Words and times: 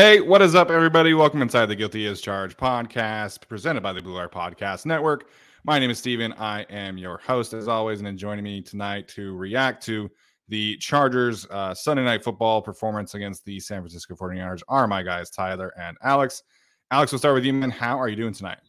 Hey, 0.00 0.22
what 0.22 0.40
is 0.40 0.54
up, 0.54 0.70
everybody? 0.70 1.12
Welcome 1.12 1.42
inside 1.42 1.66
the 1.66 1.76
Guilty 1.76 2.06
as 2.06 2.22
Charged 2.22 2.56
podcast 2.56 3.46
presented 3.46 3.82
by 3.82 3.92
the 3.92 4.00
Blue 4.00 4.14
Wire 4.14 4.30
Podcast 4.30 4.86
Network. 4.86 5.28
My 5.62 5.78
name 5.78 5.90
is 5.90 5.98
Steven. 5.98 6.32
I 6.38 6.62
am 6.70 6.96
your 6.96 7.18
host, 7.18 7.52
as 7.52 7.68
always, 7.68 7.98
and 7.98 8.06
then 8.06 8.16
joining 8.16 8.42
me 8.42 8.62
tonight 8.62 9.08
to 9.08 9.36
react 9.36 9.84
to 9.84 10.10
the 10.48 10.78
Chargers 10.78 11.46
uh, 11.50 11.74
Sunday 11.74 12.02
night 12.02 12.24
football 12.24 12.62
performance 12.62 13.12
against 13.12 13.44
the 13.44 13.60
San 13.60 13.82
Francisco 13.82 14.14
49ers 14.14 14.62
are 14.68 14.86
my 14.86 15.02
guys, 15.02 15.28
Tyler 15.28 15.70
and 15.78 15.98
Alex. 16.02 16.44
Alex, 16.90 17.12
we'll 17.12 17.18
start 17.18 17.34
with 17.34 17.44
you, 17.44 17.52
man. 17.52 17.68
How 17.68 18.00
are 18.00 18.08
you 18.08 18.16
doing 18.16 18.32
tonight? 18.32 18.60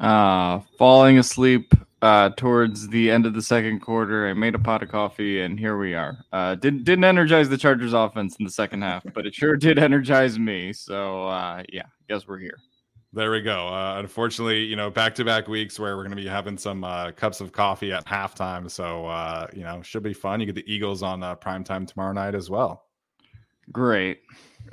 Uh, 0.00 0.60
falling 0.78 1.18
asleep 1.18 1.74
uh, 2.02 2.30
towards 2.30 2.88
the 2.88 3.10
end 3.10 3.26
of 3.26 3.34
the 3.34 3.42
second 3.42 3.80
quarter. 3.80 4.28
I 4.28 4.34
made 4.34 4.54
a 4.54 4.58
pot 4.58 4.82
of 4.82 4.88
coffee, 4.88 5.40
and 5.40 5.58
here 5.58 5.78
we 5.78 5.94
are. 5.94 6.18
Uh, 6.32 6.54
didn't 6.54 6.84
didn't 6.84 7.04
energize 7.04 7.48
the 7.48 7.58
Chargers 7.58 7.92
offense 7.92 8.36
in 8.38 8.44
the 8.44 8.50
second 8.50 8.82
half, 8.82 9.04
but 9.14 9.26
it 9.26 9.34
sure 9.34 9.56
did 9.56 9.78
energize 9.78 10.38
me. 10.38 10.72
So 10.72 11.26
uh, 11.26 11.62
yeah, 11.72 11.86
guess 12.08 12.26
we're 12.28 12.38
here. 12.38 12.58
There 13.12 13.30
we 13.30 13.40
go. 13.40 13.68
Uh, 13.68 13.96
unfortunately, 13.98 14.64
you 14.64 14.76
know, 14.76 14.90
back 14.90 15.14
to 15.14 15.24
back 15.24 15.48
weeks 15.48 15.78
where 15.78 15.96
we're 15.96 16.04
going 16.04 16.16
to 16.16 16.22
be 16.22 16.28
having 16.28 16.58
some 16.58 16.84
uh, 16.84 17.12
cups 17.12 17.40
of 17.40 17.52
coffee 17.52 17.92
at 17.92 18.04
halftime. 18.04 18.70
So 18.70 19.06
uh, 19.06 19.46
you 19.54 19.62
know, 19.62 19.82
should 19.82 20.02
be 20.02 20.12
fun. 20.12 20.40
You 20.40 20.46
get 20.46 20.54
the 20.54 20.72
Eagles 20.72 21.02
on 21.02 21.22
uh, 21.22 21.34
prime 21.34 21.64
time 21.64 21.86
tomorrow 21.86 22.12
night 22.12 22.34
as 22.34 22.50
well. 22.50 22.84
Great. 23.72 24.20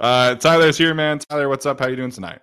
uh, 0.00 0.34
Tyler's 0.36 0.78
here, 0.78 0.94
man. 0.94 1.18
Tyler, 1.18 1.48
what's 1.48 1.66
up? 1.66 1.80
How 1.80 1.88
you 1.88 1.96
doing 1.96 2.10
tonight? 2.10 2.40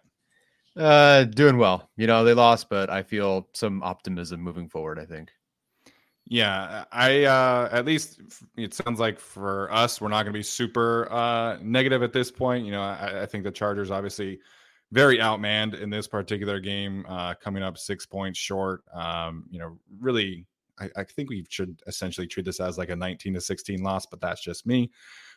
Uh, 0.75 1.23
doing 1.23 1.57
well. 1.57 1.89
You 1.95 2.07
know, 2.07 2.23
they 2.23 2.33
lost, 2.33 2.69
but 2.69 2.89
I 2.89 3.01
feel 3.01 3.47
some 3.53 3.81
optimism 3.81 4.41
moving 4.41 4.67
forward. 4.67 4.99
I 4.99 5.05
think. 5.05 5.31
Yeah, 6.27 6.85
I 6.91 7.25
uh 7.25 7.69
at 7.71 7.85
least 7.85 8.19
it 8.57 8.73
sounds 8.73 8.99
like 8.99 9.19
for 9.19 9.71
us, 9.71 10.01
we're 10.01 10.07
not 10.09 10.23
going 10.23 10.33
to 10.33 10.39
be 10.39 10.43
super 10.43 11.11
uh 11.11 11.57
negative 11.61 12.01
at 12.01 12.13
this 12.13 12.31
point. 12.31 12.65
You 12.65 12.71
know, 12.71 12.81
I, 12.81 13.23
I 13.23 13.25
think 13.25 13.43
the 13.43 13.51
Chargers 13.51 13.91
obviously 13.91 14.39
very 14.91 15.19
outmanned 15.19 15.79
in 15.79 15.89
this 15.89 16.07
particular 16.07 16.59
game, 16.59 17.05
uh 17.07 17.35
coming 17.35 17.61
up 17.61 17.77
six 17.77 18.05
points 18.05 18.39
short. 18.39 18.83
Um, 18.93 19.45
you 19.51 19.59
know, 19.59 19.77
really 19.99 20.45
I, 20.79 20.89
I 20.97 21.03
think 21.03 21.29
we 21.29 21.45
should 21.49 21.79
essentially 21.87 22.27
treat 22.27 22.45
this 22.45 22.59
as 22.59 22.77
like 22.77 22.89
a 22.89 22.95
19 22.95 23.35
to 23.35 23.41
16 23.41 23.81
loss, 23.81 24.05
but 24.05 24.19
that's 24.19 24.41
just 24.41 24.65
me. 24.65 24.91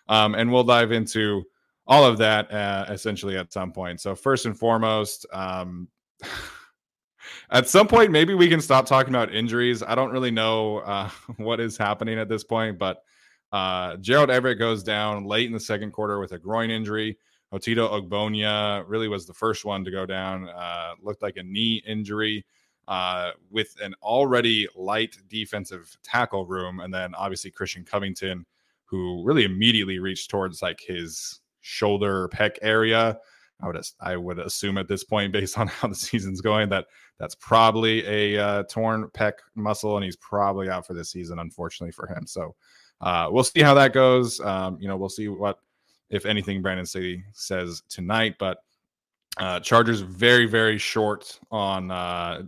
Um, 0.09 0.34
and 0.34 0.50
we'll 0.50 0.65
dive 0.65 0.91
into 0.93 1.44
all 1.88 2.04
of 2.04 2.19
that 2.19 2.53
uh, 2.53 2.84
essentially 2.91 3.37
at 3.37 3.53
some 3.53 3.72
point. 3.72 4.00
So 4.00 4.15
first 4.15 4.47
and 4.47 4.56
foremost, 4.56 5.26
um, 5.32 5.88
at 7.50 7.66
some 7.69 7.88
point 7.88 8.12
maybe 8.12 8.34
we 8.34 8.49
can 8.49 8.60
stop 8.60 8.87
talking 8.87 9.15
about 9.15 9.34
injuries. 9.34 9.82
I 9.82 9.94
don't 9.94 10.12
really 10.12 10.31
know 10.31 10.78
uh, 10.78 11.10
what 11.38 11.59
is 11.59 11.76
happening 11.76 12.19
at 12.19 12.28
this 12.28 12.44
point, 12.44 12.78
but 12.78 13.03
uh, 13.50 13.97
Gerald 13.97 14.31
Everett 14.31 14.59
goes 14.59 14.82
down 14.82 15.25
late 15.25 15.47
in 15.47 15.54
the 15.54 15.60
second 15.60 15.93
quarter 15.93 16.21
with 16.21 16.32
a 16.32 16.38
groin 16.38 16.71
injury. 16.71 17.16
Otito 17.53 17.91
Ogbonnia 17.91 18.84
really 18.87 19.09
was 19.09 19.26
the 19.26 19.32
first 19.32 19.65
one 19.65 19.82
to 19.84 19.91
go 19.91 20.05
down. 20.05 20.47
Uh, 20.50 20.93
looked 21.03 21.22
like 21.22 21.38
a 21.38 21.43
knee 21.43 21.82
injury 21.87 22.44
uh, 22.88 23.31
with 23.50 23.75
an 23.82 23.94
already 24.03 24.69
light 24.76 25.16
defensive 25.28 25.97
tackle 26.03 26.44
room, 26.44 26.81
and 26.81 26.93
then 26.93 27.15
obviously 27.15 27.50
Christian 27.50 27.84
Covington, 27.84 28.44
who 28.84 29.22
really 29.25 29.44
immediately 29.44 29.99
reached 29.99 30.28
towards 30.28 30.60
like 30.60 30.81
his 30.81 31.41
shoulder 31.68 32.28
pec 32.28 32.56
area. 32.62 33.18
I 33.60 33.66
would 33.66 33.80
I 34.00 34.16
would 34.16 34.38
assume 34.38 34.78
at 34.78 34.88
this 34.88 35.04
point, 35.04 35.32
based 35.38 35.58
on 35.58 35.66
how 35.68 35.88
the 35.88 35.94
season's 35.94 36.40
going, 36.40 36.68
that 36.70 36.86
that's 37.18 37.34
probably 37.34 38.06
a 38.06 38.42
uh, 38.42 38.62
torn 38.64 39.08
pec 39.10 39.34
muscle, 39.54 39.96
and 39.96 40.04
he's 40.04 40.16
probably 40.16 40.68
out 40.68 40.86
for 40.86 40.94
this 40.94 41.10
season, 41.10 41.38
unfortunately 41.38 41.92
for 41.92 42.06
him. 42.06 42.26
So 42.26 42.54
uh, 43.00 43.28
we'll 43.30 43.44
see 43.44 43.60
how 43.60 43.74
that 43.74 43.92
goes. 43.92 44.40
Um, 44.40 44.78
you 44.80 44.88
know, 44.88 44.96
we'll 44.96 45.08
see 45.08 45.28
what, 45.28 45.58
if 46.10 46.24
anything, 46.24 46.62
Brandon 46.62 46.87
Staley 46.87 47.25
says 47.32 47.82
tonight. 47.88 48.37
But 48.38 48.58
uh, 49.37 49.60
Chargers 49.60 50.00
very 50.00 50.46
very 50.46 50.78
short 50.78 51.38
on 51.50 51.90
uh, 51.90 52.43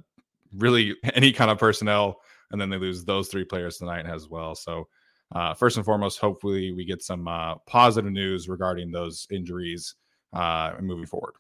really 0.57 0.97
any 1.15 1.33
kind 1.33 1.51
of 1.51 1.59
personnel, 1.59 2.21
and 2.53 2.61
then 2.61 2.71
they 2.71 2.79
lose 2.79 3.05
those 3.05 3.29
three 3.29 3.45
players 3.45 3.77
tonight 3.77 4.07
as 4.07 4.29
well. 4.29 4.55
So 4.55 4.89
uh, 5.33 5.55
first 5.55 5.77
and 5.77 5.85
foremost, 5.85 6.19
hopefully 6.19 6.73
we 6.73 6.85
get 6.85 7.03
some 7.03 7.29
uh, 7.29 7.57
positive 7.67 8.11
news 8.11 8.49
regarding 8.49 8.91
those 8.91 9.27
injuries 9.31 9.95
uh, 10.33 10.73
moving 10.81 11.07
forward. 11.07 11.35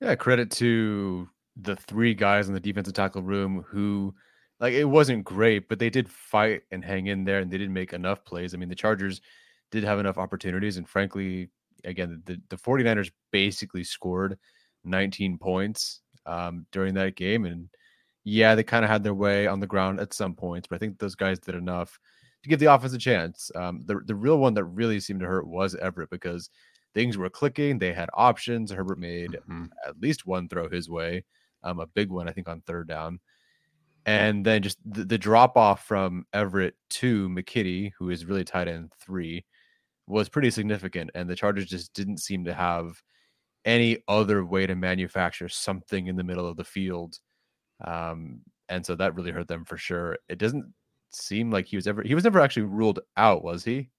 Yeah, 0.00 0.14
credit 0.14 0.50
to 0.52 1.28
the 1.56 1.76
three 1.76 2.14
guys 2.14 2.48
in 2.48 2.54
the 2.54 2.60
defensive 2.60 2.94
tackle 2.94 3.22
room 3.22 3.64
who, 3.66 4.14
like, 4.60 4.74
it 4.74 4.84
wasn't 4.84 5.24
great, 5.24 5.68
but 5.68 5.78
they 5.78 5.90
did 5.90 6.08
fight 6.08 6.62
and 6.70 6.84
hang 6.84 7.06
in 7.06 7.24
there, 7.24 7.40
and 7.40 7.50
they 7.50 7.58
didn't 7.58 7.74
make 7.74 7.92
enough 7.92 8.24
plays. 8.24 8.54
I 8.54 8.58
mean, 8.58 8.68
the 8.68 8.74
Chargers 8.74 9.20
did 9.70 9.84
have 9.84 9.98
enough 9.98 10.18
opportunities, 10.18 10.76
and 10.76 10.88
frankly, 10.88 11.50
again, 11.84 12.22
the, 12.26 12.40
the 12.48 12.56
49ers 12.56 13.10
basically 13.30 13.84
scored 13.84 14.38
19 14.84 15.38
points 15.38 16.00
um, 16.26 16.66
during 16.72 16.94
that 16.94 17.16
game. 17.16 17.44
And 17.44 17.68
yeah, 18.24 18.54
they 18.54 18.62
kind 18.62 18.84
of 18.84 18.90
had 18.90 19.02
their 19.02 19.14
way 19.14 19.46
on 19.46 19.60
the 19.60 19.66
ground 19.66 20.00
at 20.00 20.12
some 20.12 20.34
points, 20.34 20.66
but 20.68 20.76
I 20.76 20.78
think 20.78 20.98
those 20.98 21.14
guys 21.14 21.38
did 21.38 21.54
enough 21.54 21.98
to 22.46 22.50
give 22.50 22.60
the 22.60 22.72
offense 22.72 22.94
a 22.94 22.98
chance. 22.98 23.50
Um, 23.54 23.82
the 23.86 24.00
the 24.06 24.14
real 24.14 24.38
one 24.38 24.54
that 24.54 24.64
really 24.64 25.00
seemed 25.00 25.20
to 25.20 25.26
hurt 25.26 25.46
was 25.46 25.74
Everett 25.76 26.10
because 26.10 26.50
things 26.94 27.18
were 27.18 27.30
clicking. 27.30 27.78
They 27.78 27.92
had 27.92 28.08
options. 28.14 28.70
Herbert 28.70 28.98
made 28.98 29.32
Mm-hmm. 29.34 29.66
at 29.86 30.00
least 30.00 30.26
one 30.26 30.48
throw 30.48 30.68
his 30.68 30.88
way, 30.88 31.24
um, 31.62 31.80
a 31.80 31.86
big 31.86 32.10
one 32.10 32.28
I 32.28 32.32
think 32.32 32.48
on 32.48 32.62
third 32.62 32.88
down, 32.88 33.20
and 34.06 34.44
then 34.46 34.62
just 34.62 34.78
the, 34.84 35.04
the 35.04 35.18
drop 35.18 35.56
off 35.56 35.84
from 35.84 36.24
Everett 36.32 36.74
to 36.90 37.28
McKitty, 37.28 37.92
who 37.98 38.10
is 38.10 38.24
really 38.26 38.44
tight 38.44 38.68
end 38.68 38.92
three, 39.00 39.44
was 40.06 40.28
pretty 40.28 40.50
significant, 40.50 41.10
and 41.14 41.28
the 41.28 41.36
Chargers 41.36 41.66
just 41.66 41.92
didn't 41.92 42.18
seem 42.18 42.44
to 42.44 42.54
have 42.54 43.02
any 43.64 43.98
other 44.08 44.44
way 44.44 44.66
to 44.66 44.76
manufacture 44.76 45.48
something 45.48 46.06
in 46.06 46.16
the 46.16 46.24
middle 46.24 46.48
of 46.48 46.56
the 46.56 46.64
field. 46.64 47.18
Um, 47.84 48.42
and 48.68 48.86
so 48.86 48.94
that 48.96 49.14
really 49.16 49.32
hurt 49.32 49.48
them 49.48 49.64
for 49.64 49.76
sure. 49.76 50.18
It 50.28 50.38
doesn't 50.38 50.72
seem 51.16 51.50
like 51.50 51.66
he 51.66 51.76
was 51.76 51.86
ever 51.86 52.02
he 52.02 52.14
was 52.14 52.24
never 52.24 52.40
actually 52.40 52.62
ruled 52.64 53.00
out, 53.16 53.42
was 53.44 53.64
he? 53.64 53.90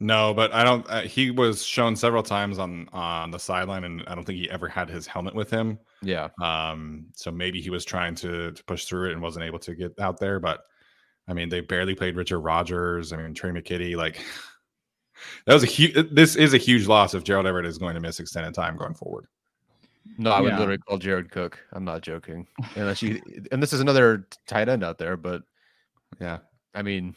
No, 0.00 0.34
but 0.34 0.52
I 0.52 0.64
don't. 0.64 0.84
Uh, 0.90 1.02
he 1.02 1.30
was 1.30 1.64
shown 1.64 1.94
several 1.94 2.24
times 2.24 2.58
on 2.58 2.88
on 2.92 3.30
the 3.30 3.38
sideline, 3.38 3.84
and 3.84 4.02
I 4.08 4.14
don't 4.16 4.24
think 4.24 4.38
he 4.38 4.50
ever 4.50 4.66
had 4.68 4.88
his 4.90 5.06
helmet 5.06 5.34
with 5.34 5.48
him. 5.48 5.78
Yeah. 6.02 6.28
Um, 6.42 7.06
so 7.14 7.30
maybe 7.30 7.60
he 7.60 7.70
was 7.70 7.84
trying 7.84 8.16
to 8.16 8.50
to 8.50 8.64
push 8.64 8.84
through 8.84 9.10
it 9.10 9.12
and 9.12 9.22
wasn't 9.22 9.44
able 9.44 9.60
to 9.60 9.74
get 9.76 9.92
out 10.00 10.18
there. 10.18 10.40
But 10.40 10.62
I 11.28 11.34
mean, 11.34 11.48
they 11.48 11.60
barely 11.60 11.94
played 11.94 12.16
Richard 12.16 12.40
Rodgers. 12.40 13.12
I 13.12 13.16
mean, 13.16 13.32
Trey 13.32 13.50
McKitty. 13.50 13.94
Like 13.96 14.20
that 15.46 15.54
was 15.54 15.62
a 15.62 15.66
huge. 15.66 15.94
This 16.10 16.34
is 16.34 16.52
a 16.52 16.58
huge 16.58 16.88
loss 16.88 17.14
if 17.14 17.22
Gerald 17.22 17.46
Everett 17.46 17.66
is 17.66 17.78
going 17.78 17.94
to 17.94 18.00
miss 18.00 18.18
extended 18.18 18.54
time 18.54 18.76
going 18.76 18.94
forward. 18.94 19.26
No, 20.18 20.32
I 20.32 20.40
would 20.40 20.48
Yeah. 20.50 20.58
literally 20.58 20.78
call 20.78 20.98
Jared 20.98 21.30
Cook. 21.30 21.60
I'm 21.72 21.84
not 21.84 22.02
joking. 22.02 22.48
Unless 22.74 23.02
you 23.02 23.22
and 23.52 23.62
this 23.62 23.72
is 23.72 23.78
another 23.78 24.26
tight 24.48 24.68
end 24.68 24.82
out 24.82 24.98
there, 24.98 25.16
but 25.16 25.42
Yeah. 26.20 26.38
I 26.74 26.82
mean, 26.82 27.14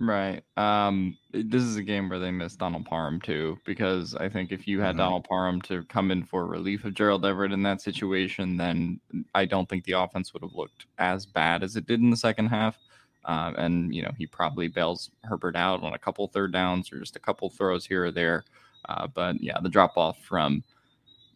Right. 0.00 0.44
Um, 0.56 1.18
this 1.32 1.62
is 1.64 1.74
a 1.74 1.82
game 1.82 2.08
where 2.08 2.20
they 2.20 2.30
missed 2.30 2.60
Donald 2.60 2.86
Parham 2.86 3.20
too, 3.20 3.58
because 3.64 4.14
I 4.14 4.28
think 4.28 4.52
if 4.52 4.68
you 4.68 4.80
had 4.80 4.94
Mhm. 4.94 4.98
Donald 4.98 5.24
Parham 5.24 5.60
to 5.62 5.82
come 5.84 6.12
in 6.12 6.22
for 6.22 6.46
relief 6.46 6.84
of 6.84 6.94
Gerald 6.94 7.26
Everett 7.26 7.50
in 7.50 7.64
that 7.64 7.80
situation, 7.80 8.56
then 8.56 9.00
I 9.34 9.44
don't 9.44 9.68
think 9.68 9.82
the 9.84 9.92
offense 9.92 10.32
would 10.32 10.42
have 10.44 10.54
looked 10.54 10.86
as 10.98 11.26
bad 11.26 11.64
as 11.64 11.74
it 11.74 11.86
did 11.86 12.00
in 12.00 12.10
the 12.10 12.16
second 12.16 12.46
half. 12.46 12.78
Um, 13.24 13.56
and 13.58 13.94
you 13.94 14.02
know 14.02 14.12
he 14.16 14.26
probably 14.26 14.68
bails 14.68 15.10
Herbert 15.24 15.56
out 15.56 15.82
on 15.82 15.92
a 15.94 15.98
couple 15.98 16.26
third 16.28 16.52
downs 16.52 16.92
or 16.92 17.00
just 17.00 17.16
a 17.16 17.20
couple 17.20 17.50
throws 17.50 17.84
here 17.84 18.04
or 18.04 18.12
there. 18.12 18.44
Uh, 18.88 19.08
but 19.08 19.42
yeah, 19.42 19.58
the 19.60 19.68
drop 19.68 19.96
off 19.96 20.20
from 20.22 20.62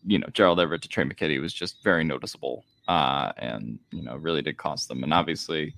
you 0.05 0.19
know 0.19 0.29
Gerald 0.33 0.61
Everett 0.61 0.83
to 0.83 0.89
Trey 0.89 1.05
McKitty 1.05 1.41
was 1.41 1.53
just 1.55 1.83
very 1.85 2.05
noticeable, 2.05 2.65
uh, 2.88 3.32
and 3.37 3.79
you 3.90 4.02
know 4.02 4.17
really 4.17 4.43
did 4.43 4.56
cost 4.56 4.88
them. 4.88 5.02
And 5.02 5.12
obviously, 5.12 5.75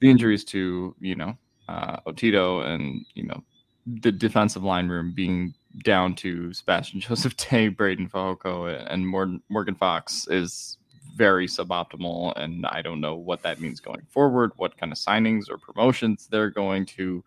the 0.00 0.10
injuries 0.10 0.44
to 0.44 0.94
you 1.00 1.14
know 1.14 1.36
uh, 1.68 1.98
Otito 2.06 2.64
and 2.64 3.04
you 3.14 3.24
know 3.24 3.42
the 3.86 4.12
defensive 4.12 4.62
line 4.62 4.88
room 4.88 5.12
being 5.14 5.54
down 5.84 6.14
to 6.16 6.52
Sebastian 6.52 7.00
Joseph 7.00 7.36
Day, 7.36 7.70
Breiden 7.70 8.10
Fehoko, 8.10 8.86
and 8.88 9.06
Morgan 9.06 9.74
Fox 9.74 10.26
is 10.28 10.78
very 11.16 11.46
suboptimal. 11.46 12.32
And 12.36 12.66
I 12.66 12.82
don't 12.82 13.00
know 13.00 13.14
what 13.14 13.42
that 13.42 13.60
means 13.60 13.80
going 13.80 14.06
forward, 14.08 14.52
what 14.56 14.76
kind 14.76 14.92
of 14.92 14.98
signings 14.98 15.50
or 15.50 15.58
promotions 15.58 16.28
they're 16.30 16.50
going 16.50 16.86
to 16.86 17.24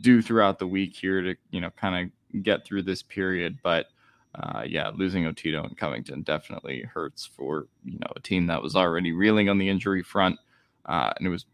do 0.00 0.22
throughout 0.22 0.58
the 0.58 0.66
week 0.66 0.94
here 0.96 1.20
to 1.20 1.34
you 1.50 1.60
know 1.60 1.70
kind 1.70 2.12
of 2.32 2.42
get 2.42 2.64
through 2.64 2.82
this 2.82 3.02
period. 3.02 3.58
But 3.62 3.86
uh, 4.34 4.62
yeah, 4.66 4.90
losing 4.94 5.24
Otito 5.24 5.64
and 5.64 5.76
Covington 5.76 6.22
definitely 6.22 6.82
hurts 6.82 7.26
for 7.26 7.66
you 7.84 7.98
know 7.98 8.12
a 8.14 8.20
team 8.20 8.46
that 8.46 8.62
was 8.62 8.76
already 8.76 9.12
reeling 9.12 9.48
on 9.48 9.58
the 9.58 9.68
injury 9.68 10.02
front, 10.02 10.38
uh, 10.86 11.12
and 11.16 11.26
it 11.26 11.30
was 11.30 11.46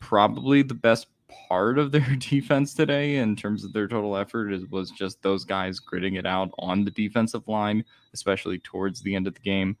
probably 0.00 0.62
the 0.62 0.74
best 0.74 1.08
part 1.48 1.78
of 1.78 1.92
their 1.92 2.16
defense 2.18 2.74
today 2.74 3.16
in 3.16 3.36
terms 3.36 3.64
of 3.64 3.72
their 3.72 3.88
total 3.88 4.16
effort 4.16 4.52
is 4.52 4.64
was 4.66 4.90
just 4.90 5.22
those 5.22 5.44
guys 5.44 5.78
gritting 5.78 6.14
it 6.14 6.26
out 6.26 6.50
on 6.58 6.84
the 6.84 6.90
defensive 6.90 7.46
line, 7.46 7.84
especially 8.14 8.58
towards 8.60 9.02
the 9.02 9.14
end 9.14 9.26
of 9.26 9.34
the 9.34 9.40
game. 9.40 9.76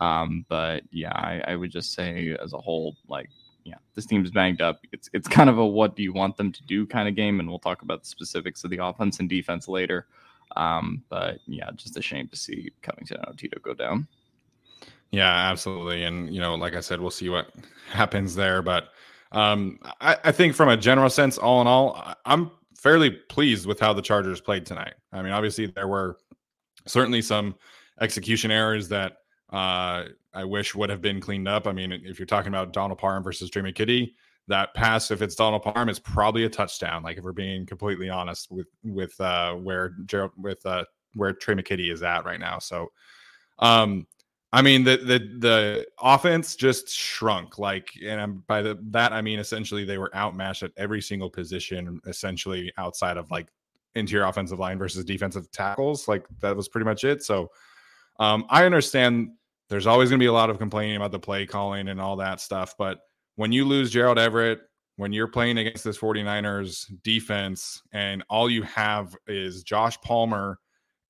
Um, 0.00 0.44
but 0.48 0.82
yeah, 0.90 1.12
I, 1.14 1.42
I 1.46 1.56
would 1.56 1.70
just 1.70 1.94
say 1.94 2.36
as 2.42 2.52
a 2.52 2.58
whole, 2.58 2.96
like 3.08 3.30
yeah, 3.64 3.76
this 3.94 4.06
team's 4.06 4.30
banged 4.30 4.60
up. 4.60 4.80
It's 4.92 5.08
it's 5.12 5.28
kind 5.28 5.50
of 5.50 5.58
a 5.58 5.66
what 5.66 5.96
do 5.96 6.02
you 6.02 6.12
want 6.12 6.36
them 6.36 6.52
to 6.52 6.62
do 6.64 6.86
kind 6.86 7.08
of 7.08 7.14
game, 7.14 7.40
and 7.40 7.48
we'll 7.48 7.58
talk 7.58 7.82
about 7.82 8.02
the 8.02 8.08
specifics 8.08 8.64
of 8.64 8.70
the 8.70 8.84
offense 8.84 9.18
and 9.18 9.28
defense 9.28 9.66
later. 9.66 10.06
Um, 10.56 11.02
but 11.08 11.38
yeah, 11.46 11.70
just 11.74 11.96
a 11.96 12.02
shame 12.02 12.28
to 12.28 12.36
see 12.36 12.72
Covington 12.82 13.18
and 13.22 13.36
Otito 13.36 13.60
go 13.62 13.74
down. 13.74 14.08
Yeah, 15.10 15.32
absolutely. 15.50 16.04
And 16.04 16.32
you 16.32 16.40
know, 16.40 16.54
like 16.54 16.74
I 16.74 16.80
said, 16.80 17.00
we'll 17.00 17.10
see 17.10 17.28
what 17.28 17.50
happens 17.90 18.34
there. 18.34 18.62
But 18.62 18.88
um, 19.32 19.78
I, 20.00 20.16
I 20.24 20.32
think 20.32 20.54
from 20.54 20.68
a 20.68 20.76
general 20.76 21.10
sense, 21.10 21.38
all 21.38 21.60
in 21.60 21.66
all, 21.66 22.14
I'm 22.24 22.50
fairly 22.76 23.10
pleased 23.10 23.66
with 23.66 23.80
how 23.80 23.92
the 23.92 24.02
Chargers 24.02 24.40
played 24.40 24.66
tonight. 24.66 24.94
I 25.12 25.22
mean, 25.22 25.32
obviously 25.32 25.66
there 25.66 25.88
were 25.88 26.16
certainly 26.86 27.22
some 27.22 27.54
execution 28.00 28.50
errors 28.50 28.88
that 28.88 29.18
uh, 29.52 30.04
I 30.32 30.44
wish 30.44 30.74
would 30.74 30.90
have 30.90 31.02
been 31.02 31.20
cleaned 31.20 31.48
up. 31.48 31.66
I 31.66 31.72
mean, 31.72 31.92
if 31.92 32.18
you're 32.18 32.26
talking 32.26 32.48
about 32.48 32.72
Donald 32.72 32.98
Parham 32.98 33.22
versus 33.22 33.50
Trey 33.50 33.62
McKitty, 33.62 34.14
that 34.50 34.74
pass, 34.74 35.10
if 35.10 35.22
it's 35.22 35.34
Donald 35.34 35.62
Parham, 35.62 35.88
is 35.88 35.98
probably 35.98 36.44
a 36.44 36.48
touchdown. 36.48 37.02
Like 37.02 37.16
if 37.16 37.24
we're 37.24 37.32
being 37.32 37.64
completely 37.64 38.10
honest 38.10 38.50
with 38.50 38.68
with 38.84 39.18
uh, 39.20 39.54
where 39.54 39.94
Gerald 40.06 40.32
with 40.36 40.64
uh, 40.66 40.84
where 41.14 41.32
Trey 41.32 41.54
McKitty 41.54 41.92
is 41.92 42.02
at 42.02 42.24
right 42.24 42.38
now. 42.38 42.58
So, 42.58 42.92
um, 43.60 44.06
I 44.52 44.62
mean 44.62 44.84
the 44.84 44.98
the 44.98 45.18
the 45.38 45.86
offense 46.00 46.56
just 46.56 46.90
shrunk. 46.90 47.58
Like, 47.58 47.88
and 48.04 48.46
by 48.46 48.62
the, 48.62 48.78
that 48.90 49.12
I 49.12 49.22
mean 49.22 49.38
essentially 49.38 49.84
they 49.84 49.98
were 49.98 50.14
outmatched 50.14 50.62
at 50.62 50.72
every 50.76 51.00
single 51.00 51.30
position, 51.30 52.00
essentially 52.06 52.72
outside 52.76 53.16
of 53.16 53.30
like 53.30 53.48
interior 53.94 54.26
offensive 54.26 54.58
line 54.58 54.78
versus 54.78 55.04
defensive 55.04 55.50
tackles. 55.52 56.08
Like 56.08 56.26
that 56.40 56.56
was 56.56 56.68
pretty 56.68 56.84
much 56.84 57.04
it. 57.04 57.22
So, 57.22 57.50
um, 58.18 58.44
I 58.50 58.64
understand 58.64 59.30
there's 59.68 59.86
always 59.86 60.10
going 60.10 60.18
to 60.18 60.22
be 60.22 60.28
a 60.28 60.32
lot 60.32 60.50
of 60.50 60.58
complaining 60.58 60.96
about 60.96 61.12
the 61.12 61.20
play 61.20 61.46
calling 61.46 61.88
and 61.88 62.00
all 62.00 62.16
that 62.16 62.40
stuff, 62.40 62.74
but 62.76 62.98
when 63.40 63.52
you 63.52 63.64
lose 63.64 63.90
Gerald 63.90 64.18
Everett, 64.18 64.60
when 64.96 65.14
you're 65.14 65.26
playing 65.26 65.56
against 65.56 65.82
this 65.82 65.96
49ers 65.96 66.92
defense 67.02 67.80
and 67.90 68.22
all 68.28 68.50
you 68.50 68.62
have 68.64 69.16
is 69.26 69.62
Josh 69.62 69.98
Palmer 70.02 70.58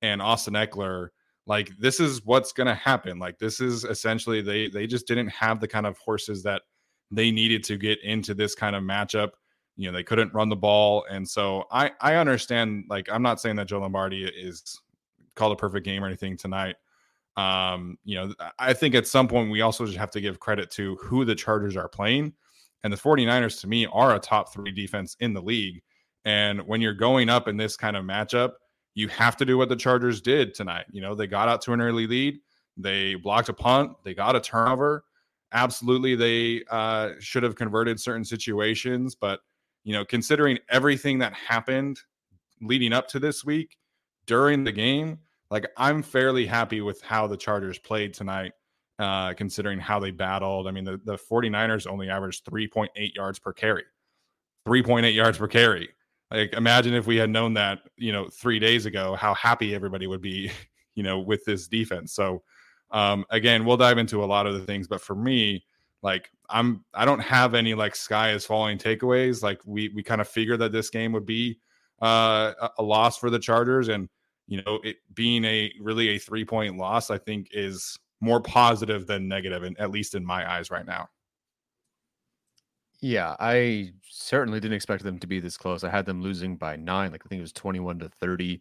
and 0.01 0.21
Austin 0.21 0.53
Ekeler, 0.53 1.09
like 1.45 1.71
this 1.77 1.99
is 1.99 2.23
what's 2.23 2.53
going 2.53 2.67
to 2.67 2.73
happen. 2.73 3.19
Like 3.19 3.37
this 3.37 3.59
is 3.59 3.83
essentially 3.83 4.41
they 4.41 4.69
they 4.69 4.87
just 4.87 5.07
didn't 5.07 5.27
have 5.27 5.59
the 5.59 5.67
kind 5.67 5.85
of 5.85 5.97
horses 5.97 6.41
that 6.43 6.61
they 7.11 7.31
needed 7.31 7.65
to 7.65 7.75
get 7.75 8.01
into 8.01 8.33
this 8.33 8.55
kind 8.55 8.77
of 8.77 8.83
matchup. 8.83 9.31
You 9.75 9.91
know, 9.91 9.97
they 9.97 10.03
couldn't 10.03 10.33
run 10.33 10.47
the 10.47 10.55
ball 10.55 11.05
and 11.11 11.27
so 11.27 11.65
I 11.69 11.91
I 11.99 12.15
understand 12.15 12.85
like 12.87 13.09
I'm 13.11 13.23
not 13.23 13.41
saying 13.41 13.57
that 13.57 13.67
Joe 13.67 13.81
Lombardi 13.81 14.23
is 14.23 14.79
called 15.35 15.51
a 15.51 15.57
perfect 15.57 15.83
game 15.83 16.01
or 16.01 16.07
anything 16.07 16.37
tonight. 16.37 16.77
Um, 17.37 17.97
you 18.03 18.15
know, 18.15 18.33
I 18.59 18.73
think 18.73 18.95
at 18.95 19.07
some 19.07 19.27
point 19.27 19.51
we 19.51 19.61
also 19.61 19.85
just 19.85 19.97
have 19.97 20.11
to 20.11 20.21
give 20.21 20.39
credit 20.39 20.69
to 20.71 20.95
who 20.97 21.25
the 21.25 21.35
Chargers 21.35 21.77
are 21.77 21.87
playing. 21.87 22.33
And 22.83 22.91
the 22.91 22.97
49ers 22.97 23.61
to 23.61 23.67
me 23.67 23.85
are 23.91 24.15
a 24.15 24.19
top 24.19 24.53
3 24.53 24.71
defense 24.71 25.15
in 25.19 25.33
the 25.33 25.41
league. 25.41 25.81
And 26.25 26.61
when 26.67 26.81
you're 26.81 26.93
going 26.93 27.29
up 27.29 27.47
in 27.47 27.57
this 27.57 27.77
kind 27.77 27.95
of 27.95 28.03
matchup, 28.03 28.53
you 28.93 29.07
have 29.07 29.37
to 29.37 29.45
do 29.45 29.57
what 29.57 29.69
the 29.69 29.75
Chargers 29.75 30.21
did 30.21 30.53
tonight. 30.53 30.85
You 30.91 31.01
know, 31.01 31.15
they 31.15 31.27
got 31.27 31.47
out 31.47 31.61
to 31.63 31.73
an 31.73 31.81
early 31.81 32.07
lead, 32.07 32.39
they 32.77 33.15
blocked 33.15 33.49
a 33.49 33.53
punt, 33.53 33.93
they 34.03 34.13
got 34.13 34.35
a 34.35 34.41
turnover. 34.41 35.05
Absolutely, 35.53 36.15
they 36.15 36.63
uh, 36.69 37.11
should 37.19 37.43
have 37.43 37.55
converted 37.55 37.99
certain 37.99 38.23
situations, 38.23 39.15
but 39.15 39.41
you 39.83 39.93
know, 39.93 40.05
considering 40.05 40.59
everything 40.69 41.19
that 41.19 41.33
happened 41.33 41.99
leading 42.61 42.93
up 42.93 43.07
to 43.09 43.19
this 43.19 43.43
week 43.43 43.77
during 44.27 44.63
the 44.63 44.71
game, 44.71 45.19
like 45.51 45.69
I'm 45.77 46.01
fairly 46.01 46.47
happy 46.47 46.81
with 46.81 47.01
how 47.01 47.27
the 47.27 47.37
Chargers 47.37 47.77
played 47.77 48.13
tonight, 48.13 48.53
uh, 48.97 49.33
considering 49.33 49.79
how 49.79 49.99
they 49.99 50.09
battled. 50.09 50.65
I 50.65 50.71
mean, 50.71 50.85
the, 50.85 50.99
the 51.03 51.17
49ers 51.17 51.85
only 51.85 52.09
averaged 52.09 52.45
3.8 52.45 52.87
yards 53.13 53.37
per 53.37 53.51
carry, 53.51 53.83
3.8 54.65 55.13
yards 55.13 55.37
per 55.37 55.49
carry. 55.49 55.89
Like, 56.31 56.53
imagine 56.53 56.93
if 56.93 57.05
we 57.05 57.17
had 57.17 57.29
known 57.29 57.53
that, 57.55 57.79
you 57.97 58.13
know, 58.13 58.29
three 58.29 58.59
days 58.59 58.85
ago, 58.85 59.15
how 59.15 59.33
happy 59.33 59.75
everybody 59.75 60.07
would 60.07 60.21
be, 60.21 60.49
you 60.95 61.03
know, 61.03 61.19
with 61.19 61.43
this 61.43 61.67
defense. 61.67 62.13
So, 62.13 62.43
um, 62.91 63.25
again, 63.29 63.65
we'll 63.65 63.77
dive 63.77 63.97
into 63.97 64.23
a 64.23 64.25
lot 64.25 64.47
of 64.47 64.53
the 64.53 64.61
things, 64.61 64.87
but 64.87 65.01
for 65.01 65.15
me, 65.15 65.65
like 66.01 66.31
I'm, 66.49 66.85
I 66.93 67.03
don't 67.03 67.19
have 67.19 67.53
any 67.53 67.73
like 67.73 67.95
sky 67.95 68.31
is 68.31 68.45
falling 68.45 68.77
takeaways. 68.77 69.43
Like 69.43 69.59
we, 69.65 69.89
we 69.89 70.01
kind 70.01 70.21
of 70.21 70.27
figured 70.29 70.59
that 70.59 70.71
this 70.71 70.89
game 70.89 71.11
would 71.11 71.25
be 71.25 71.59
uh, 72.01 72.53
a, 72.59 72.69
a 72.79 72.83
loss 72.83 73.17
for 73.17 73.29
the 73.29 73.37
Chargers, 73.37 73.89
and 73.89 74.09
you 74.51 74.61
know, 74.65 74.81
it 74.83 74.97
being 75.13 75.45
a 75.45 75.71
really 75.79 76.09
a 76.09 76.19
three 76.19 76.43
point 76.43 76.75
loss, 76.75 77.09
I 77.09 77.17
think 77.17 77.47
is 77.53 77.97
more 78.19 78.41
positive 78.41 79.07
than 79.07 79.29
negative, 79.29 79.63
and 79.63 79.79
at 79.79 79.91
least 79.91 80.13
in 80.13 80.25
my 80.25 80.51
eyes 80.51 80.69
right 80.69 80.85
now. 80.85 81.07
Yeah, 82.99 83.37
I 83.39 83.93
certainly 84.03 84.59
didn't 84.59 84.75
expect 84.75 85.03
them 85.03 85.19
to 85.19 85.25
be 85.25 85.39
this 85.39 85.55
close. 85.55 85.85
I 85.85 85.89
had 85.89 86.05
them 86.05 86.21
losing 86.21 86.57
by 86.57 86.75
nine, 86.75 87.13
like 87.13 87.23
I 87.25 87.29
think 87.29 87.39
it 87.39 87.43
was 87.43 87.53
21 87.53 87.99
to 87.99 88.09
30. 88.09 88.59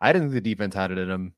I 0.00 0.12
didn't 0.12 0.30
think 0.30 0.44
the 0.44 0.54
defense 0.54 0.76
had 0.76 0.92
it 0.92 0.98
in 0.98 1.08
them. 1.08 1.34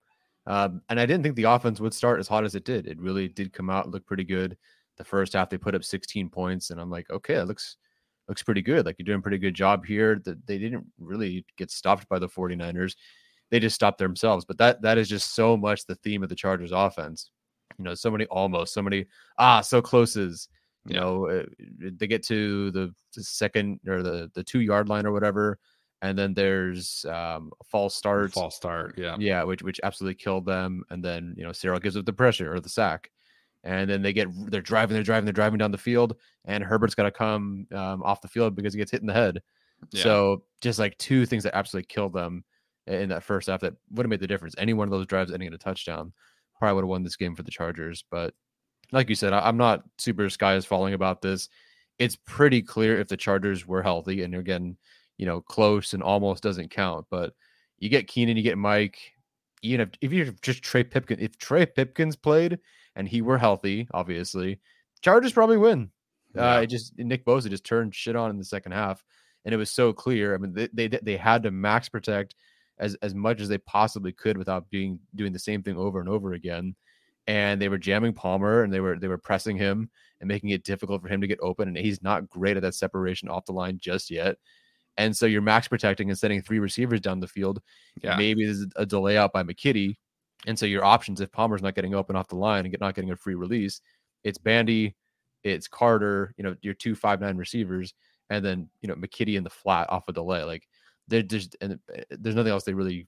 Um, 0.47 0.83
and 0.91 1.01
I 1.01 1.07
didn't 1.07 1.23
think 1.23 1.37
the 1.37 1.45
offense 1.45 1.81
would 1.81 1.95
start 1.95 2.21
as 2.21 2.29
hot 2.29 2.45
as 2.45 2.55
it 2.55 2.67
did. 2.67 2.87
It 2.87 3.01
really 3.01 3.29
did 3.29 3.55
come 3.55 3.71
out, 3.71 3.91
look 3.91 4.05
pretty 4.05 4.25
good. 4.25 4.59
The 4.99 5.05
first 5.05 5.33
half, 5.33 5.49
they 5.49 5.57
put 5.57 5.75
up 5.75 5.83
16 5.83 6.29
points, 6.29 6.69
and 6.69 6.79
I'm 6.79 6.91
like, 6.91 7.09
okay, 7.09 7.37
it 7.37 7.47
looks 7.47 7.79
looks 8.29 8.43
pretty 8.43 8.63
good. 8.63 8.85
Like 8.85 8.97
you're 8.99 9.05
doing 9.05 9.21
a 9.21 9.23
pretty 9.23 9.39
good 9.39 9.55
job 9.55 9.87
here. 9.87 10.21
That 10.27 10.47
they 10.47 10.59
didn't 10.59 10.85
really 10.99 11.47
get 11.57 11.71
stopped 11.71 12.07
by 12.11 12.19
the 12.19 12.29
49ers. 12.29 12.97
They 13.51 13.61
just 13.61 13.75
stop 13.75 13.99
themselves. 13.99 14.45
But 14.45 14.59
that 14.59 14.83
that 14.83 14.99
is 14.99 15.09
just 15.09 15.35
so 15.35 15.57
much 15.57 15.87
the 15.87 15.95
theme 15.97 16.23
of 16.23 16.29
the 16.29 16.35
Chargers 16.35 16.73
offense. 16.73 17.31
You 17.79 17.85
know, 17.85 17.95
so 17.95 18.11
many 18.11 18.27
almost, 18.27 18.75
so 18.75 18.83
many 18.83 19.07
ah, 19.39 19.61
so 19.61 19.83
closes. 19.83 20.49
You 20.87 20.95
yeah. 20.95 21.01
know, 21.01 21.29
uh, 21.29 21.45
they 21.81 22.07
get 22.07 22.23
to 22.25 22.71
the, 22.71 22.95
the 23.17 23.23
second 23.23 23.81
or 23.89 24.03
the 24.03 24.31
the 24.35 24.45
two 24.45 24.61
yard 24.61 24.89
line 24.89 25.07
or 25.07 25.13
whatever, 25.13 25.59
and 26.03 26.19
then 26.19 26.35
there's 26.35 27.07
um, 27.09 27.51
a 27.61 27.65
false 27.65 27.95
start. 27.95 28.33
False 28.33 28.55
start, 28.55 28.97
yeah, 28.99 29.17
yeah, 29.19 29.43
which 29.45 29.63
which 29.63 29.81
absolutely 29.83 30.17
killed 30.17 30.45
them. 30.45 30.85
And 30.91 31.03
then 31.03 31.35
you 31.37 31.45
know, 31.45 31.51
Sarell 31.51 31.83
gives 31.83 31.97
up 31.97 32.05
the 32.05 32.13
pressure 32.13 32.53
or 32.53 32.61
the 32.61 32.69
sack, 32.69 33.11
and 33.65 33.89
then 33.89 34.03
they 34.03 34.13
get 34.13 34.29
they're 34.51 34.61
driving, 34.61 34.95
they're 34.95 35.03
driving, 35.03 35.25
they're 35.25 35.33
driving 35.33 35.59
down 35.59 35.71
the 35.71 35.79
field, 35.79 36.17
and 36.45 36.63
Herbert's 36.63 36.95
got 36.95 37.05
to 37.05 37.11
come 37.11 37.67
um, 37.73 38.03
off 38.03 38.21
the 38.21 38.29
field 38.29 38.55
because 38.55 38.75
he 38.75 38.79
gets 38.79 38.91
hit 38.91 39.01
in 39.01 39.07
the 39.07 39.15
head. 39.15 39.41
Yeah. 39.91 40.03
So 40.03 40.45
just 40.61 40.79
like 40.79 40.97
two 40.99 41.25
things 41.25 41.45
that 41.45 41.57
absolutely 41.57 41.87
killed 41.87 42.13
them 42.13 42.45
in 42.87 43.09
that 43.09 43.23
first 43.23 43.49
half 43.49 43.61
that 43.61 43.75
would 43.91 44.05
have 44.05 44.11
made 44.11 44.21
the 44.21 44.27
difference. 44.27 44.55
Any 44.59 44.75
one 44.75 44.87
of 44.87 44.93
those 44.93 45.07
drives 45.07 45.33
ending 45.33 45.49
in 45.49 45.55
a 45.55 45.59
touchdown 45.59 46.13
probably 46.59 46.75
would 46.75 46.85
have 46.85 46.91
won 46.91 47.03
this 47.03 47.17
game 47.17 47.35
for 47.35 47.43
the 47.43 47.51
Chargers. 47.51 48.05
But 48.11 48.35
like 48.93 49.09
you 49.09 49.15
said, 49.15 49.33
I, 49.33 49.49
am 49.49 49.57
not 49.57 49.85
super 49.99 50.29
sky 50.31 50.55
is 50.55 50.65
falling 50.65 50.95
about 50.95 51.23
this. 51.23 51.49
It's 51.99 52.17
pretty 52.17 52.63
clear 52.63 52.99
if 52.99 53.09
the 53.09 53.17
Chargers 53.17 53.67
were 53.67 53.83
healthy, 53.83 54.23
and 54.23 54.35
again, 54.35 54.77
you 55.17 55.27
know, 55.27 55.41
close 55.41 55.95
and 55.95 56.03
almost 56.03 56.43
doesn't 56.43 56.71
count. 56.71 57.07
But 57.11 57.35
you 57.79 57.89
get 57.89 58.09
Keenan, 58.09 58.37
you 58.37 58.43
get 58.43 58.59
Mike. 58.59 58.99
Even 59.63 59.81
if 59.81 59.91
if 60.01 60.13
you 60.13 60.35
just 60.43 60.63
Trey 60.63 60.85
Pipkins, 60.85 61.23
if 61.23 61.39
Trey 61.39 61.67
Pipkins 61.67 62.17
played 62.17 62.59
and 62.97 63.09
he 63.09 63.23
were 63.23 63.39
healthy, 63.39 63.89
obviously, 63.95 64.61
Chargers 65.01 65.33
probably 65.33 65.57
win. 65.57 65.91
Uh, 66.37 66.41
yeah. 66.41 66.57
Uh, 66.57 66.61
it 66.63 66.67
just 66.67 66.99
Nick 66.99 67.25
Bosa 67.25 67.49
just 67.49 67.65
turned 67.65 67.95
shit 67.95 68.17
on 68.17 68.31
in 68.31 68.39
the 68.39 68.45
second 68.45 68.73
half, 68.73 69.03
and 69.45 69.55
it 69.55 69.59
was 69.59 69.71
so 69.71 69.93
clear. 69.93 70.35
I 70.35 70.39
mean, 70.39 70.53
they 70.53 70.69
they, 70.73 70.89
they 70.89 71.17
had 71.17 71.45
to 71.45 71.51
max 71.51 71.89
protect 71.89 72.35
as 72.79 72.95
as 72.97 73.15
much 73.15 73.41
as 73.41 73.49
they 73.49 73.59
possibly 73.59 74.13
could 74.13 74.37
without 74.37 74.69
being 74.71 74.99
doing 75.15 75.33
the 75.33 75.39
same 75.39 75.63
thing 75.63 75.77
over 75.77 76.01
and 76.01 76.09
over 76.09 76.33
again. 76.33 76.75
And 77.27 77.61
they 77.61 77.69
were 77.69 77.79
jamming 77.79 78.13
Palmer, 78.13 78.63
and 78.63 78.73
they 78.73 78.81
were 78.81 78.99
they 78.99 79.09
were 79.09 79.19
pressing 79.19 79.57
him 79.57 79.91
and 80.21 80.29
making 80.29 80.51
it 80.51 80.65
difficult 80.65 81.03
for 81.03 81.09
him 81.09 81.21
to 81.21 81.27
get 81.27 81.39
open. 81.41 81.69
And 81.69 81.77
he's 81.77 82.03
not 82.03 82.29
great 82.29 82.57
at 82.57 82.63
that 82.63 82.75
separation 82.75 83.29
off 83.29 83.47
the 83.47 83.53
line 83.53 83.79
just 83.81 84.11
yet. 84.11 84.37
And 84.97 85.17
so 85.17 85.27
you're 85.27 85.43
max 85.43 85.67
protecting 85.67 86.11
and 86.11 86.19
sending 86.19 86.41
three 86.41 86.61
receivers 86.61 87.01
down 87.01 87.19
the 87.19 87.27
field. 87.27 87.61
Yeah. 88.03 88.17
Maybe 88.17 88.45
there's 88.45 88.67
a 88.77 88.87
delay 88.87 89.17
out 89.17 89.33
by 89.33 89.43
McKitty 89.43 89.97
and 90.47 90.59
so 90.59 90.67
your 90.67 90.85
options, 90.85 91.21
if 91.21 91.33
Palmer's 91.33 91.63
not 91.63 91.75
getting 91.75 91.95
open 91.95 92.17
off 92.17 92.29
the 92.29 92.37
line 92.37 92.65
and 92.65 92.71
get, 92.71 92.81
not 92.81 92.95
getting 92.95 93.11
a 93.11 93.17
free 93.17 93.35
release, 93.35 93.81
it's 94.25 94.39
Bandy, 94.39 94.95
it's 95.43 95.69
Carter, 95.69 96.35
you 96.37 96.45
know, 96.45 96.55
your 96.63 96.75
two 96.75 96.95
five 96.95 97.21
nine 97.21 97.37
receivers, 97.37 97.95
and 98.31 98.45
then 98.45 98.69
you 98.81 98.89
know 98.89 98.95
McKitty 98.95 99.37
in 99.37 99.45
the 99.45 99.51
flat 99.51 99.91
off 99.91 100.09
a 100.09 100.13
delay. 100.13 100.43
Like 100.45 100.67
there's 101.09 101.49
and 101.61 101.79
eh, 101.95 102.03
there's 102.11 102.35
nothing 102.35 102.53
else 102.53 102.65
they 102.65 102.75
really. 102.75 103.07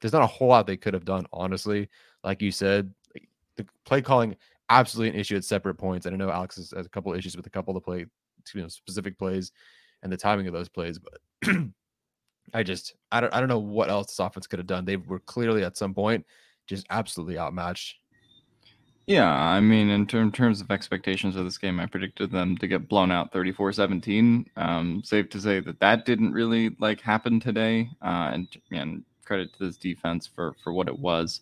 There's 0.00 0.12
not 0.12 0.22
a 0.22 0.26
whole 0.26 0.48
lot 0.48 0.66
they 0.66 0.76
could 0.76 0.94
have 0.94 1.06
done, 1.06 1.26
honestly. 1.32 1.88
Like 2.22 2.42
you 2.42 2.50
said, 2.50 2.92
the 3.56 3.66
play 3.86 4.02
calling 4.02 4.36
absolutely 4.68 5.14
an 5.14 5.20
issue 5.20 5.36
at 5.36 5.44
separate 5.44 5.76
points. 5.76 6.04
And 6.04 6.14
I 6.14 6.18
know 6.18 6.30
Alex 6.30 6.56
has, 6.56 6.72
has 6.76 6.84
a 6.84 6.90
couple 6.90 7.14
issues 7.14 7.36
with 7.36 7.46
a 7.46 7.50
couple 7.50 7.74
of 7.74 7.82
the 7.82 7.84
play, 7.84 8.04
you 8.54 8.60
know, 8.60 8.68
specific 8.68 9.18
plays 9.18 9.52
and 10.02 10.12
the 10.12 10.16
timing 10.16 10.46
of 10.46 10.52
those 10.52 10.68
plays, 10.68 10.98
but. 10.98 11.56
I 12.54 12.62
just 12.62 12.94
I 13.10 13.20
don't 13.20 13.34
I 13.34 13.40
don't 13.40 13.48
know 13.48 13.58
what 13.58 13.90
else 13.90 14.06
this 14.06 14.18
offense 14.18 14.46
could 14.46 14.58
have 14.58 14.66
done. 14.66 14.84
They 14.84 14.96
were 14.96 15.18
clearly 15.18 15.64
at 15.64 15.76
some 15.76 15.94
point 15.94 16.24
just 16.66 16.86
absolutely 16.90 17.38
outmatched. 17.38 17.96
Yeah, 19.06 19.32
I 19.32 19.60
mean, 19.60 19.88
in 19.88 20.06
term, 20.06 20.32
terms 20.32 20.60
of 20.60 20.70
expectations 20.72 21.36
of 21.36 21.44
this 21.44 21.58
game, 21.58 21.78
I 21.78 21.86
predicted 21.86 22.32
them 22.32 22.56
to 22.58 22.66
get 22.66 22.88
blown 22.88 23.12
out 23.12 23.32
34-17. 23.32 24.46
Um, 24.56 25.02
safe 25.04 25.30
to 25.30 25.40
say 25.40 25.60
that 25.60 25.78
that 25.78 26.04
didn't 26.04 26.32
really 26.32 26.70
like 26.80 27.00
happen 27.00 27.38
today. 27.38 27.88
Uh, 28.02 28.30
and, 28.32 28.48
and 28.72 29.04
credit 29.26 29.52
to 29.52 29.66
this 29.66 29.76
defense 29.76 30.26
for 30.26 30.54
for 30.62 30.72
what 30.72 30.88
it 30.88 30.98
was. 30.98 31.40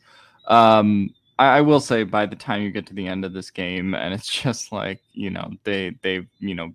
Um, 0.48 1.14
I, 1.38 1.58
I, 1.58 1.60
will 1.60 1.80
say, 1.80 2.02
by 2.02 2.26
the 2.26 2.36
time 2.36 2.62
you 2.62 2.70
get 2.70 2.86
to 2.86 2.94
the 2.94 3.06
end 3.06 3.24
of 3.24 3.32
this 3.32 3.50
game, 3.50 3.94
and 3.94 4.12
it's 4.12 4.28
just 4.42 4.72
like 4.72 5.00
you 5.12 5.30
know 5.30 5.52
they 5.62 5.96
they 6.02 6.26
you 6.40 6.54
know 6.54 6.72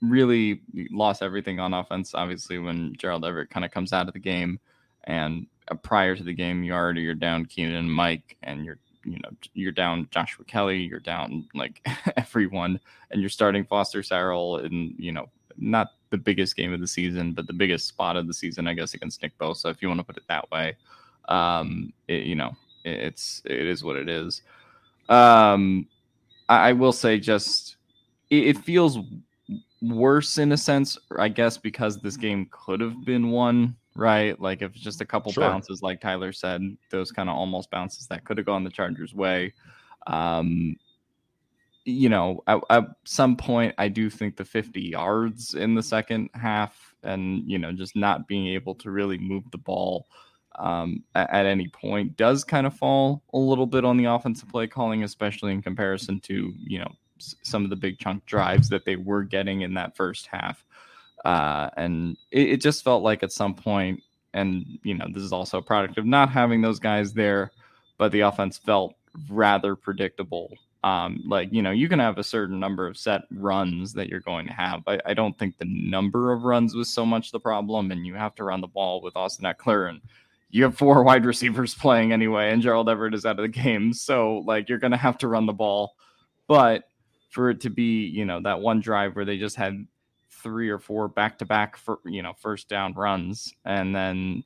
really 0.00 0.60
lost 0.90 1.22
everything 1.22 1.60
on 1.60 1.74
offense. 1.74 2.14
Obviously, 2.14 2.58
when 2.58 2.94
Gerald 2.96 3.24
Everett 3.24 3.50
kind 3.50 3.64
of 3.64 3.70
comes 3.70 3.92
out 3.92 4.08
of 4.08 4.14
the 4.14 4.18
game, 4.18 4.58
and 5.04 5.46
uh, 5.68 5.74
prior 5.76 6.16
to 6.16 6.24
the 6.24 6.34
game, 6.34 6.64
you 6.64 6.72
already 6.72 7.02
you're 7.02 7.14
down 7.14 7.46
Keenan 7.46 7.76
and 7.76 7.92
Mike, 7.92 8.36
and 8.42 8.64
you're 8.64 8.78
you 9.04 9.18
know 9.20 9.30
you're 9.54 9.72
down 9.72 10.08
Joshua 10.10 10.44
Kelley, 10.44 10.82
you're 10.82 11.00
down 11.00 11.48
like 11.54 11.86
everyone, 12.16 12.80
and 13.10 13.20
you're 13.20 13.30
starting 13.30 13.64
Foster 13.64 14.00
Sarell 14.00 14.64
in 14.64 14.94
you 14.98 15.12
know 15.12 15.28
not 15.56 15.92
the 16.10 16.18
biggest 16.18 16.56
game 16.56 16.72
of 16.72 16.80
the 16.80 16.86
season, 16.86 17.32
but 17.32 17.46
the 17.46 17.52
biggest 17.52 17.88
spot 17.88 18.16
of 18.16 18.26
the 18.26 18.34
season, 18.34 18.66
I 18.66 18.74
guess, 18.74 18.94
against 18.94 19.22
Nick 19.22 19.36
Bosa, 19.38 19.70
if 19.70 19.82
you 19.82 19.88
want 19.88 20.00
to 20.00 20.04
put 20.04 20.16
it 20.16 20.24
that 20.28 20.50
way. 20.50 20.76
Um, 21.28 21.92
it, 22.08 22.24
you 22.24 22.34
know, 22.34 22.56
it, 22.84 23.00
it's 23.00 23.42
it 23.44 23.66
is 23.66 23.82
what 23.82 23.96
it 23.96 24.08
is. 24.08 24.42
Um, 25.08 25.86
I, 26.48 26.68
I 26.68 26.72
will 26.72 26.92
say, 26.92 27.18
just 27.18 27.76
it, 28.30 28.48
it 28.48 28.58
feels 28.58 28.98
worse 29.82 30.38
in 30.38 30.52
a 30.52 30.56
sense, 30.56 30.98
I 31.18 31.28
guess, 31.28 31.58
because 31.58 31.98
this 31.98 32.16
game 32.16 32.48
could 32.50 32.80
have 32.80 33.04
been 33.04 33.30
won 33.30 33.76
right? 33.96 34.38
Like 34.40 34.62
if 34.62 34.72
just 34.72 35.00
a 35.00 35.06
couple 35.06 35.32
sure. 35.32 35.42
bounces, 35.42 35.82
like 35.82 36.00
Tyler 36.00 36.32
said, 36.32 36.76
those 36.90 37.12
kind 37.12 37.28
of 37.28 37.36
almost 37.36 37.70
bounces 37.70 38.06
that 38.08 38.24
could 38.24 38.38
have 38.38 38.46
gone 38.46 38.64
the 38.64 38.70
Chargers' 38.70 39.14
way. 39.14 39.54
Um, 40.06 40.76
you 41.84 42.08
know, 42.08 42.42
at, 42.46 42.60
at, 42.70 42.84
some 43.04 43.36
point, 43.36 43.74
I 43.76 43.88
do 43.88 44.08
think 44.08 44.36
the 44.36 44.44
50 44.44 44.80
yards 44.80 45.54
in 45.54 45.74
the 45.74 45.82
second 45.82 46.30
half, 46.34 46.94
and 47.02 47.48
you 47.48 47.58
know, 47.58 47.72
just 47.72 47.94
not 47.94 48.26
being 48.26 48.48
able 48.48 48.74
to 48.76 48.90
really 48.90 49.18
move 49.18 49.44
the 49.50 49.58
ball 49.58 50.06
um, 50.58 51.02
at, 51.14 51.30
at, 51.30 51.46
any 51.46 51.68
point 51.68 52.16
does 52.16 52.44
kind 52.44 52.66
of 52.66 52.74
fall 52.74 53.22
a 53.32 53.38
little 53.38 53.66
bit 53.66 53.84
on 53.84 53.96
the 53.96 54.04
offensive 54.06 54.48
play 54.48 54.66
calling, 54.66 55.02
especially 55.02 55.52
in 55.52 55.60
comparison 55.62 56.20
to 56.20 56.52
you 56.56 56.78
know 56.78 56.90
s- 57.18 57.34
some 57.42 57.64
of 57.64 57.70
the 57.70 57.76
big 57.76 57.98
chunk 57.98 58.24
drives 58.24 58.68
that 58.68 58.84
they 58.84 58.96
were 58.96 59.24
getting 59.24 59.62
in 59.62 59.74
that 59.74 59.96
first 59.96 60.26
half. 60.26 60.64
Uh, 61.24 61.70
and 61.76 62.16
it, 62.30 62.50
it, 62.50 62.60
just 62.60 62.84
felt 62.84 63.02
like 63.02 63.22
at 63.22 63.32
some 63.32 63.54
point, 63.54 64.02
and 64.34 64.78
you 64.82 64.94
know, 64.94 65.06
this 65.10 65.22
is 65.22 65.32
also 65.32 65.58
a 65.58 65.62
product 65.62 65.96
of 65.96 66.04
not 66.04 66.28
having 66.28 66.60
those 66.60 66.78
guys 66.78 67.14
there, 67.14 67.50
but 67.96 68.12
the 68.12 68.20
offense 68.20 68.58
felt 68.58 68.94
rather 69.30 69.74
predictable. 69.74 70.52
Um, 70.82 71.22
like 71.26 71.50
you 71.50 71.62
know, 71.62 71.70
you 71.70 71.88
can 71.88 71.98
have 71.98 72.18
a 72.18 72.24
certain 72.24 72.60
number 72.60 72.86
of 72.86 72.98
set 72.98 73.22
runs 73.32 73.94
that 73.94 74.10
you're 74.10 74.20
going 74.20 74.46
to 74.46 74.52
have. 74.52 74.82
I, 74.86 75.00
I 75.06 75.14
don't 75.14 75.38
think 75.38 75.56
the 75.56 75.64
number 75.64 76.30
of 76.30 76.42
runs 76.42 76.74
was 76.74 76.90
so 76.90 77.06
much 77.06 77.32
the 77.32 77.40
problem, 77.40 77.90
and 77.90 78.04
you 78.04 78.14
have 78.14 78.34
to 78.34 78.44
run 78.44 78.60
the 78.60 78.66
ball 78.66 79.00
with 79.00 79.16
Austin 79.16 79.46
Ekeler 79.46 79.88
and 79.88 80.02
you 80.50 80.62
have 80.62 80.76
four 80.76 81.02
wide 81.04 81.24
receivers 81.24 81.74
playing 81.74 82.12
anyway, 82.12 82.50
and 82.50 82.60
Gerald 82.60 82.90
Everett 82.90 83.14
is 83.14 83.24
out 83.24 83.38
of 83.38 83.42
the 83.44 83.48
game. 83.48 83.94
So 83.94 84.42
like 84.46 84.68
you're 84.68 84.78
gonna 84.78 84.98
have 84.98 85.16
to 85.18 85.28
run 85.28 85.46
the 85.46 85.52
ball. 85.54 85.94
But 86.48 86.84
for 87.30 87.50
it 87.50 87.62
to 87.62 87.70
be, 87.70 88.06
you 88.06 88.24
know, 88.24 88.40
that 88.42 88.60
one 88.60 88.80
drive 88.80 89.16
where 89.16 89.24
they 89.24 89.38
just 89.38 89.56
had 89.56 89.86
three 90.44 90.68
or 90.68 90.78
four 90.78 91.08
back 91.08 91.38
to 91.38 91.44
back 91.44 91.76
for 91.76 91.98
you 92.04 92.22
know 92.22 92.34
first 92.38 92.68
down 92.68 92.92
runs, 92.92 93.52
and 93.64 93.96
then 93.96 94.44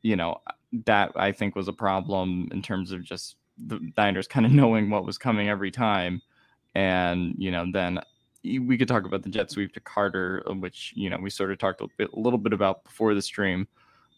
you 0.00 0.16
know 0.16 0.40
that 0.86 1.12
I 1.16 1.32
think 1.32 1.54
was 1.54 1.68
a 1.68 1.72
problem 1.72 2.48
in 2.52 2.62
terms 2.62 2.92
of 2.92 3.04
just 3.04 3.36
the 3.66 3.92
Niners 3.98 4.28
kind 4.28 4.46
of 4.46 4.52
knowing 4.60 4.88
what 4.88 5.04
was 5.04 5.18
coming 5.18 5.50
every 5.50 5.70
time, 5.70 6.22
and 6.74 7.34
you 7.36 7.50
know 7.50 7.66
then 7.70 8.00
we 8.44 8.78
could 8.78 8.88
talk 8.88 9.04
about 9.04 9.22
the 9.22 9.28
jet 9.28 9.50
sweep 9.50 9.74
to 9.74 9.80
Carter, 9.80 10.42
uh, 10.48 10.54
which 10.54 10.94
you 10.96 11.10
know 11.10 11.18
we 11.20 11.28
sort 11.28 11.50
of 11.50 11.58
talked 11.58 11.82
a, 11.82 11.88
bit, 11.98 12.10
a 12.14 12.18
little 12.18 12.38
bit 12.38 12.54
about 12.54 12.84
before 12.84 13.14
the 13.14 13.22
stream. 13.22 13.66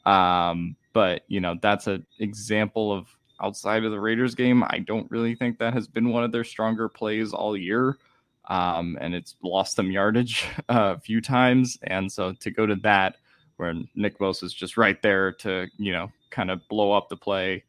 Um, 0.04 0.76
but 0.92 1.22
you 1.26 1.40
know 1.40 1.56
that's 1.60 1.88
an 1.88 2.06
example 2.20 2.92
of 2.92 3.08
outside 3.42 3.84
of 3.84 3.90
the 3.90 4.00
Raiders 4.00 4.34
game. 4.34 4.62
I 4.64 4.78
don't 4.78 5.10
really 5.10 5.34
think 5.34 5.58
that 5.58 5.74
has 5.74 5.88
been 5.88 6.10
one 6.10 6.24
of 6.24 6.30
their 6.30 6.44
stronger 6.44 6.88
plays 6.88 7.32
all 7.32 7.56
year 7.56 7.98
um, 8.48 8.96
and 9.00 9.14
it's 9.14 9.36
lost 9.42 9.76
them 9.76 9.90
yardage 9.90 10.46
uh, 10.68 10.94
a 10.96 11.00
few 11.00 11.20
times. 11.20 11.78
And 11.82 12.10
so 12.10 12.32
to 12.32 12.50
go 12.50 12.66
to 12.66 12.76
that, 12.76 13.16
where 13.56 13.74
Nick 13.94 14.18
Bosa 14.18 14.44
is 14.44 14.52
just 14.52 14.76
right 14.76 15.00
there 15.00 15.32
to 15.32 15.66
you 15.78 15.92
know 15.92 16.12
kind 16.30 16.50
of 16.50 16.66
blow 16.68 16.92
up 16.92 17.08
the 17.08 17.16
play, 17.16 17.64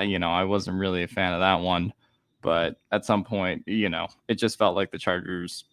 you 0.00 0.18
know 0.18 0.30
I 0.30 0.44
wasn't 0.44 0.78
really 0.78 1.02
a 1.02 1.08
fan 1.08 1.32
of 1.32 1.40
that 1.40 1.60
one. 1.60 1.92
But 2.42 2.80
at 2.90 3.06
some 3.06 3.24
point, 3.24 3.62
you 3.66 3.88
know, 3.88 4.08
it 4.28 4.34
just 4.34 4.58
felt 4.58 4.74
like 4.74 4.90
the 4.90 4.98
Chargers, 4.98 5.64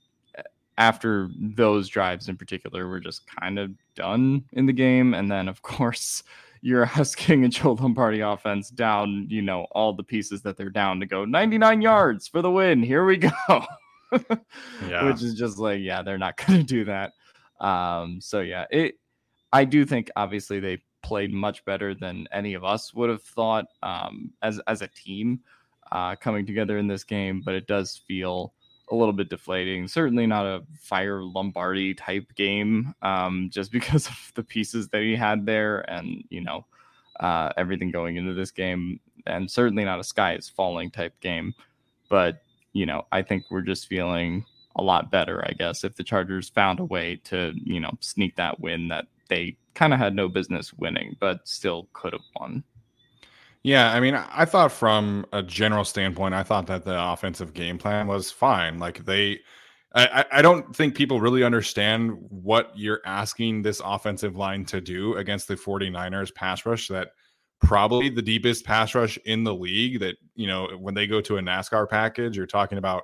after 0.78 1.30
those 1.36 1.90
drives 1.90 2.30
in 2.30 2.38
particular, 2.38 2.88
were 2.88 3.00
just 3.00 3.26
kind 3.28 3.58
of 3.58 3.72
done 3.96 4.46
in 4.54 4.68
the 4.68 4.74
game. 4.74 5.16
And 5.16 5.30
then, 5.32 5.48
of 5.48 5.62
course, 5.64 6.24
you're 6.62 6.86
asking 6.86 7.44
a 7.44 7.50
Joe 7.50 7.74
Lombardi 7.74 8.20
offense 8.20 8.70
down, 8.70 9.26
you 9.30 9.42
know, 9.42 9.66
all 9.72 9.94
the 9.94 10.04
pieces 10.04 10.44
that 10.44 10.58
they're 10.58 10.70
down 10.70 11.00
to 11.00 11.06
go 11.06 11.26
99 11.26 11.82
yards 11.82 12.28
for 12.28 12.42
the 12.42 12.52
win. 12.52 12.84
Here 12.84 13.04
we 13.04 13.18
go. 13.18 13.32
yeah. 14.88 15.06
which 15.06 15.22
is 15.22 15.36
just 15.36 15.58
like, 15.58 15.80
yeah, 15.82 16.02
they're 16.02 16.18
not 16.18 16.38
going 16.48 16.60
to 16.60 16.66
do 16.66 16.86
that. 16.86 17.14
Um, 17.60 18.20
so 18.22 18.42
yeah, 18.42 18.66
it. 18.72 18.96
I 19.52 19.66
do 19.66 19.84
think 19.84 20.12
obviously 20.16 20.60
they 20.60 20.84
played 21.02 21.34
much 21.34 21.66
better 21.66 21.96
than 21.96 22.28
any 22.32 22.54
of 22.54 22.64
us 22.64 22.94
would 22.94 23.10
have 23.10 23.24
thought 23.24 23.66
um, 23.82 24.32
as 24.42 24.60
as 24.68 24.82
a 24.82 24.88
team 24.88 25.40
uh, 25.92 26.16
coming 26.16 26.46
together 26.46 26.78
in 26.78 26.88
this 26.88 27.04
game, 27.04 27.42
but 27.44 27.56
it 27.56 27.68
does 27.68 28.02
feel 28.08 28.54
a 28.92 28.96
little 28.96 29.14
bit 29.14 29.30
deflating. 29.30 29.88
Certainly 29.88 30.28
not 30.28 30.46
a 30.46 30.64
fire 30.80 31.24
Lombardi 31.24 31.94
type 31.94 32.34
game, 32.36 32.94
um, 33.02 33.50
just 33.52 33.72
because 33.72 34.08
of 34.08 34.32
the 34.36 34.44
pieces 34.44 34.90
that 34.90 35.02
he 35.02 35.16
had 35.16 35.46
there 35.46 35.82
and, 35.90 36.24
you 36.30 36.42
know, 36.42 36.66
uh, 37.20 37.50
everything 37.58 37.92
going 37.92 38.16
into 38.16 38.34
this 38.34 38.52
game. 38.52 39.00
And 39.26 39.50
certainly 39.50 39.84
not 39.84 40.00
a 40.00 40.04
sky 40.04 40.36
is 40.36 40.50
falling 40.50 40.92
type 40.92 41.20
game. 41.20 41.54
But, 42.10 42.42
you 42.74 42.86
know, 42.86 43.06
I 43.12 43.22
think 43.22 43.46
we're 43.50 43.62
just 43.62 43.88
feeling 43.88 44.46
a 44.76 44.84
lot 44.84 45.12
better, 45.12 45.44
I 45.48 45.54
guess, 45.54 45.84
if 45.84 45.96
the 45.96 46.04
Chargers 46.04 46.50
found 46.50 46.80
a 46.80 46.86
way 46.86 47.20
to, 47.26 47.54
you 47.56 47.80
know, 47.80 47.92
sneak 48.00 48.36
that 48.36 48.60
win 48.60 48.88
that 48.90 49.06
they 49.30 49.58
kind 49.74 49.94
of 49.94 50.00
had 50.00 50.16
no 50.16 50.28
business 50.28 50.74
winning, 50.74 51.16
but 51.20 51.48
still 51.48 51.88
could 51.94 52.14
have 52.14 52.22
won. 52.40 52.64
Yeah, 53.64 53.92
I 53.92 54.00
mean, 54.00 54.16
I 54.16 54.46
thought 54.46 54.72
from 54.72 55.26
a 55.34 55.44
general 55.44 55.84
standpoint, 55.84 56.34
I 56.34 56.44
thought 56.44 56.68
that 56.68 56.86
the 56.86 57.02
offensive 57.02 57.54
game 57.54 57.78
plan 57.78 58.08
was 58.08 58.32
fine. 58.32 58.80
Like 58.80 59.04
they, 59.04 59.40
I, 59.94 60.26
I 60.32 60.42
don't 60.42 60.74
think 60.74 60.96
people 60.96 61.20
really 61.20 61.44
understand 61.44 62.12
what 62.30 62.72
you're 62.76 63.02
asking 63.06 63.62
this 63.62 63.82
offensive 63.84 64.38
line 64.38 64.64
to 64.66 64.80
do 64.80 65.16
against 65.16 65.48
the 65.48 65.56
49ers 65.56 66.34
pass 66.34 66.66
rush 66.66 66.88
that 66.88 67.10
probably 67.62 68.10
the 68.10 68.22
deepest 68.22 68.66
pass 68.66 68.96
rush 68.96 69.18
in 69.26 69.44
the 69.44 69.54
league 69.54 70.00
that, 70.00 70.16
you 70.36 70.48
know, 70.48 70.70
when 70.78 70.94
they 70.94 71.08
go 71.08 71.22
to 71.22 71.38
a 71.38 71.42
NASCAR 71.42 71.90
package, 71.90 72.38
you're 72.38 72.46
talking 72.46 72.78
about 72.78 73.04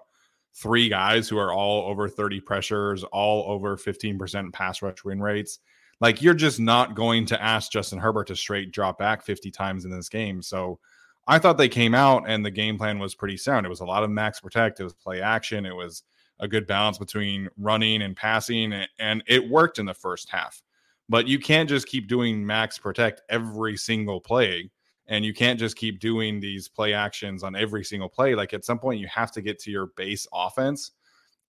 three 0.53 0.87
guys 0.87 1.27
who 1.27 1.37
are 1.37 1.53
all 1.53 1.89
over 1.89 2.07
30 2.07 2.39
pressures, 2.39 3.03
all 3.03 3.51
over 3.51 3.75
15% 3.75 4.53
pass 4.53 4.81
rush 4.81 5.03
win 5.03 5.21
rates. 5.21 5.59
Like 5.99 6.21
you're 6.21 6.33
just 6.33 6.59
not 6.59 6.95
going 6.95 7.25
to 7.27 7.41
ask 7.41 7.71
Justin 7.71 7.99
Herbert 7.99 8.27
to 8.27 8.35
straight 8.35 8.71
drop 8.71 8.97
back 8.97 9.23
50 9.23 9.51
times 9.51 9.85
in 9.85 9.91
this 9.91 10.09
game. 10.09 10.41
So 10.41 10.79
I 11.27 11.39
thought 11.39 11.57
they 11.57 11.69
came 11.69 11.95
out 11.95 12.23
and 12.27 12.45
the 12.45 12.51
game 12.51 12.77
plan 12.77 12.99
was 12.99 13.15
pretty 13.15 13.37
sound. 13.37 13.65
It 13.65 13.69
was 13.69 13.79
a 13.79 13.85
lot 13.85 14.03
of 14.03 14.09
max 14.09 14.39
protect, 14.39 14.79
it 14.79 14.83
was 14.83 14.93
play 14.93 15.21
action, 15.21 15.65
it 15.65 15.75
was 15.75 16.03
a 16.39 16.47
good 16.47 16.67
balance 16.67 16.97
between 16.97 17.49
running 17.57 18.01
and 18.01 18.15
passing, 18.15 18.73
and 18.99 19.23
it 19.25 19.49
worked 19.49 19.79
in 19.79 19.85
the 19.85 19.93
first 19.93 20.29
half. 20.29 20.61
But 21.07 21.27
you 21.27 21.39
can't 21.39 21.69
just 21.69 21.87
keep 21.87 22.07
doing 22.07 22.45
max 22.45 22.77
protect 22.77 23.21
every 23.29 23.77
single 23.77 24.19
play. 24.19 24.71
And 25.07 25.23
you 25.23 25.35
can't 25.35 25.59
just 25.59 25.75
keep 25.75 25.99
doing 25.99 26.39
these 26.39 26.67
play 26.67 26.93
actions 26.93 27.43
on 27.43 27.55
every 27.55 27.83
single 27.83 28.09
play. 28.09 28.33
Like 28.33 28.55
at 28.55 28.65
some 28.65 28.79
point, 28.79 28.99
you 28.99 29.07
have 29.07 29.31
to 29.33 29.41
get 29.41 29.59
to 29.59 29.71
your 29.71 29.87
base 29.95 30.27
offense 30.33 30.91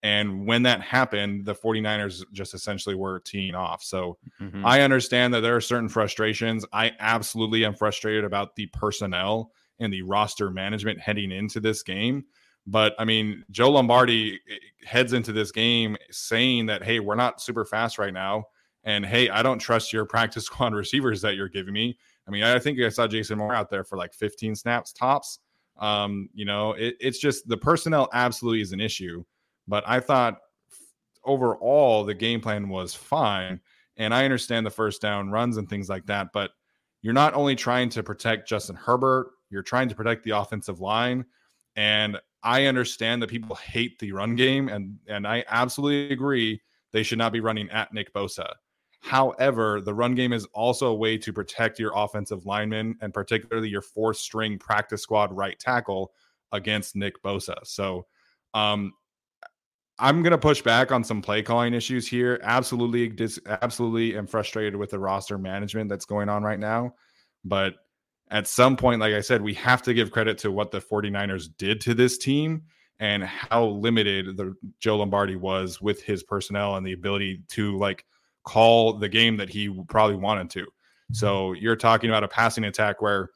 and 0.02 0.46
when 0.46 0.62
that 0.62 0.82
happened, 0.82 1.44
the 1.44 1.54
49ers 1.54 2.22
just 2.32 2.54
essentially 2.54 2.94
were 2.94 3.20
teeing 3.20 3.54
off. 3.54 3.82
So 3.82 4.18
mm-hmm. 4.40 4.64
I 4.64 4.82
understand 4.82 5.32
that 5.34 5.40
there 5.40 5.56
are 5.56 5.60
certain 5.60 5.88
frustrations. 5.88 6.64
I 6.72 6.92
absolutely 7.00 7.64
am 7.64 7.74
frustrated 7.74 8.24
about 8.24 8.54
the 8.54 8.66
personnel 8.66 9.50
and 9.80 9.92
the 9.92 10.02
roster 10.02 10.50
management 10.50 11.00
heading 11.00 11.32
into 11.32 11.60
this 11.60 11.82
game. 11.82 12.24
But 12.66 12.94
I 13.00 13.04
mean, 13.04 13.44
Joe 13.50 13.70
Lombardi 13.70 14.34
eh, 14.34 14.86
heads 14.86 15.12
into 15.12 15.32
this 15.32 15.50
game 15.50 15.96
saying 16.10 16.66
that, 16.66 16.84
hey, 16.84 17.00
we're 17.00 17.14
not 17.14 17.40
super 17.40 17.64
fast 17.64 17.98
right 17.98 18.14
now. 18.14 18.44
And 18.86 19.04
hey, 19.04 19.28
I 19.28 19.42
don't 19.42 19.58
trust 19.58 19.92
your 19.92 20.06
practice 20.06 20.44
squad 20.46 20.72
receivers 20.72 21.20
that 21.22 21.34
you're 21.36 21.48
giving 21.48 21.74
me. 21.74 21.98
I 22.26 22.30
mean, 22.30 22.42
I 22.42 22.58
think 22.58 22.80
I 22.80 22.88
saw 22.88 23.06
Jason 23.06 23.38
Moore 23.38 23.54
out 23.54 23.68
there 23.68 23.84
for 23.84 23.98
like 23.98 24.14
15 24.14 24.54
snaps 24.54 24.92
tops. 24.92 25.40
Um, 25.78 26.30
you 26.32 26.46
know, 26.46 26.72
it, 26.72 26.96
it's 27.00 27.18
just 27.18 27.46
the 27.48 27.56
personnel 27.56 28.08
absolutely 28.14 28.62
is 28.62 28.72
an 28.72 28.80
issue. 28.80 29.22
But 29.68 29.84
I 29.86 30.00
thought 30.00 30.38
overall 31.24 32.04
the 32.04 32.14
game 32.14 32.40
plan 32.40 32.68
was 32.68 32.94
fine. 32.94 33.60
And 33.98 34.14
I 34.14 34.24
understand 34.24 34.64
the 34.64 34.70
first 34.70 35.02
down 35.02 35.30
runs 35.30 35.56
and 35.56 35.68
things 35.68 35.88
like 35.88 36.06
that. 36.06 36.28
But 36.32 36.52
you're 37.02 37.14
not 37.14 37.34
only 37.34 37.56
trying 37.56 37.88
to 37.90 38.02
protect 38.02 38.48
Justin 38.48 38.76
Herbert, 38.76 39.30
you're 39.50 39.62
trying 39.62 39.88
to 39.88 39.94
protect 39.94 40.24
the 40.24 40.30
offensive 40.30 40.80
line. 40.80 41.24
And 41.76 42.18
I 42.42 42.66
understand 42.66 43.22
that 43.22 43.30
people 43.30 43.56
hate 43.56 43.98
the 43.98 44.12
run 44.12 44.36
game. 44.36 44.68
And, 44.68 44.98
and 45.08 45.26
I 45.26 45.44
absolutely 45.48 46.12
agree 46.12 46.60
they 46.92 47.02
should 47.02 47.18
not 47.18 47.32
be 47.32 47.40
running 47.40 47.70
at 47.70 47.92
Nick 47.92 48.12
Bosa. 48.12 48.52
However, 49.06 49.80
the 49.80 49.94
run 49.94 50.16
game 50.16 50.32
is 50.32 50.46
also 50.52 50.88
a 50.88 50.94
way 50.94 51.16
to 51.16 51.32
protect 51.32 51.78
your 51.78 51.92
offensive 51.94 52.44
linemen 52.44 52.96
and 53.00 53.14
particularly 53.14 53.68
your 53.68 53.80
fourth 53.80 54.16
string 54.16 54.58
practice 54.58 55.00
squad 55.00 55.32
right 55.32 55.56
tackle 55.60 56.10
against 56.50 56.96
Nick 56.96 57.22
Bosa. 57.22 57.54
So 57.62 58.04
um, 58.52 58.92
I'm 60.00 60.24
gonna 60.24 60.36
push 60.36 60.60
back 60.60 60.90
on 60.90 61.04
some 61.04 61.22
play 61.22 61.40
calling 61.40 61.72
issues 61.72 62.08
here. 62.08 62.40
Absolutely, 62.42 63.06
dis- 63.06 63.38
absolutely, 63.46 64.18
am 64.18 64.26
frustrated 64.26 64.74
with 64.74 64.90
the 64.90 64.98
roster 64.98 65.38
management 65.38 65.88
that's 65.88 66.04
going 66.04 66.28
on 66.28 66.42
right 66.42 66.58
now. 66.58 66.92
But 67.44 67.74
at 68.32 68.48
some 68.48 68.76
point, 68.76 69.00
like 69.00 69.14
I 69.14 69.20
said, 69.20 69.40
we 69.40 69.54
have 69.54 69.82
to 69.82 69.94
give 69.94 70.10
credit 70.10 70.36
to 70.38 70.50
what 70.50 70.72
the 70.72 70.80
49ers 70.80 71.48
did 71.56 71.80
to 71.82 71.94
this 71.94 72.18
team 72.18 72.62
and 72.98 73.22
how 73.22 73.66
limited 73.66 74.36
the 74.36 74.56
Joe 74.80 74.96
Lombardi 74.96 75.36
was 75.36 75.80
with 75.80 76.02
his 76.02 76.24
personnel 76.24 76.74
and 76.74 76.84
the 76.84 76.94
ability 76.94 77.42
to 77.50 77.78
like 77.78 78.04
call 78.46 78.94
the 78.94 79.08
game 79.08 79.36
that 79.36 79.50
he 79.50 79.68
probably 79.88 80.16
wanted 80.16 80.48
to. 80.50 80.62
Mm-hmm. 80.62 81.14
So 81.14 81.52
you're 81.52 81.76
talking 81.76 82.08
about 82.08 82.24
a 82.24 82.28
passing 82.28 82.64
attack 82.64 83.02
where 83.02 83.30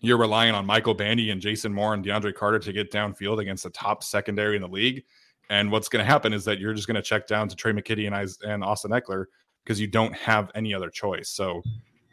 you're 0.00 0.18
relying 0.18 0.54
on 0.54 0.66
Michael 0.66 0.94
Bandy 0.94 1.30
and 1.30 1.40
Jason 1.40 1.72
Moore 1.72 1.94
and 1.94 2.04
DeAndre 2.04 2.34
Carter 2.34 2.58
to 2.60 2.72
get 2.72 2.92
downfield 2.92 3.40
against 3.40 3.64
the 3.64 3.70
top 3.70 4.04
secondary 4.04 4.54
in 4.54 4.62
the 4.62 4.68
league 4.68 5.02
and 5.50 5.70
what's 5.70 5.88
going 5.88 6.04
to 6.04 6.10
happen 6.10 6.32
is 6.32 6.44
that 6.44 6.58
you're 6.58 6.74
just 6.74 6.86
going 6.86 6.96
to 6.96 7.02
check 7.02 7.26
down 7.26 7.48
to 7.48 7.56
Trey 7.56 7.72
McKitty 7.72 8.06
and, 8.06 8.14
I, 8.14 8.26
and 8.46 8.64
Austin 8.64 8.92
Ekeler 8.92 9.26
because 9.64 9.80
you 9.80 9.86
don't 9.86 10.14
have 10.14 10.50
any 10.54 10.74
other 10.74 10.90
choice. 10.90 11.30
So 11.30 11.62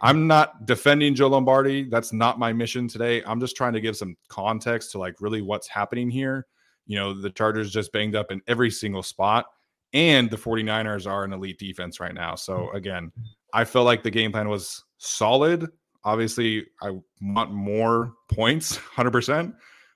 I'm 0.02 0.28
not 0.28 0.66
defending 0.66 1.16
Joe 1.16 1.28
Lombardi. 1.28 1.84
That's 1.84 2.12
not 2.12 2.40
my 2.40 2.54
mission 2.54 2.88
today. 2.88 3.24
I'm 3.24 3.40
just 3.40 3.56
trying 3.56 3.74
to 3.74 3.82
give 3.82 3.96
some 3.96 4.16
context 4.28 4.92
to 4.92 5.00
like 5.00 5.22
really 5.22 5.42
what's 5.42 5.68
happening 5.68 6.10
here. 6.10 6.48
You 6.88 6.98
know, 6.98 7.20
the 7.20 7.30
Chargers 7.30 7.72
just 7.72 7.92
banged 7.94 8.16
up 8.16 8.32
in 8.32 8.42
every 8.48 8.70
single 8.70 9.04
spot, 9.04 9.46
and 9.94 10.30
the 10.30 10.38
49ers 10.38 11.10
are 11.10 11.24
an 11.24 11.34
elite 11.34 11.60
defense 11.60 12.00
right 12.00 12.14
now. 12.14 12.36
So 12.36 12.72
again, 12.72 13.12
I 13.54 13.66
feel 13.66 13.84
like 13.84 14.04
the 14.04 14.12
game 14.12 14.32
plan 14.32 14.50
was 14.50 14.84
solid. 14.98 15.68
Obviously, 16.04 16.66
I 16.82 16.92
want 17.22 17.52
more 17.52 18.14
points, 18.32 18.78
100%, 18.96 19.54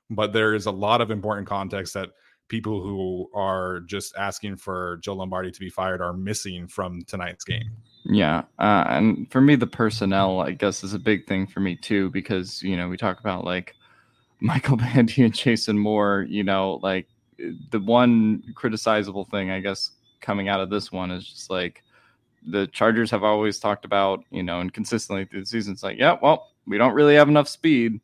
but 0.09 0.33
there 0.33 0.53
is 0.53 0.65
a 0.65 0.71
lot 0.71 1.01
of 1.01 1.11
important 1.11 1.47
context 1.47 1.93
that 1.93 2.09
people 2.47 2.81
who 2.81 3.29
are 3.33 3.81
just 3.81 4.15
asking 4.17 4.57
for 4.57 4.99
Joe 5.01 5.15
Lombardi 5.15 5.51
to 5.51 5.59
be 5.59 5.69
fired 5.69 6.01
are 6.01 6.13
missing 6.13 6.67
from 6.67 7.01
tonight's 7.07 7.43
game. 7.43 7.71
Yeah, 8.03 8.43
uh, 8.59 8.85
and 8.87 9.29
for 9.31 9.41
me, 9.41 9.55
the 9.55 9.67
personnel, 9.67 10.41
I 10.41 10.51
guess, 10.51 10.83
is 10.83 10.93
a 10.93 10.99
big 10.99 11.25
thing 11.27 11.47
for 11.47 11.59
me 11.59 11.75
too, 11.75 12.11
because 12.11 12.61
you 12.61 12.77
know 12.77 12.87
we 12.87 12.97
talk 12.97 13.19
about 13.19 13.45
like 13.45 13.73
Michael 14.39 14.77
Bandy 14.77 15.23
and 15.23 15.33
Jason 15.33 15.77
Moore. 15.77 16.25
You 16.29 16.43
know, 16.43 16.79
like 16.83 17.07
the 17.71 17.79
one 17.79 18.43
criticizable 18.53 19.29
thing, 19.29 19.51
I 19.51 19.59
guess, 19.59 19.91
coming 20.21 20.49
out 20.49 20.59
of 20.59 20.69
this 20.69 20.91
one 20.91 21.11
is 21.11 21.27
just 21.27 21.49
like 21.49 21.83
the 22.47 22.67
Chargers 22.67 23.11
have 23.11 23.23
always 23.23 23.59
talked 23.59 23.85
about, 23.85 24.23
you 24.29 24.43
know, 24.43 24.59
and 24.59 24.73
consistently 24.73 25.25
through 25.25 25.41
the 25.41 25.45
season, 25.45 25.73
it's 25.73 25.83
like, 25.83 25.97
yeah, 25.97 26.17
well, 26.21 26.51
we 26.67 26.77
don't 26.77 26.93
really 26.93 27.15
have 27.15 27.27
enough 27.29 27.47
speed 27.47 27.99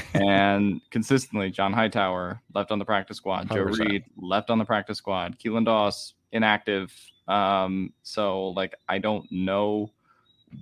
and 0.14 0.80
consistently, 0.90 1.50
John 1.50 1.72
Hightower 1.72 2.40
left 2.54 2.70
on 2.70 2.78
the 2.78 2.84
practice 2.84 3.16
squad. 3.16 3.48
100%. 3.48 3.54
Joe 3.54 3.84
Reed 3.84 4.04
left 4.16 4.50
on 4.50 4.58
the 4.58 4.64
practice 4.64 4.98
squad. 4.98 5.38
Keelan 5.38 5.64
Doss 5.64 6.14
inactive. 6.32 6.92
Um, 7.28 7.92
so 8.02 8.48
like 8.48 8.74
I 8.88 8.98
don't 8.98 9.30
know 9.30 9.90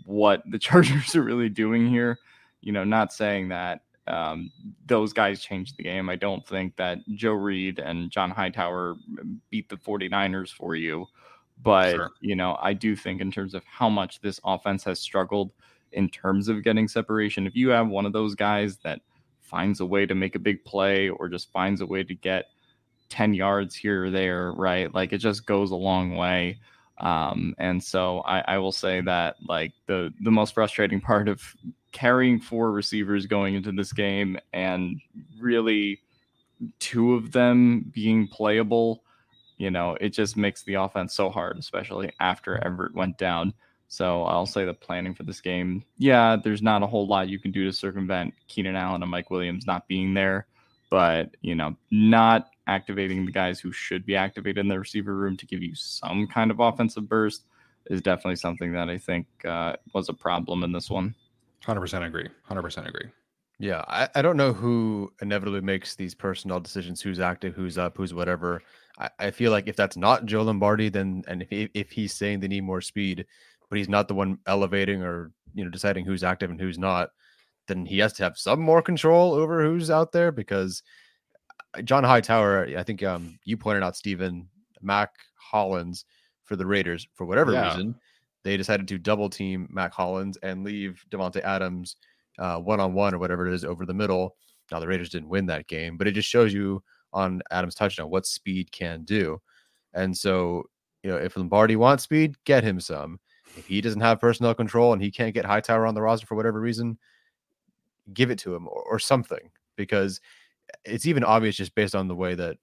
what 0.05 0.43
the 0.51 0.59
Chargers 0.59 1.15
are 1.15 1.23
really 1.23 1.49
doing 1.49 1.89
here. 1.89 2.19
You 2.61 2.73
know, 2.73 2.85
not 2.85 3.13
saying 3.13 3.49
that 3.49 3.83
um, 4.11 4.51
those 4.87 5.13
guys 5.13 5.41
changed 5.41 5.77
the 5.77 5.83
game. 5.83 6.09
I 6.09 6.17
don't 6.17 6.47
think 6.47 6.77
that 6.77 6.99
Joe 7.15 7.33
Reed 7.33 7.79
and 7.79 8.11
John 8.11 8.31
Hightower 8.31 8.97
beat 9.51 9.69
the 9.69 9.77
49ers 9.77 10.51
for 10.51 10.75
you. 10.75 11.07
But, 11.63 11.95
sure. 11.95 12.11
you 12.21 12.37
know, 12.37 12.59
I 12.61 12.73
do 12.73 12.97
think 12.97 13.21
in 13.21 13.31
terms 13.31 13.55
of 13.55 13.63
how 13.65 13.89
much 13.89 14.21
this 14.21 14.41
offense 14.45 14.83
has 14.85 14.99
struggled 14.99 15.53
in 15.93 16.09
terms 16.09 16.49
of 16.49 16.65
getting 16.65 16.89
separation, 16.89 17.47
if 17.47 17.55
you 17.55 17.69
have 17.69 17.89
one 17.89 18.07
of 18.07 18.13
those 18.13 18.35
guys 18.35 18.79
that 18.79 19.01
finds 19.41 19.81
a 19.81 19.87
way 19.87 20.07
to 20.07 20.15
make 20.15 20.35
a 20.35 20.39
big 20.39 20.65
play 20.65 21.09
or 21.09 21.29
just 21.29 21.53
finds 21.53 21.81
a 21.81 21.87
way 21.87 22.03
to 22.03 22.15
get 22.15 22.47
10 23.11 23.35
yards 23.35 23.75
here 23.75 24.07
or 24.07 24.11
there, 24.11 24.53
right? 24.53 24.93
Like 24.95 25.13
it 25.13 25.19
just 25.19 25.47
goes 25.47 25.71
a 25.71 25.77
long 25.77 26.17
way. 26.17 26.59
Um, 26.99 27.55
and 27.59 27.83
so 27.83 28.21
I, 28.21 28.41
I 28.47 28.59
will 28.59 28.73
say 28.73 29.01
that 29.03 29.37
like 29.47 29.73
the 29.87 30.13
the 30.21 30.31
most 30.31 30.55
frustrating 30.55 31.01
part 31.11 31.29
of 31.29 31.43
carrying 31.93 32.41
four 32.41 32.73
receivers 32.73 33.27
going 33.27 33.55
into 33.55 33.73
this 33.73 33.93
game 33.93 34.39
and 34.53 35.01
really 35.39 36.01
two 36.79 37.15
of 37.15 37.33
them 37.33 37.91
being 37.93 38.29
playable, 38.29 39.03
you 39.59 39.71
know, 39.71 39.97
it 40.01 40.11
just 40.11 40.37
makes 40.37 40.63
the 40.63 40.75
offense 40.75 41.15
so 41.15 41.31
hard, 41.31 41.59
especially 41.59 42.11
after 42.21 42.63
Everett 42.65 42.95
went 42.95 43.19
down. 43.19 43.53
So 43.89 44.23
I'll 44.23 44.47
say 44.47 44.65
the 44.65 44.73
planning 44.73 45.15
for 45.15 45.25
this 45.25 45.41
game, 45.41 45.85
yeah, 45.99 46.37
there's 46.43 46.63
not 46.63 46.83
a 46.83 46.87
whole 46.87 47.07
lot 47.07 47.29
you 47.29 47.41
can 47.41 47.51
do 47.51 47.65
to 47.65 47.73
circumvent 47.73 48.35
Keenan 48.47 48.77
Allen 48.77 49.03
and 49.03 49.11
Mike 49.11 49.31
Williams 49.31 49.67
not 49.67 49.89
being 49.89 50.15
there, 50.15 50.47
but 50.91 51.37
you 51.41 51.55
know, 51.55 51.77
not 51.91 52.51
activating 52.69 53.27
the 53.27 53.33
guys 53.33 53.59
who 53.59 53.73
should 53.73 54.07
be 54.07 54.15
activated 54.15 54.59
in 54.59 54.69
the 54.69 54.79
receiver 54.79 55.17
room 55.17 55.37
to 55.37 55.47
give 55.47 55.61
you 55.61 55.75
some 55.75 56.29
kind 56.29 56.53
of 56.53 56.61
offensive 56.61 57.09
burst 57.09 57.45
is 57.87 58.01
definitely 58.01 58.37
something 58.37 58.73
that 58.73 58.89
I 58.89 58.97
think 58.97 59.27
uh, 59.45 59.75
was 59.93 60.09
a 60.09 60.15
problem 60.15 60.63
in 60.63 60.71
this 60.71 60.89
one. 60.89 61.15
Hundred 61.65 61.81
percent 61.81 62.05
agree. 62.05 62.29
Hundred 62.45 62.63
percent 62.63 62.89
agree. 62.89 63.11
Yeah, 63.59 63.85
I, 63.89 64.09
I 64.15 64.23
don't 64.23 64.39
know 64.39 64.55
who 64.55 65.13
inevitably 65.21 65.61
makes 65.61 65.95
these 65.95 66.15
personnel 66.15 66.61
decisions, 66.61 67.03
who's 67.03 67.21
active, 67.21 67.55
who's 67.55 67.77
up, 67.77 67.97
who's 67.97 68.15
whatever. 68.15 68.63
I, 68.99 69.11
I 69.19 69.31
feel 69.31 69.51
like 69.51 69.69
if 69.69 69.77
that's 69.77 69.99
not 69.99 70.25
Joe 70.25 70.43
Lombardi, 70.43 70.89
then 70.89 71.23
and 71.29 71.47
if, 71.51 71.71
if 71.75 71.91
he's 71.91 72.15
saying 72.15 72.41
they 72.41 72.49
need 72.49 72.63
more 72.63 72.81
speed, 72.81 73.27
but 73.69 73.77
he's 73.77 73.89
not 73.89 74.09
the 74.09 74.15
one 74.15 74.39
elevating 74.47 75.03
or 75.03 75.33
you 75.53 75.65
know 75.65 75.71
deciding 75.71 76.07
who's 76.07 76.25
active 76.25 76.51
and 76.51 76.59
who's 76.59 76.79
not, 76.79 77.11
then 77.69 77.85
he 77.85 77.99
has 77.99 78.15
to 78.15 78.23
have 78.23 78.39
some 78.39 78.61
more 78.61 78.81
control 78.81 79.35
over 79.35 79.63
who's 79.63 79.91
out 79.91 80.13
there 80.13 80.33
because 80.33 80.83
uh, 81.75 81.83
John 81.83 82.03
Hightower, 82.03 82.67
I 82.79 82.83
think 82.83 83.03
um, 83.03 83.39
you 83.45 83.59
pointed 83.59 83.83
out 83.83 83.95
Stephen 83.95 84.49
Mack 84.81 85.11
Hollins 85.37 86.07
for 86.45 86.57
the 86.57 86.67
Raiders 86.67 87.07
for 87.15 87.27
whatever 87.27 87.53
yeah. 87.53 87.69
reason 87.69 87.95
they 88.43 88.57
decided 88.57 88.89
to 88.89 88.99
double 88.99 89.29
team 89.29 89.69
Mack 89.71 89.93
Hollins 89.93 90.37
and 90.43 90.65
leave 90.65 91.05
Davante 91.11 91.43
Adams 91.43 91.97
one 92.39 92.81
on 92.81 92.95
one 92.95 93.15
or 93.15 93.19
whatever 93.19 93.47
it 93.47 93.55
is 93.55 93.65
over 93.65 93.85
the 93.85 93.95
middle. 93.95 94.37
Now 94.71 94.81
the 94.81 94.87
Raiders 94.87 95.11
didn't 95.11 95.29
win 95.29 95.47
that 95.47 95.67
game, 95.67 95.97
but 95.97 96.07
it 96.07 96.13
just 96.13 96.29
shows 96.29 96.55
you 96.55 96.83
on 97.13 97.43
Adams' 97.51 97.75
touchdown 97.75 98.09
what 98.09 98.25
speed 98.25 98.71
can 98.73 99.03
do. 99.03 99.41
And 99.95 100.17
so, 100.17 100.65
you 101.03 101.11
know, 101.11 101.17
if 101.17 101.37
Lombardi 101.37 101.77
wants 101.77 102.05
speed, 102.05 102.37
get 102.45 102.63
him 102.63 102.79
some. 102.79 103.19
If 103.57 103.67
he 103.67 103.81
doesn't 103.81 104.01
have 104.01 104.21
personnel 104.21 104.55
control 104.55 104.93
and 104.93 105.03
he 105.03 105.11
can't 105.11 105.35
get 105.35 105.45
Hightower 105.45 105.87
on 105.87 105.95
the 105.95 106.03
roster 106.03 106.27
for 106.27 106.37
whatever 106.37 106.61
reason, 106.61 106.99
give 108.15 108.31
it 108.31 108.39
to 108.39 108.55
him 108.55 108.69
or, 108.69 108.83
or 108.83 108.99
something 109.01 109.51
because 109.77 110.21
it's 110.85 111.07
even 111.07 111.25
obvious 111.25 111.57
just 111.57 111.75
based 111.75 111.97
on 111.97 112.07
the 112.07 112.15
way 112.15 112.37
that 112.37 112.57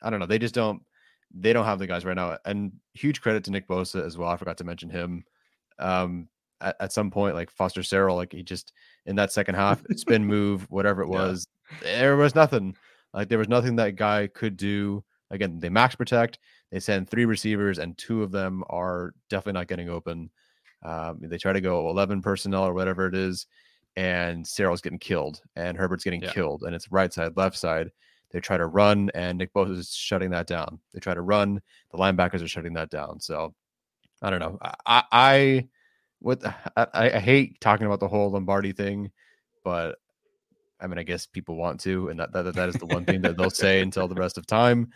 I 0.00 0.08
don't 0.08 0.20
know. 0.20 0.26
They 0.26 0.38
just 0.38 0.54
don't 0.54 0.82
they 1.34 1.52
don't 1.52 1.64
have 1.64 1.78
the 1.78 1.86
guys 1.86 2.04
right 2.04 2.16
now. 2.16 2.38
And 2.44 2.72
huge 2.94 3.20
credit 3.20 3.44
to 3.44 3.50
Nick 3.50 3.68
Bosa 3.68 4.04
as 4.04 4.18
well. 4.18 4.28
I 4.28 4.36
forgot 4.36 4.58
to 4.58 4.64
mention 4.64 4.90
him. 4.90 5.24
Um, 5.78 6.28
at, 6.60 6.76
at 6.80 6.92
some 6.92 7.10
point, 7.10 7.34
like 7.34 7.50
Foster 7.50 7.80
Sarell, 7.80 8.16
like 8.16 8.32
he 8.32 8.42
just 8.42 8.72
in 9.06 9.16
that 9.16 9.32
second 9.32 9.54
half, 9.54 9.82
spin 9.96 10.24
move, 10.26 10.66
whatever 10.70 11.02
it 11.02 11.08
was, 11.08 11.46
yeah. 11.82 12.00
there 12.00 12.16
was 12.16 12.34
nothing. 12.34 12.76
Like 13.12 13.28
there 13.28 13.38
was 13.38 13.48
nothing 13.48 13.76
that 13.76 13.96
guy 13.96 14.28
could 14.28 14.56
do. 14.56 15.04
Again, 15.30 15.58
they 15.58 15.68
max 15.68 15.94
protect. 15.94 16.38
They 16.70 16.80
send 16.80 17.08
three 17.08 17.24
receivers, 17.24 17.78
and 17.78 17.96
two 17.98 18.22
of 18.22 18.30
them 18.30 18.64
are 18.68 19.14
definitely 19.28 19.58
not 19.58 19.68
getting 19.68 19.88
open. 19.88 20.30
Um, 20.82 21.18
they 21.22 21.38
try 21.38 21.52
to 21.52 21.60
go 21.60 21.88
11 21.90 22.22
personnel 22.22 22.64
or 22.64 22.74
whatever 22.74 23.06
it 23.06 23.14
is, 23.14 23.46
and 23.96 24.44
Sarell's 24.44 24.80
getting 24.80 24.98
killed, 24.98 25.40
and 25.56 25.76
Herbert's 25.76 26.04
getting 26.04 26.22
yeah. 26.22 26.32
killed, 26.32 26.62
and 26.62 26.74
it's 26.74 26.90
right 26.90 27.12
side, 27.12 27.36
left 27.36 27.56
side. 27.56 27.90
They 28.32 28.40
try 28.40 28.56
to 28.56 28.66
run, 28.66 29.10
and 29.14 29.38
Nick 29.38 29.52
Bosa 29.52 29.78
is 29.78 29.94
shutting 29.94 30.30
that 30.30 30.46
down. 30.46 30.80
They 30.92 31.00
try 31.00 31.14
to 31.14 31.20
run, 31.20 31.60
the 31.90 31.98
linebackers 31.98 32.42
are 32.42 32.48
shutting 32.48 32.72
that 32.74 32.90
down. 32.90 33.20
So 33.20 33.54
I 34.22 34.30
don't 34.30 34.40
know. 34.40 34.58
I, 34.86 35.04
I 35.12 35.68
what 36.20 36.42
I, 36.76 36.86
I 36.94 37.18
hate 37.18 37.60
talking 37.60 37.86
about 37.86 38.00
the 38.00 38.08
whole 38.08 38.30
Lombardi 38.30 38.72
thing, 38.72 39.10
but 39.64 39.98
I 40.80 40.86
mean, 40.86 40.98
I 40.98 41.02
guess 41.02 41.26
people 41.26 41.56
want 41.56 41.80
to, 41.80 42.08
and 42.08 42.18
that 42.20 42.32
that, 42.32 42.54
that 42.54 42.68
is 42.68 42.76
the 42.76 42.86
one 42.86 43.04
thing 43.04 43.20
that 43.22 43.36
they'll 43.36 43.50
say 43.50 43.80
until 43.80 44.08
the 44.08 44.14
rest 44.14 44.38
of 44.38 44.46
time. 44.46 44.90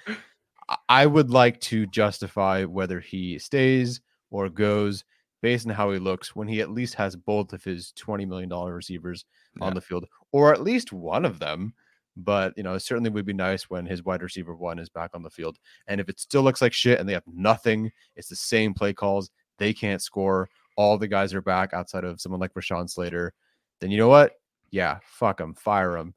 I 0.88 1.06
would 1.06 1.30
like 1.30 1.60
to 1.62 1.86
justify 1.86 2.64
whether 2.64 2.98
he 2.98 3.38
stays 3.38 4.00
or 4.30 4.48
goes 4.48 5.04
based 5.42 5.66
on 5.66 5.72
how 5.72 5.92
he 5.92 5.98
looks 5.98 6.34
when 6.34 6.48
he 6.48 6.60
at 6.60 6.70
least 6.70 6.94
has 6.94 7.14
both 7.14 7.52
of 7.52 7.62
his 7.62 7.92
$20 7.96 8.26
million 8.26 8.50
receivers 8.50 9.24
yeah. 9.56 9.64
on 9.64 9.74
the 9.74 9.80
field, 9.80 10.06
or 10.32 10.52
at 10.52 10.62
least 10.62 10.92
one 10.92 11.24
of 11.24 11.38
them. 11.38 11.72
But 12.16 12.54
you 12.56 12.62
know, 12.62 12.74
it 12.74 12.80
certainly 12.80 13.10
would 13.10 13.26
be 13.26 13.32
nice 13.32 13.68
when 13.68 13.84
his 13.86 14.04
wide 14.04 14.22
receiver 14.22 14.54
one 14.54 14.78
is 14.78 14.88
back 14.88 15.10
on 15.14 15.22
the 15.22 15.30
field. 15.30 15.58
And 15.86 16.00
if 16.00 16.08
it 16.08 16.18
still 16.18 16.42
looks 16.42 16.62
like 16.62 16.72
shit 16.72 16.98
and 16.98 17.08
they 17.08 17.12
have 17.12 17.26
nothing, 17.26 17.92
it's 18.14 18.28
the 18.28 18.36
same 18.36 18.72
play 18.72 18.92
calls, 18.92 19.30
they 19.58 19.72
can't 19.72 20.00
score, 20.00 20.48
all 20.76 20.96
the 20.96 21.08
guys 21.08 21.34
are 21.34 21.42
back 21.42 21.72
outside 21.72 22.04
of 22.04 22.20
someone 22.20 22.40
like 22.40 22.54
Rashawn 22.54 22.88
Slater, 22.88 23.34
then 23.80 23.90
you 23.90 23.98
know 23.98 24.08
what? 24.08 24.32
Yeah, 24.70 24.98
fuck 25.02 25.38
them, 25.38 25.54
fire 25.54 25.92
them. 25.92 26.14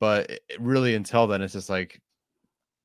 But 0.00 0.30
it, 0.30 0.42
really, 0.58 0.94
until 0.94 1.26
then, 1.26 1.42
it's 1.42 1.52
just 1.52 1.70
like 1.70 2.00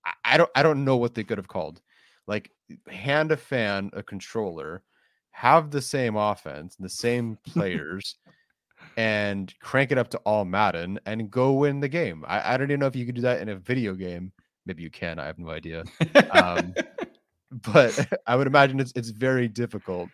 I, 0.05 0.13
I 0.25 0.37
don't 0.37 0.49
I 0.55 0.63
don't 0.63 0.85
know 0.85 0.97
what 0.97 1.15
they 1.15 1.23
could 1.23 1.37
have 1.37 1.47
called. 1.47 1.81
Like 2.27 2.51
hand 2.89 3.31
a 3.31 3.37
fan 3.37 3.89
a 3.93 4.03
controller, 4.03 4.83
have 5.31 5.71
the 5.71 5.81
same 5.81 6.15
offense, 6.15 6.75
and 6.77 6.85
the 6.85 6.89
same 6.89 7.37
players, 7.47 8.17
and 8.95 9.53
crank 9.59 9.91
it 9.91 9.97
up 9.97 10.09
to 10.09 10.17
all 10.19 10.45
Madden 10.45 10.99
and 11.05 11.29
go 11.29 11.53
win 11.53 11.79
the 11.79 11.89
game. 11.89 12.23
I, 12.27 12.53
I 12.53 12.57
don't 12.57 12.69
even 12.71 12.79
know 12.79 12.87
if 12.87 12.95
you 12.95 13.05
could 13.05 13.15
do 13.15 13.21
that 13.21 13.41
in 13.41 13.49
a 13.49 13.55
video 13.55 13.93
game. 13.93 14.31
Maybe 14.65 14.83
you 14.83 14.89
can. 14.89 15.19
I 15.19 15.25
have 15.25 15.39
no 15.39 15.49
idea. 15.49 15.83
Um, 16.31 16.73
but 17.51 18.07
I 18.27 18.35
would 18.35 18.47
imagine 18.47 18.79
it's 18.79 18.93
it's 18.95 19.09
very 19.09 19.47
difficult 19.47 20.09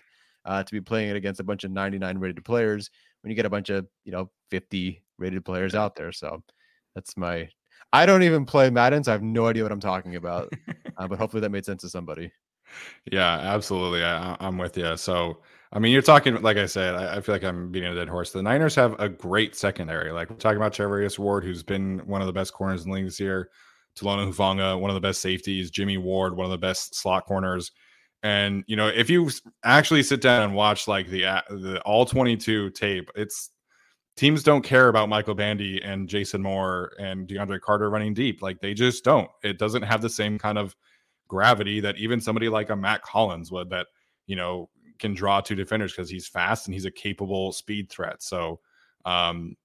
uh, 0.45 0.63
to 0.63 0.71
be 0.71 0.81
playing 0.81 1.09
it 1.09 1.15
against 1.15 1.39
a 1.39 1.43
bunch 1.43 1.63
of 1.63 1.71
99 1.71 2.17
rated 2.17 2.45
players 2.45 2.89
when 3.21 3.29
you 3.29 3.35
get 3.35 3.45
a 3.45 3.49
bunch 3.49 3.69
of 3.69 3.87
you 4.05 4.11
know 4.11 4.29
50 4.51 5.01
rated 5.17 5.45
players 5.45 5.75
out 5.75 5.95
there. 5.95 6.11
So 6.11 6.43
that's 6.95 7.17
my. 7.17 7.49
I 7.91 8.05
don't 8.05 8.23
even 8.23 8.45
play 8.45 8.69
Madden, 8.69 9.03
so 9.03 9.11
I 9.11 9.13
have 9.13 9.21
no 9.21 9.47
idea 9.47 9.63
what 9.63 9.71
I'm 9.71 9.79
talking 9.79 10.15
about. 10.15 10.51
uh, 10.97 11.07
but 11.07 11.19
hopefully 11.19 11.41
that 11.41 11.51
made 11.51 11.65
sense 11.65 11.81
to 11.83 11.89
somebody. 11.89 12.31
Yeah, 13.11 13.37
absolutely. 13.37 14.03
I, 14.03 14.35
am 14.39 14.57
with 14.57 14.75
you. 14.77 14.97
So, 14.97 15.41
I 15.73 15.79
mean, 15.79 15.91
you're 15.91 16.03
talking, 16.03 16.39
like 16.43 16.57
I 16.57 16.67
said, 16.67 16.93
I, 16.93 17.17
I, 17.17 17.21
feel 17.21 17.33
like 17.33 17.43
I'm 17.43 17.71
beating 17.71 17.91
a 17.91 17.95
dead 17.95 18.07
horse. 18.07 18.31
The 18.31 18.43
Niners 18.43 18.75
have 18.75 18.95
a 18.99 19.09
great 19.09 19.55
secondary. 19.55 20.11
Like 20.11 20.29
we're 20.29 20.35
talking 20.35 20.57
about 20.57 20.73
Charvarius 20.73 21.17
Ward, 21.17 21.43
who's 21.43 21.63
been 21.63 21.99
one 22.05 22.21
of 22.21 22.27
the 22.27 22.33
best 22.33 22.53
corners 22.53 22.83
in 22.83 22.91
the 22.91 22.95
league 22.95 23.05
this 23.05 23.19
year. 23.19 23.49
Talanoa 23.97 24.31
Hufanga, 24.31 24.79
one 24.79 24.91
of 24.91 24.95
the 24.95 25.01
best 25.01 25.19
safeties. 25.19 25.71
Jimmy 25.71 25.97
Ward, 25.97 26.35
one 26.35 26.45
of 26.45 26.51
the 26.51 26.57
best 26.59 26.95
slot 26.95 27.25
corners. 27.25 27.71
And 28.21 28.63
you 28.67 28.75
know, 28.75 28.87
if 28.87 29.09
you 29.09 29.29
actually 29.63 30.03
sit 30.03 30.21
down 30.21 30.43
and 30.43 30.53
watch 30.53 30.87
like 30.87 31.07
the 31.07 31.25
uh, 31.25 31.41
the 31.49 31.81
all 31.81 32.05
22 32.05 32.69
tape, 32.71 33.09
it's 33.15 33.49
teams 34.15 34.43
don't 34.43 34.61
care 34.61 34.89
about 34.89 35.09
Michael 35.09 35.35
Bandy 35.35 35.81
and 35.83 36.07
Jason 36.07 36.41
Moore 36.41 36.93
and 36.99 37.27
DeAndre 37.27 37.59
Carter 37.59 37.89
running 37.89 38.13
deep. 38.13 38.41
Like 38.41 38.61
they 38.61 38.73
just 38.73 39.03
don't. 39.03 39.29
It 39.43 39.57
doesn't 39.57 39.83
have 39.83 40.01
the 40.01 40.09
same 40.09 40.37
kind 40.37 40.57
of 40.57 40.75
gravity 41.27 41.79
that 41.79 41.97
even 41.97 42.21
somebody 42.21 42.47
like 42.47 42.69
a 42.69 42.75
Mack 42.75 43.05
Hollins 43.05 43.51
would 43.51 43.71
that, 43.71 43.87
you 44.27 44.35
know, 44.35 44.69
can 44.99 45.13
draw 45.13 45.41
two 45.41 45.55
defenders 45.55 45.91
because 45.91 46.09
he's 46.09 46.27
fast 46.27 46.67
and 46.67 46.73
he's 46.73 46.85
a 46.85 46.91
capable 46.91 47.51
speed 47.51 47.89
threat. 47.89 48.21
So 48.23 48.59
um 49.05 49.55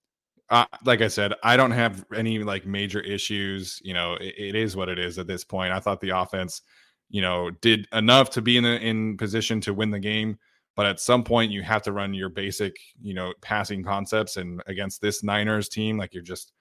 uh, 0.50 0.64
like 0.86 1.02
I 1.02 1.08
said, 1.08 1.34
I 1.42 1.58
don't 1.58 1.72
have 1.72 2.06
any 2.16 2.38
like 2.38 2.64
major 2.64 3.00
issues. 3.00 3.82
You 3.84 3.92
know, 3.92 4.14
it, 4.14 4.34
it 4.38 4.54
is 4.54 4.76
what 4.76 4.88
it 4.88 4.98
is 4.98 5.18
at 5.18 5.26
this 5.26 5.44
point. 5.44 5.74
I 5.74 5.80
thought 5.80 6.00
the 6.00 6.18
offense 6.18 6.62
you 7.08 7.22
know, 7.22 7.50
did 7.50 7.88
enough 7.92 8.30
to 8.30 8.42
be 8.42 8.56
in 8.56 8.64
in 8.64 9.16
position 9.16 9.60
to 9.62 9.74
win 9.74 9.90
the 9.90 9.98
game. 9.98 10.38
But 10.76 10.86
at 10.86 11.00
some 11.00 11.24
point, 11.24 11.50
you 11.50 11.62
have 11.62 11.82
to 11.82 11.92
run 11.92 12.14
your 12.14 12.28
basic, 12.28 12.76
you 13.02 13.12
know, 13.12 13.32
passing 13.40 13.82
concepts. 13.82 14.36
And 14.36 14.62
against 14.66 15.00
this 15.00 15.24
Niners 15.24 15.68
team, 15.68 15.98
like 15.98 16.14
you're 16.14 16.22
just 16.22 16.52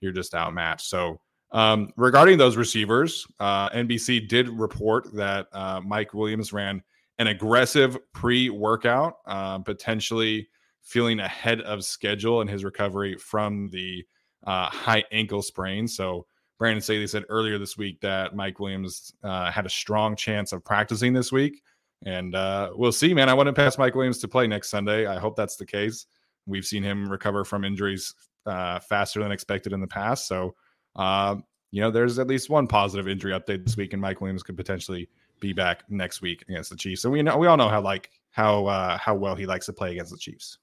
you're 0.00 0.12
just 0.12 0.34
outmatched. 0.34 0.86
So 0.86 1.20
um, 1.52 1.90
regarding 1.96 2.36
those 2.38 2.56
receivers, 2.56 3.26
uh, 3.40 3.70
NBC 3.70 4.28
did 4.28 4.48
report 4.48 5.12
that 5.14 5.46
uh, 5.52 5.80
Mike 5.84 6.12
Williams 6.12 6.52
ran 6.52 6.82
an 7.22 7.28
aggressive 7.28 7.96
pre-workout, 8.12 9.18
uh, 9.26 9.60
potentially 9.60 10.48
feeling 10.82 11.20
ahead 11.20 11.60
of 11.60 11.84
schedule 11.84 12.40
in 12.40 12.48
his 12.48 12.64
recovery 12.64 13.16
from 13.16 13.68
the 13.68 14.04
uh, 14.44 14.68
high 14.68 15.04
ankle 15.12 15.40
sprain. 15.40 15.86
So 15.86 16.26
Brandon 16.58 16.82
Staley 16.82 17.06
said 17.06 17.22
earlier 17.28 17.58
this 17.58 17.78
week 17.78 18.00
that 18.00 18.34
Mike 18.34 18.58
Williams 18.58 19.14
uh, 19.22 19.52
had 19.52 19.66
a 19.66 19.70
strong 19.70 20.16
chance 20.16 20.52
of 20.52 20.64
practicing 20.64 21.12
this 21.12 21.30
week. 21.30 21.62
And 22.04 22.34
uh, 22.34 22.70
we'll 22.74 22.90
see, 22.90 23.14
man. 23.14 23.28
I 23.28 23.34
want 23.34 23.46
to 23.46 23.52
pass 23.52 23.78
Mike 23.78 23.94
Williams 23.94 24.18
to 24.18 24.26
play 24.26 24.48
next 24.48 24.68
Sunday. 24.68 25.06
I 25.06 25.20
hope 25.20 25.36
that's 25.36 25.54
the 25.54 25.64
case. 25.64 26.06
We've 26.46 26.64
seen 26.64 26.82
him 26.82 27.08
recover 27.08 27.44
from 27.44 27.64
injuries 27.64 28.12
uh, 28.46 28.80
faster 28.80 29.22
than 29.22 29.30
expected 29.30 29.72
in 29.72 29.80
the 29.80 29.86
past. 29.86 30.26
So, 30.26 30.56
uh, 30.96 31.36
you 31.70 31.82
know, 31.82 31.92
there's 31.92 32.18
at 32.18 32.26
least 32.26 32.50
one 32.50 32.66
positive 32.66 33.06
injury 33.06 33.32
update 33.32 33.64
this 33.64 33.76
week, 33.76 33.92
and 33.92 34.02
Mike 34.02 34.20
Williams 34.20 34.42
could 34.42 34.56
potentially 34.56 35.08
be 35.42 35.52
back 35.52 35.82
next 35.90 36.22
week 36.22 36.42
against 36.48 36.70
the 36.70 36.76
Chiefs. 36.76 37.02
So 37.02 37.10
we 37.10 37.20
know 37.22 37.36
we 37.36 37.46
all 37.46 37.58
know 37.58 37.68
how 37.68 37.82
like 37.82 38.10
how 38.30 38.64
uh, 38.66 38.96
how 38.96 39.14
well 39.14 39.34
he 39.34 39.44
likes 39.44 39.66
to 39.66 39.74
play 39.74 39.92
against 39.92 40.12
the 40.12 40.18
Chiefs. 40.18 40.56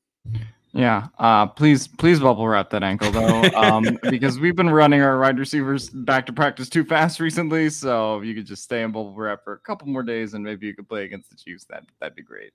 Yeah. 0.72 1.08
Uh, 1.18 1.48
please, 1.48 1.88
please 1.88 2.20
bubble 2.20 2.48
wrap 2.48 2.70
that 2.70 2.84
ankle 2.84 3.12
though, 3.12 3.44
um, 3.56 3.98
because 4.10 4.40
we've 4.40 4.56
been 4.56 4.70
running 4.70 5.02
our 5.02 5.20
wide 5.20 5.40
receivers 5.40 5.90
back 5.90 6.26
to 6.28 6.34
practice 6.34 6.70
too 6.70 6.84
fast 6.84 7.20
recently. 7.20 7.70
So 7.70 8.20
if 8.20 8.26
you 8.26 8.36
could 8.36 8.46
just 8.46 8.64
stay 8.64 8.84
in 8.84 8.92
bubble 8.92 9.14
wrap 9.14 9.44
for 9.44 9.54
a 9.54 9.60
couple 9.60 9.88
more 9.88 10.04
days, 10.04 10.34
and 10.34 10.44
maybe 10.44 10.68
you 10.68 10.76
could 10.76 10.88
play 10.88 11.06
against 11.06 11.30
the 11.30 11.36
Chiefs. 11.36 11.66
That 11.70 11.84
that'd 12.00 12.16
be 12.16 12.24
great. 12.24 12.52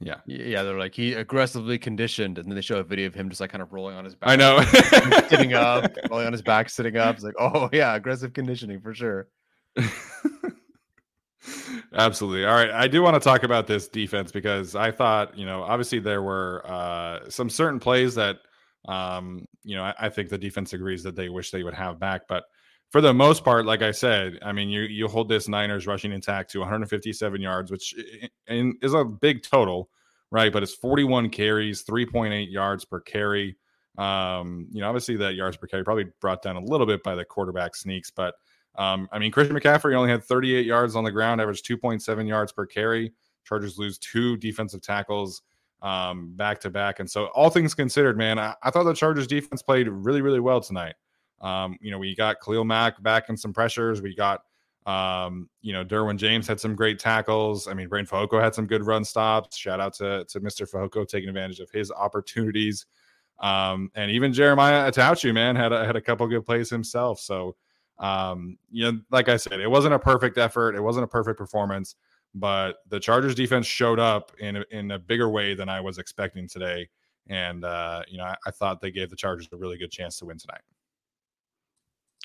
Yeah. 0.00 0.16
Yeah, 0.24 0.62
they're 0.62 0.78
like 0.78 0.94
he 0.94 1.12
aggressively 1.12 1.78
conditioned, 1.78 2.38
and 2.38 2.48
then 2.48 2.54
they 2.54 2.62
show 2.62 2.78
a 2.78 2.82
video 2.82 3.06
of 3.06 3.14
him 3.14 3.28
just 3.28 3.40
like 3.40 3.50
kind 3.50 3.60
of 3.60 3.72
rolling 3.72 3.96
on 3.96 4.04
his 4.04 4.14
back. 4.14 4.30
I 4.30 4.36
know, 4.36 4.62
sitting 5.28 5.52
up, 5.52 5.94
rolling 6.10 6.26
on 6.26 6.32
his 6.32 6.42
back, 6.42 6.70
sitting 6.70 6.96
up. 6.96 7.16
It's 7.16 7.24
like, 7.24 7.34
oh 7.38 7.68
yeah, 7.72 7.94
aggressive 7.94 8.32
conditioning 8.32 8.80
for 8.80 8.94
sure. 8.94 9.28
Absolutely. 11.94 12.44
All 12.44 12.54
right. 12.54 12.70
I 12.70 12.86
do 12.86 13.02
want 13.02 13.14
to 13.14 13.20
talk 13.20 13.42
about 13.42 13.66
this 13.66 13.88
defense 13.88 14.30
because 14.30 14.74
I 14.74 14.90
thought, 14.90 15.36
you 15.36 15.46
know, 15.46 15.62
obviously 15.62 15.98
there 15.98 16.22
were 16.22 16.62
uh, 16.66 17.30
some 17.30 17.48
certain 17.48 17.80
plays 17.80 18.14
that, 18.16 18.38
um, 18.86 19.46
you 19.62 19.76
know, 19.76 19.84
I, 19.84 19.94
I, 19.98 20.08
think 20.08 20.28
the 20.28 20.38
defense 20.38 20.72
agrees 20.72 21.02
that 21.02 21.16
they 21.16 21.28
wish 21.28 21.50
they 21.50 21.62
would 21.62 21.74
have 21.74 21.98
back. 21.98 22.22
But 22.28 22.44
for 22.90 23.00
the 23.00 23.14
most 23.14 23.44
part, 23.44 23.66
like 23.66 23.82
I 23.82 23.90
said, 23.90 24.38
I 24.42 24.52
mean, 24.52 24.68
you 24.68 24.82
you 24.82 25.06
hold 25.06 25.28
this 25.28 25.48
Niners 25.48 25.86
rushing 25.86 26.12
attack 26.12 26.48
to 26.48 26.60
157 26.60 27.40
yards, 27.40 27.70
which 27.70 27.94
is 28.48 28.94
a 28.94 29.04
big 29.04 29.42
total, 29.42 29.90
right? 30.30 30.52
But 30.52 30.62
it's 30.62 30.74
41 30.74 31.30
carries, 31.30 31.84
3.8 31.84 32.50
yards 32.50 32.84
per 32.84 33.00
carry. 33.00 33.56
Um, 33.98 34.66
you 34.72 34.80
know, 34.80 34.88
obviously 34.88 35.16
that 35.18 35.34
yards 35.34 35.56
per 35.56 35.66
carry 35.66 35.84
probably 35.84 36.06
brought 36.20 36.42
down 36.42 36.56
a 36.56 36.64
little 36.64 36.86
bit 36.86 37.02
by 37.02 37.14
the 37.14 37.24
quarterback 37.24 37.76
sneaks, 37.76 38.10
but 38.10 38.34
um, 38.76 39.08
I 39.12 39.18
mean, 39.18 39.30
Christian 39.30 39.56
McCaffrey 39.56 39.94
only 39.94 40.10
had 40.10 40.24
38 40.24 40.64
yards 40.64 40.96
on 40.96 41.04
the 41.04 41.10
ground, 41.10 41.40
averaged 41.40 41.66
2.7 41.66 42.28
yards 42.28 42.52
per 42.52 42.66
carry. 42.66 43.12
Chargers 43.44 43.78
lose 43.78 43.98
two 43.98 44.36
defensive 44.36 44.80
tackles 44.80 45.42
um, 45.82 46.32
back 46.36 46.60
to 46.60 46.70
back. 46.70 47.00
And 47.00 47.10
so, 47.10 47.26
all 47.26 47.50
things 47.50 47.74
considered, 47.74 48.16
man, 48.16 48.38
I, 48.38 48.54
I, 48.62 48.70
thought 48.70 48.84
the 48.84 48.94
Chargers 48.94 49.26
defense 49.26 49.62
played 49.62 49.88
really, 49.88 50.20
really 50.20 50.40
well 50.40 50.60
tonight. 50.60 50.94
Um, 51.40 51.76
you 51.80 51.90
know, 51.90 51.98
we 51.98 52.14
got 52.14 52.36
Khalil 52.44 52.64
Mack 52.64 53.02
back 53.02 53.28
in 53.28 53.36
some 53.36 53.52
pressures. 53.52 54.02
We 54.02 54.14
got, 54.14 54.42
um, 54.86 55.48
you 55.62 55.72
know, 55.72 55.84
Derwin 55.84 56.16
James 56.16 56.46
had 56.46 56.60
some 56.60 56.74
great 56.74 56.98
tackles. 56.98 57.66
I 57.66 57.74
mean, 57.74 57.88
Breiden 57.88 58.08
Fehoko 58.08 58.40
had 58.40 58.54
some 58.54 58.66
good 58.66 58.84
run 58.84 59.04
stops. 59.04 59.56
Shout 59.56 59.80
out 59.80 59.94
to, 59.94 60.24
to 60.26 60.40
Mr. 60.40 60.70
Fehoko 60.70 61.08
taking 61.08 61.30
advantage 61.30 61.60
of 61.60 61.70
his 61.70 61.90
opportunities. 61.90 62.84
Um, 63.38 63.90
and 63.94 64.10
even 64.10 64.34
Jeremiah 64.34 64.90
Attaochu, 64.90 65.32
man, 65.32 65.56
had 65.56 65.72
a, 65.72 65.86
had 65.86 65.96
a 65.96 66.00
couple 66.00 66.26
good 66.28 66.44
plays 66.44 66.68
himself. 66.68 67.20
So, 67.20 67.56
um, 68.00 68.58
you 68.70 68.90
know, 68.90 68.98
like 69.10 69.28
I 69.28 69.36
said, 69.36 69.60
it 69.60 69.70
wasn't 69.70 69.94
a 69.94 69.98
perfect 69.98 70.38
effort. 70.38 70.74
It 70.74 70.80
wasn't 70.80 71.04
a 71.04 71.08
perfect 71.08 71.38
performance 71.38 71.94
but 72.34 72.78
the 72.88 73.00
Chargers 73.00 73.34
defense 73.34 73.66
showed 73.66 73.98
up 73.98 74.32
in 74.38 74.56
a, 74.56 74.64
in 74.70 74.90
a 74.92 74.98
bigger 74.98 75.28
way 75.28 75.54
than 75.54 75.68
I 75.68 75.80
was 75.80 75.98
expecting 75.98 76.48
today. 76.48 76.88
And, 77.28 77.64
uh, 77.64 78.02
you 78.08 78.18
know, 78.18 78.24
I, 78.24 78.36
I, 78.46 78.50
thought 78.50 78.80
they 78.80 78.90
gave 78.90 79.10
the 79.10 79.16
Chargers 79.16 79.48
a 79.52 79.56
really 79.56 79.78
good 79.78 79.90
chance 79.90 80.18
to 80.18 80.24
win 80.24 80.38
tonight. 80.38 80.62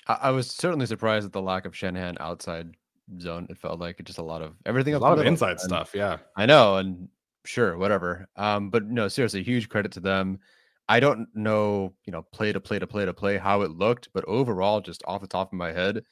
I, 0.06 0.14
I, 0.22 0.30
was 0.30 0.50
certainly 0.50 0.86
surprised 0.86 1.26
at 1.26 1.32
the 1.32 1.42
lack 1.42 1.64
of 1.64 1.76
Shanahan 1.76 2.16
outside 2.18 2.74
zone. 3.20 3.46
It 3.50 3.58
felt 3.58 3.78
like 3.78 4.02
just 4.04 4.18
a 4.18 4.22
lot 4.22 4.42
of 4.42 4.54
everything. 4.64 4.94
A 4.94 4.98
lot 4.98 5.18
of 5.18 5.26
inside 5.26 5.52
and, 5.52 5.60
stuff. 5.60 5.92
Yeah. 5.94 6.18
I 6.36 6.46
know. 6.46 6.76
And 6.76 7.08
sure, 7.44 7.76
whatever. 7.76 8.26
Um, 8.36 8.70
but 8.70 8.84
no, 8.84 9.08
seriously, 9.08 9.42
huge 9.42 9.68
credit 9.68 9.92
to 9.92 10.00
them. 10.00 10.40
I 10.88 11.00
don't 11.00 11.28
know, 11.34 11.94
you 12.04 12.12
know, 12.12 12.22
play 12.32 12.52
to 12.52 12.60
play 12.60 12.78
to 12.78 12.86
play 12.86 13.04
to 13.04 13.12
play 13.12 13.38
how 13.38 13.62
it 13.62 13.72
looked, 13.72 14.08
but 14.14 14.24
overall, 14.26 14.80
just 14.80 15.02
off 15.06 15.20
the 15.20 15.26
top 15.26 15.52
of 15.52 15.58
my 15.58 15.72
head, 15.72 16.02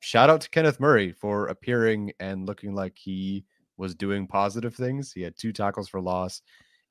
shout 0.00 0.28
out 0.28 0.40
to 0.40 0.50
Kenneth 0.50 0.80
Murray 0.80 1.12
for 1.12 1.46
appearing 1.46 2.12
and 2.18 2.46
looking 2.46 2.74
like 2.74 2.96
he 2.96 3.44
was 3.76 3.94
doing 3.94 4.26
positive 4.26 4.74
things. 4.74 5.12
He 5.12 5.22
had 5.22 5.36
two 5.36 5.52
tackles 5.52 5.88
for 5.88 6.00
loss. 6.00 6.42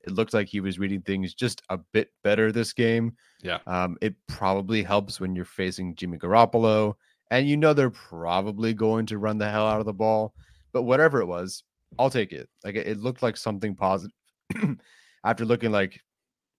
It 0.06 0.12
looked 0.12 0.32
like 0.32 0.48
he 0.48 0.60
was 0.60 0.78
reading 0.78 1.02
things 1.02 1.34
just 1.34 1.60
a 1.68 1.78
bit 1.92 2.10
better 2.24 2.50
this 2.50 2.72
game. 2.72 3.14
Yeah. 3.42 3.58
Um, 3.66 3.98
it 4.00 4.14
probably 4.26 4.82
helps 4.82 5.20
when 5.20 5.34
you're 5.34 5.44
facing 5.44 5.96
Jimmy 5.96 6.18
Garoppolo 6.18 6.94
and 7.30 7.46
you 7.46 7.56
know 7.56 7.74
they're 7.74 7.90
probably 7.90 8.72
going 8.72 9.06
to 9.06 9.18
run 9.18 9.38
the 9.38 9.50
hell 9.50 9.66
out 9.66 9.80
of 9.80 9.86
the 9.86 9.92
ball. 9.92 10.34
But 10.72 10.82
whatever 10.82 11.20
it 11.20 11.26
was, 11.26 11.62
I'll 11.98 12.10
take 12.10 12.32
it. 12.32 12.48
Like 12.64 12.76
it 12.76 12.98
looked 12.98 13.22
like 13.22 13.36
something 13.36 13.74
positive 13.74 14.14
after 15.24 15.44
looking 15.44 15.72
like 15.72 16.00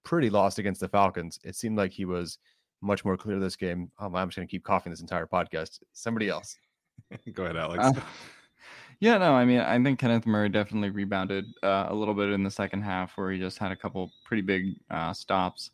pretty 0.04 0.30
lost 0.30 0.60
against 0.60 0.82
the 0.82 0.90
Falcons. 0.90 1.40
It 1.44 1.56
seemed 1.56 1.78
like 1.78 1.92
he 1.92 2.06
was 2.06 2.38
much 2.82 3.04
more 3.04 3.18
clear 3.18 3.40
this 3.40 3.56
game. 3.56 3.92
Oh, 4.00 4.14
I'm 4.14 4.30
just 4.30 4.38
going 4.38 4.48
to 4.48 4.52
keep 4.52 4.64
coughing 4.64 4.92
this 4.92 5.02
entire 5.02 5.26
podcast. 5.26 5.80
Somebody 5.94 6.30
else. 6.30 6.58
Go 7.34 7.44
ahead, 7.44 7.58
Alex. 7.58 7.84
Uh, 7.84 8.02
yeah, 9.00 9.18
no, 9.18 9.34
I 9.34 9.46
mean, 9.46 9.60
I 9.60 9.82
think 9.82 10.00
Kenneth 10.00 10.26
Murray 10.26 10.50
definitely 10.50 10.90
rebounded 10.90 11.46
uh, 11.64 11.88
a 11.90 11.96
little 11.96 12.14
bit 12.14 12.32
in 12.32 12.44
the 12.44 12.52
second 12.52 12.82
half 12.82 13.18
where 13.18 13.32
he 13.32 13.40
just 13.40 13.58
had 13.58 13.72
a 13.72 13.76
couple 13.76 14.12
pretty 14.26 14.42
big 14.42 14.76
uh, 14.92 15.14
stops. 15.14 15.72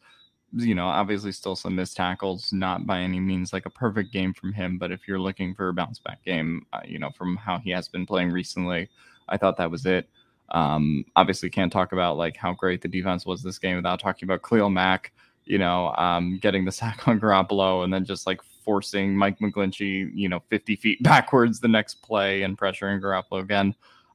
You 0.53 0.75
know, 0.75 0.85
obviously 0.85 1.31
still 1.31 1.55
some 1.55 1.75
missed 1.75 1.97
tackles, 1.97 2.53
not 2.53 2.85
by 2.85 2.99
any 2.99 3.19
means 3.19 3.51
like 3.51 3.65
a 3.65 3.71
perfect 3.71 4.13
game 4.13 4.33
from 4.33 4.53
him. 4.53 4.77
But 4.77 4.91
if 4.91 5.07
you're 5.07 5.19
looking 5.19 5.55
for 5.55 5.69
a 5.69 5.73
bounce 5.73 5.99
back 5.99 6.23
game, 6.23 6.65
uh, 6.71 6.81
you 6.85 6.99
know, 6.99 7.09
from 7.17 7.35
how 7.35 7.57
he 7.57 7.71
has 7.71 7.87
been 7.87 8.05
playing 8.05 8.31
recently, 8.31 8.89
I 9.27 9.37
thought 9.37 9.57
that 9.57 9.71
was 9.71 9.85
it. 9.85 10.07
Um, 10.49 11.05
obviously, 11.15 11.49
can't 11.49 11.71
talk 11.71 11.91
about 11.91 12.17
like 12.17 12.37
how 12.37 12.53
great 12.53 12.81
the 12.81 12.87
defense 12.87 13.25
was 13.25 13.41
this 13.41 13.59
game 13.59 13.75
without 13.75 13.99
talking 13.99 14.27
about 14.27 14.43
Khalil 14.43 14.69
Mack 14.69 15.11
you 15.45 15.57
know, 15.57 15.93
um, 15.97 16.37
getting 16.39 16.65
the 16.65 16.71
sack 16.71 17.07
on 17.07 17.19
Garoppolo 17.19 17.83
and 17.83 17.93
then 17.93 18.03
just 18.03 18.27
like 18.27 18.41
forcing 18.63 19.15
Mike 19.15 19.39
McGlinchey, 19.39 20.11
you 20.13 20.27
know, 20.27 20.41
50 20.49 20.75
feet 20.75 21.03
backwards 21.03 21.59
the 21.59 21.67
next 21.67 22.01
play 22.01 22.41
and 22.41 22.57
pressuring 22.57 23.01
Garoppolo 23.01 23.41
again. 23.41 23.73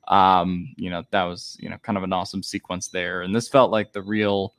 Um, 0.09 0.75
you 0.77 0.91
know, 0.91 1.05
that 1.11 1.23
was, 1.25 1.57
you 1.61 1.71
know, 1.71 1.79
kind 1.83 1.97
of 1.97 2.05
an 2.05 2.13
awesome 2.13 2.43
sequence 2.43 2.89
there. 2.89 3.23
And 3.23 3.35
this 3.35 3.49
felt 3.49 3.71
like 3.71 3.93
the 3.93 4.03
real 4.03 4.55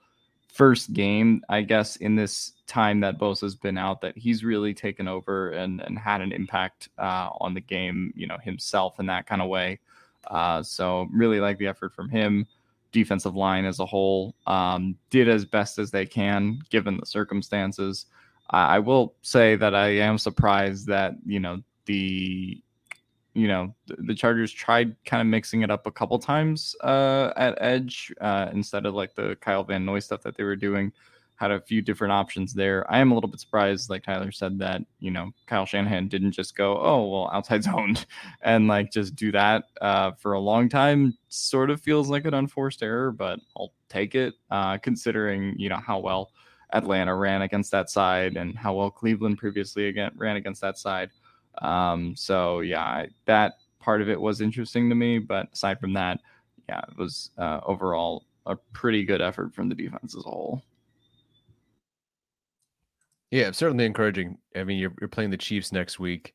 first 0.47 0.93
game, 0.93 1.43
I 1.49 1.61
guess, 1.61 1.97
in 1.97 2.15
this 2.15 2.53
time 2.67 3.01
that 3.01 3.19
Bosa's 3.19 3.55
been 3.55 3.77
out, 3.77 3.99
that 4.01 4.17
he's 4.17 4.45
really 4.45 4.73
taken 4.73 5.09
over 5.09 5.51
and, 5.51 5.81
and 5.81 5.99
had 5.99 6.21
an 6.21 6.31
impact 6.31 6.87
uh, 6.97 7.29
on 7.41 7.53
the 7.53 7.59
game, 7.59 8.13
you 8.15 8.27
know, 8.27 8.37
himself 8.41 8.99
in 8.99 9.07
that 9.07 9.27
kind 9.27 9.41
of 9.41 9.49
way. 9.49 9.79
Uh, 10.27 10.61
so 10.63 11.07
really 11.11 11.39
like 11.39 11.57
the 11.57 11.67
effort 11.67 11.93
from 11.93 12.09
him 12.09 12.45
defensive 12.91 13.35
line 13.35 13.65
as 13.65 13.79
a 13.79 13.85
whole 13.85 14.35
um, 14.47 14.97
did 15.09 15.29
as 15.29 15.45
best 15.45 15.79
as 15.79 15.91
they 15.91 16.05
can 16.05 16.59
given 16.69 16.97
the 16.97 17.05
circumstances. 17.05 18.05
I 18.53 18.79
will 18.79 19.15
say 19.21 19.55
that 19.55 19.73
I 19.73 19.87
am 19.89 20.17
surprised 20.17 20.87
that 20.87 21.15
you 21.25 21.39
know 21.39 21.63
the 21.85 22.61
you 23.33 23.47
know 23.47 23.73
the, 23.87 23.95
the 23.99 24.13
Chargers 24.13 24.51
tried 24.51 24.93
kind 25.05 25.21
of 25.21 25.27
mixing 25.27 25.61
it 25.61 25.71
up 25.71 25.87
a 25.87 25.91
couple 25.91 26.19
times 26.19 26.75
uh, 26.83 27.31
at 27.37 27.57
edge 27.61 28.11
uh, 28.19 28.49
instead 28.51 28.85
of 28.85 28.93
like 28.93 29.15
the 29.15 29.37
Kyle 29.39 29.63
Van 29.63 29.85
Noy 29.85 29.99
stuff 29.99 30.21
that 30.23 30.35
they 30.35 30.43
were 30.43 30.57
doing 30.57 30.91
had 31.41 31.49
a 31.49 31.59
few 31.59 31.81
different 31.81 32.13
options 32.13 32.53
there. 32.53 32.85
I 32.87 32.99
am 32.99 33.11
a 33.11 33.15
little 33.15 33.29
bit 33.29 33.39
surprised, 33.39 33.89
like 33.89 34.03
Tyler 34.03 34.31
said, 34.31 34.59
that 34.59 34.83
you 34.99 35.09
know 35.09 35.31
Kyle 35.47 35.65
Shanahan 35.65 36.07
didn't 36.07 36.33
just 36.33 36.55
go, 36.55 36.77
oh 36.79 37.07
well, 37.07 37.31
outside 37.33 37.63
zoned, 37.63 38.05
and 38.43 38.67
like 38.67 38.91
just 38.91 39.15
do 39.15 39.31
that 39.31 39.63
uh, 39.81 40.11
for 40.11 40.33
a 40.33 40.39
long 40.39 40.69
time. 40.69 41.17
Sort 41.29 41.71
of 41.71 41.81
feels 41.81 42.09
like 42.09 42.25
an 42.25 42.35
unforced 42.35 42.83
error, 42.83 43.11
but 43.11 43.39
I'll 43.57 43.73
take 43.89 44.13
it, 44.13 44.35
uh, 44.51 44.77
considering 44.77 45.55
you 45.57 45.67
know 45.67 45.77
how 45.83 45.97
well 45.97 46.31
Atlanta 46.73 47.15
ran 47.15 47.41
against 47.41 47.71
that 47.71 47.89
side 47.89 48.37
and 48.37 48.55
how 48.55 48.75
well 48.75 48.91
Cleveland 48.91 49.39
previously 49.39 49.87
again 49.87 50.11
ran 50.15 50.35
against 50.35 50.61
that 50.61 50.77
side. 50.77 51.09
Um, 51.63 52.15
so 52.15 52.59
yeah, 52.59 53.07
that 53.25 53.53
part 53.79 54.03
of 54.03 54.09
it 54.09 54.21
was 54.21 54.41
interesting 54.41 54.89
to 54.89 54.95
me, 54.95 55.17
but 55.17 55.47
aside 55.51 55.79
from 55.79 55.93
that, 55.93 56.19
yeah, 56.69 56.81
it 56.87 56.97
was 56.97 57.31
uh, 57.39 57.61
overall 57.65 58.25
a 58.45 58.55
pretty 58.73 59.03
good 59.03 59.21
effort 59.21 59.55
from 59.55 59.69
the 59.69 59.75
defense 59.75 60.15
as 60.15 60.23
a 60.23 60.29
whole. 60.29 60.61
Yeah, 63.31 63.51
certainly 63.51 63.85
encouraging. 63.85 64.37
I 64.55 64.63
mean, 64.65 64.77
you're, 64.77 64.93
you're 64.99 65.07
playing 65.07 65.31
the 65.31 65.37
Chiefs 65.37 65.71
next 65.71 65.99
week. 65.99 66.33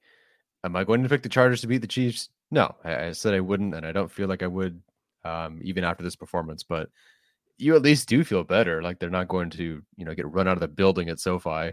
Am 0.65 0.75
I 0.75 0.85
going 0.85 1.03
to 1.03 1.09
pick 1.09 1.23
the 1.23 1.29
Chargers 1.29 1.61
to 1.61 1.67
beat 1.67 1.83
the 1.83 1.87
Chiefs? 1.87 2.31
No, 2.51 2.75
I, 2.85 3.07
I 3.07 3.13
said 3.13 3.35
I 3.35 3.41
wouldn't, 3.41 3.75
and 3.75 3.87
I 3.87 3.93
don't 3.93 4.11
feel 4.11 4.29
like 4.29 4.43
I 4.43 4.47
would 4.47 4.81
um, 5.25 5.61
even 5.63 5.85
after 5.85 6.03
this 6.03 6.17
performance. 6.17 6.63
But 6.63 6.89
you 7.59 7.77
at 7.77 7.83
least 7.83 8.09
do 8.09 8.25
feel 8.25 8.45
better, 8.45 8.83
like 8.83 8.99
they're 8.99 9.11
not 9.11 9.29
going 9.29 9.51
to, 9.51 9.83
you 9.97 10.05
know, 10.05 10.15
get 10.15 10.31
run 10.33 10.49
out 10.49 10.57
of 10.57 10.61
the 10.61 10.69
building 10.69 11.09
at 11.09 11.21
SoFi. 11.21 11.73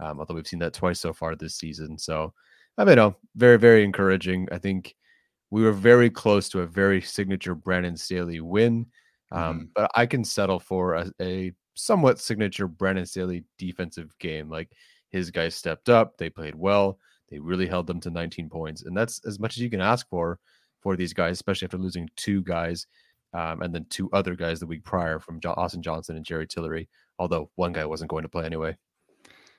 Um, 0.00 0.18
although 0.18 0.34
we've 0.34 0.46
seen 0.46 0.58
that 0.60 0.72
twice 0.72 1.00
so 1.00 1.12
far 1.12 1.36
this 1.36 1.56
season. 1.56 1.98
So, 1.98 2.32
I 2.78 2.84
mean, 2.84 2.96
no, 2.96 3.16
very, 3.36 3.58
very 3.58 3.84
encouraging. 3.84 4.48
I 4.50 4.58
think 4.58 4.94
we 5.50 5.62
were 5.62 5.72
very 5.72 6.10
close 6.10 6.48
to 6.48 6.60
a 6.60 6.66
very 6.66 7.00
signature 7.02 7.54
Brandon 7.54 7.96
Staley 7.96 8.40
win. 8.40 8.86
Um, 9.30 9.40
mm-hmm. 9.40 9.64
But 9.74 9.90
I 9.94 10.06
can 10.06 10.24
settle 10.24 10.58
for 10.58 10.94
a, 10.94 11.12
a 11.20 11.52
somewhat 11.74 12.18
signature 12.18 12.66
Brandon 12.68 13.06
Staley 13.06 13.44
defensive 13.58 14.16
game. 14.18 14.48
Like 14.48 14.70
his 15.10 15.30
guys 15.30 15.54
stepped 15.54 15.88
up, 15.88 16.16
they 16.16 16.30
played 16.30 16.54
well, 16.54 16.98
they 17.28 17.38
really 17.38 17.66
held 17.66 17.86
them 17.86 18.00
to 18.00 18.10
19 18.10 18.48
points, 18.48 18.82
and 18.82 18.96
that's 18.96 19.20
as 19.26 19.38
much 19.38 19.56
as 19.56 19.62
you 19.62 19.70
can 19.70 19.80
ask 19.80 20.08
for 20.08 20.38
for 20.80 20.96
these 20.96 21.12
guys, 21.12 21.32
especially 21.32 21.66
after 21.66 21.78
losing 21.78 22.08
two 22.16 22.42
guys 22.42 22.86
um, 23.34 23.62
and 23.62 23.74
then 23.74 23.86
two 23.88 24.10
other 24.12 24.34
guys 24.34 24.60
the 24.60 24.66
week 24.66 24.84
prior 24.84 25.18
from 25.18 25.40
Austin 25.44 25.82
Johnson 25.82 26.16
and 26.16 26.24
Jerry 26.24 26.46
Tillery. 26.46 26.88
Although 27.18 27.50
one 27.54 27.72
guy 27.72 27.84
wasn't 27.84 28.10
going 28.10 28.22
to 28.22 28.28
play 28.28 28.44
anyway. 28.44 28.76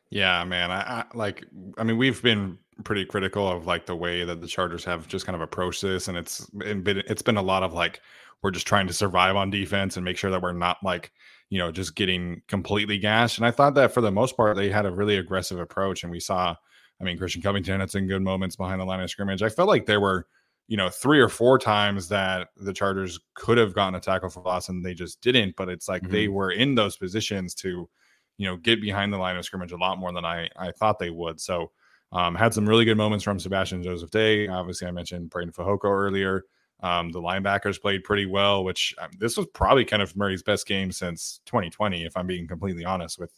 Yeah, 0.09 0.43
man. 0.43 0.69
I, 0.69 0.81
I 0.81 1.05
like. 1.13 1.45
I 1.77 1.83
mean, 1.83 1.97
we've 1.97 2.21
been 2.21 2.59
pretty 2.83 3.05
critical 3.05 3.47
of 3.47 3.65
like 3.65 3.85
the 3.85 3.95
way 3.95 4.23
that 4.23 4.41
the 4.41 4.47
Chargers 4.47 4.83
have 4.85 5.07
just 5.07 5.25
kind 5.25 5.35
of 5.35 5.41
approached 5.41 5.81
this, 5.81 6.07
and 6.07 6.17
it's 6.17 6.45
been 6.47 7.03
it's 7.07 7.21
been 7.21 7.37
a 7.37 7.41
lot 7.41 7.63
of 7.63 7.73
like 7.73 8.01
we're 8.41 8.51
just 8.51 8.67
trying 8.67 8.87
to 8.87 8.93
survive 8.93 9.35
on 9.35 9.49
defense 9.49 9.95
and 9.95 10.03
make 10.03 10.17
sure 10.17 10.31
that 10.31 10.41
we're 10.41 10.53
not 10.53 10.77
like 10.83 11.11
you 11.53 11.59
know, 11.59 11.71
just 11.71 11.93
getting 11.93 12.41
completely 12.47 12.97
gashed. 12.97 13.37
And 13.37 13.45
I 13.45 13.51
thought 13.51 13.75
that 13.75 13.93
for 13.93 14.01
the 14.01 14.11
most 14.11 14.35
part, 14.35 14.55
they 14.55 14.71
had 14.71 14.87
a 14.87 14.91
really 14.91 15.17
aggressive 15.17 15.59
approach. 15.59 16.01
And 16.01 16.11
we 16.11 16.19
saw, 16.19 16.55
I 16.99 17.03
mean, 17.03 17.15
Christian 17.15 17.43
Covington 17.43 17.79
had 17.79 17.91
some 17.91 18.07
good 18.07 18.23
moments 18.23 18.55
behind 18.55 18.81
the 18.81 18.85
line 18.85 19.01
of 19.01 19.09
scrimmage. 19.11 19.43
I 19.43 19.49
felt 19.49 19.67
like 19.67 19.85
there 19.85 20.01
were, 20.01 20.25
you 20.67 20.77
know, 20.77 20.89
three 20.89 21.19
or 21.19 21.29
four 21.29 21.59
times 21.59 22.07
that 22.07 22.47
the 22.57 22.73
Chargers 22.73 23.19
could 23.35 23.59
have 23.59 23.75
gotten 23.75 23.93
a 23.93 23.99
tackle 23.99 24.31
for 24.31 24.41
loss 24.41 24.69
and 24.69 24.83
they 24.83 24.95
just 24.95 25.21
didn't. 25.21 25.55
But 25.55 25.69
it's 25.69 25.87
like 25.87 26.01
mm-hmm. 26.01 26.11
they 26.11 26.27
were 26.27 26.49
in 26.49 26.73
those 26.73 26.97
positions 26.97 27.53
to, 27.55 27.87
you 28.39 28.47
know, 28.47 28.57
get 28.57 28.81
behind 28.81 29.13
the 29.13 29.19
line 29.19 29.37
of 29.37 29.45
scrimmage 29.45 29.73
a 29.73 29.77
lot 29.77 29.99
more 29.99 30.11
than 30.11 30.25
I, 30.25 30.49
I 30.57 30.71
thought 30.71 30.97
they 30.97 31.11
would. 31.11 31.39
So, 31.39 31.71
um, 32.13 32.35
had 32.35 32.53
some 32.53 32.69
really 32.69 32.85
good 32.85 32.97
moments 32.97 33.23
from 33.23 33.39
Sebastian 33.39 33.81
Joseph 33.81 34.11
Day. 34.11 34.47
Obviously, 34.47 34.87
I 34.87 34.91
mentioned 34.91 35.31
Breiden 35.31 35.53
Fehoko 35.53 35.85
earlier. 35.85 36.45
Um, 36.81 37.11
the 37.11 37.21
linebackers 37.21 37.81
played 37.81 38.03
pretty 38.03 38.27
well, 38.27 38.63
which 38.63 38.93
um, 38.99 39.09
this 39.17 39.35
was 39.35 39.47
probably 39.47 39.83
kind 39.83 40.01
of 40.01 40.15
Murray's 40.15 40.43
best 40.43 40.67
game 40.67 40.91
since 40.91 41.39
2020, 41.45 42.05
if 42.05 42.15
I'm 42.15 42.27
being 42.27 42.47
completely 42.47 42.85
honest 42.85 43.17
with 43.17 43.31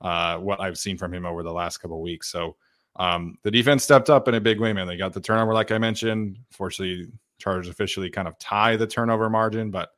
uh, 0.00 0.38
what 0.38 0.60
I've 0.60 0.78
seen 0.78 0.98
from 0.98 1.14
him 1.14 1.24
over 1.24 1.42
the 1.42 1.52
last 1.52 1.78
couple 1.78 2.02
weeks. 2.02 2.28
So 2.30 2.56
um, 2.96 3.36
the 3.42 3.50
defense 3.50 3.84
stepped 3.84 4.10
up 4.10 4.26
in 4.26 4.34
a 4.34 4.40
big 4.40 4.60
way, 4.60 4.72
man. 4.72 4.88
They 4.88 4.96
got 4.96 5.12
the 5.12 5.20
turnover, 5.20 5.54
like 5.54 5.70
I 5.70 5.78
mentioned. 5.78 6.38
Fortunately, 6.50 7.06
Chargers 7.38 7.68
officially 7.68 8.10
kind 8.10 8.26
of 8.26 8.38
tie 8.38 8.76
the 8.76 8.86
turnover 8.86 9.30
margin, 9.30 9.70
but 9.70 9.90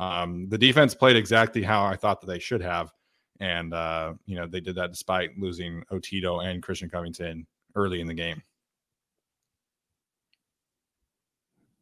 um, 0.00 0.48
the 0.48 0.58
defense 0.58 0.94
played 0.94 1.16
exactly 1.16 1.62
how 1.62 1.84
I 1.84 1.94
thought 1.94 2.20
that 2.22 2.26
they 2.26 2.38
should 2.38 2.62
have. 2.62 2.92
And 3.40 3.72
uh, 3.72 4.14
you 4.26 4.34
know, 4.34 4.46
they 4.48 4.60
did 4.60 4.74
that 4.76 4.90
despite 4.90 5.38
losing 5.38 5.84
Otito 5.92 6.44
and 6.44 6.62
Christian 6.62 6.88
Covington 6.88 7.46
early 7.78 8.00
in 8.00 8.06
the 8.08 8.14
game. 8.14 8.42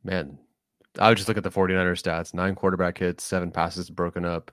Man, 0.04 0.38
I 0.98 1.08
would 1.08 1.16
just 1.18 1.28
look 1.28 1.36
at 1.36 1.42
the 1.42 1.50
49ers 1.50 2.02
stats 2.02 2.34
nine 2.34 2.54
quarterback 2.54 2.98
hits, 2.98 3.24
seven 3.24 3.50
passes 3.50 3.90
broken 3.90 4.24
up, 4.24 4.52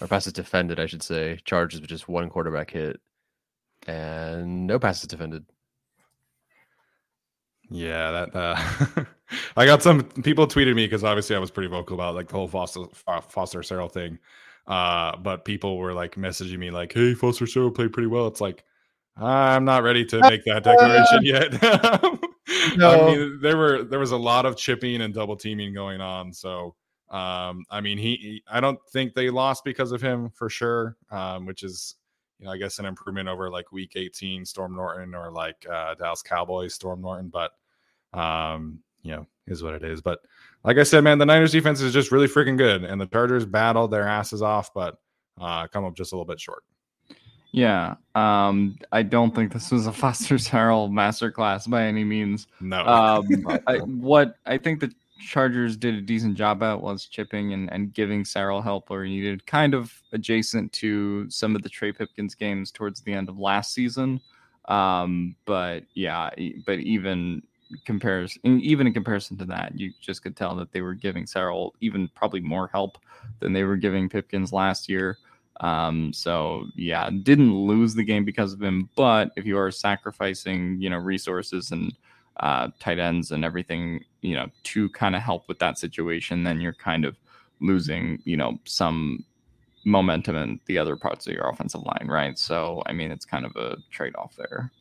or 0.00 0.08
passes 0.08 0.32
defended, 0.32 0.78
I 0.78 0.86
should 0.86 1.02
say. 1.02 1.38
Charges 1.44 1.80
with 1.80 1.88
just 1.88 2.08
one 2.08 2.28
quarterback 2.28 2.70
hit, 2.70 3.00
and 3.86 4.66
no 4.66 4.78
passes 4.78 5.08
defended. 5.08 5.46
Yeah, 7.70 8.10
that 8.10 8.36
uh, 8.36 9.04
I 9.56 9.64
got 9.66 9.82
some 9.82 10.04
people 10.04 10.46
tweeted 10.46 10.74
me 10.74 10.86
because 10.86 11.04
obviously 11.04 11.34
I 11.34 11.38
was 11.38 11.50
pretty 11.50 11.68
vocal 11.68 11.94
about 11.94 12.14
like 12.14 12.28
the 12.28 12.34
whole 12.34 12.48
Foster 12.48 12.84
Foster 13.28 13.60
Sarell 13.60 13.90
thing. 13.90 14.18
Uh, 14.66 15.16
but 15.16 15.44
people 15.44 15.76
were 15.78 15.92
like 15.92 16.16
messaging 16.16 16.58
me 16.58 16.70
like, 16.70 16.92
"Hey, 16.92 17.14
Foster 17.14 17.46
Sarell 17.46 17.74
played 17.74 17.92
pretty 17.92 18.06
well." 18.08 18.26
It's 18.26 18.40
like 18.40 18.64
I'm 19.16 19.64
not 19.64 19.82
ready 19.82 20.04
to 20.06 20.20
make 20.20 20.44
that 20.44 20.64
declaration 20.64 21.20
yet. 21.22 21.62
no. 22.76 22.90
I 22.90 23.14
mean, 23.14 23.38
there 23.40 23.56
were 23.56 23.84
there 23.84 23.98
was 23.98 24.10
a 24.10 24.16
lot 24.16 24.46
of 24.46 24.56
chipping 24.56 25.02
and 25.02 25.14
double 25.14 25.36
teaming 25.36 25.72
going 25.72 26.00
on. 26.00 26.32
So, 26.32 26.74
um, 27.10 27.64
I 27.70 27.80
mean, 27.80 27.98
he, 27.98 28.16
he, 28.16 28.42
I 28.50 28.60
don't 28.60 28.78
think 28.92 29.14
they 29.14 29.30
lost 29.30 29.64
because 29.64 29.92
of 29.92 30.02
him 30.02 30.30
for 30.30 30.50
sure. 30.50 30.96
Um, 31.10 31.46
which 31.46 31.62
is, 31.62 31.94
you 32.38 32.46
know, 32.46 32.52
I 32.52 32.58
guess 32.58 32.78
an 32.78 32.86
improvement 32.86 33.28
over 33.28 33.50
like 33.50 33.70
Week 33.70 33.92
18 33.94 34.44
Storm 34.44 34.74
Norton 34.74 35.14
or 35.14 35.30
like 35.30 35.64
uh, 35.70 35.94
Dallas 35.94 36.22
Cowboys 36.22 36.74
Storm 36.74 37.00
Norton. 37.00 37.28
But, 37.32 37.52
um, 38.18 38.80
you 39.02 39.12
know, 39.12 39.26
is 39.46 39.62
what 39.62 39.74
it 39.74 39.84
is. 39.84 40.00
But 40.00 40.20
like 40.64 40.78
I 40.78 40.82
said, 40.82 41.04
man, 41.04 41.18
the 41.18 41.26
Niners 41.26 41.52
defense 41.52 41.80
is 41.80 41.92
just 41.92 42.10
really 42.10 42.26
freaking 42.26 42.56
good, 42.56 42.84
and 42.84 43.00
the 43.00 43.06
Chargers 43.06 43.44
battled 43.44 43.90
their 43.90 44.08
asses 44.08 44.42
off, 44.42 44.72
but 44.72 44.98
uh, 45.40 45.68
come 45.68 45.84
up 45.84 45.94
just 45.94 46.12
a 46.12 46.16
little 46.16 46.24
bit 46.24 46.40
short. 46.40 46.64
Yeah, 47.54 47.94
um, 48.16 48.76
I 48.90 49.02
don't 49.02 49.32
think 49.32 49.52
this 49.52 49.70
was 49.70 49.86
a 49.86 49.92
Foster 50.02 50.34
Sarell 50.34 50.90
masterclass 50.90 51.70
by 51.70 51.84
any 51.84 52.02
means. 52.02 52.48
No. 52.60 52.84
Um, 52.84 53.28
I, 53.68 53.76
what 53.76 54.38
I 54.44 54.58
think 54.58 54.80
the 54.80 54.92
Chargers 55.20 55.76
did 55.76 55.94
a 55.94 56.00
decent 56.00 56.36
job 56.36 56.64
at 56.64 56.80
was 56.80 57.06
chipping 57.06 57.52
and, 57.52 57.72
and 57.72 57.94
giving 57.94 58.24
Sarell 58.24 58.60
help 58.60 58.90
where 58.90 59.04
he 59.04 59.10
needed, 59.12 59.46
kind 59.46 59.72
of 59.72 60.02
adjacent 60.12 60.72
to 60.72 61.30
some 61.30 61.54
of 61.54 61.62
the 61.62 61.68
Trey 61.68 61.92
Pipkins 61.92 62.34
games 62.34 62.72
towards 62.72 63.02
the 63.02 63.12
end 63.12 63.28
of 63.28 63.38
last 63.38 63.72
season. 63.72 64.20
Um, 64.64 65.36
but 65.44 65.84
yeah, 65.94 66.30
but 66.66 66.80
even 66.80 67.40
compares 67.84 68.36
even 68.42 68.88
in 68.88 68.92
comparison 68.92 69.36
to 69.38 69.44
that, 69.44 69.78
you 69.78 69.92
just 70.00 70.24
could 70.24 70.36
tell 70.36 70.56
that 70.56 70.72
they 70.72 70.80
were 70.80 70.94
giving 70.94 71.24
Sarell 71.24 71.70
even 71.80 72.08
probably 72.16 72.40
more 72.40 72.66
help 72.66 72.98
than 73.38 73.52
they 73.52 73.62
were 73.62 73.76
giving 73.76 74.08
Pipkins 74.08 74.52
last 74.52 74.88
year. 74.88 75.18
Um, 75.60 76.12
so 76.12 76.66
yeah, 76.74 77.10
didn't 77.22 77.54
lose 77.54 77.94
the 77.94 78.04
game 78.04 78.24
because 78.24 78.52
of 78.52 78.62
him, 78.62 78.88
but 78.96 79.30
if 79.36 79.46
you 79.46 79.58
are 79.58 79.70
sacrificing, 79.70 80.80
you 80.80 80.90
know, 80.90 80.98
resources 80.98 81.70
and 81.70 81.94
uh, 82.40 82.68
tight 82.80 82.98
ends 82.98 83.30
and 83.30 83.44
everything, 83.44 84.04
you 84.22 84.34
know, 84.34 84.48
to 84.64 84.88
kind 84.90 85.14
of 85.14 85.22
help 85.22 85.46
with 85.48 85.58
that 85.60 85.78
situation, 85.78 86.42
then 86.42 86.60
you're 86.60 86.72
kind 86.74 87.04
of 87.04 87.16
losing, 87.60 88.20
you 88.24 88.36
know, 88.36 88.58
some 88.64 89.24
momentum 89.84 90.34
in 90.36 90.60
the 90.66 90.78
other 90.78 90.96
parts 90.96 91.26
of 91.26 91.34
your 91.34 91.48
offensive 91.48 91.82
line, 91.82 92.08
right? 92.08 92.38
So 92.38 92.82
I 92.86 92.92
mean, 92.92 93.10
it's 93.10 93.24
kind 93.24 93.44
of 93.44 93.54
a 93.56 93.76
trade 93.90 94.14
off 94.16 94.34
there. 94.36 94.72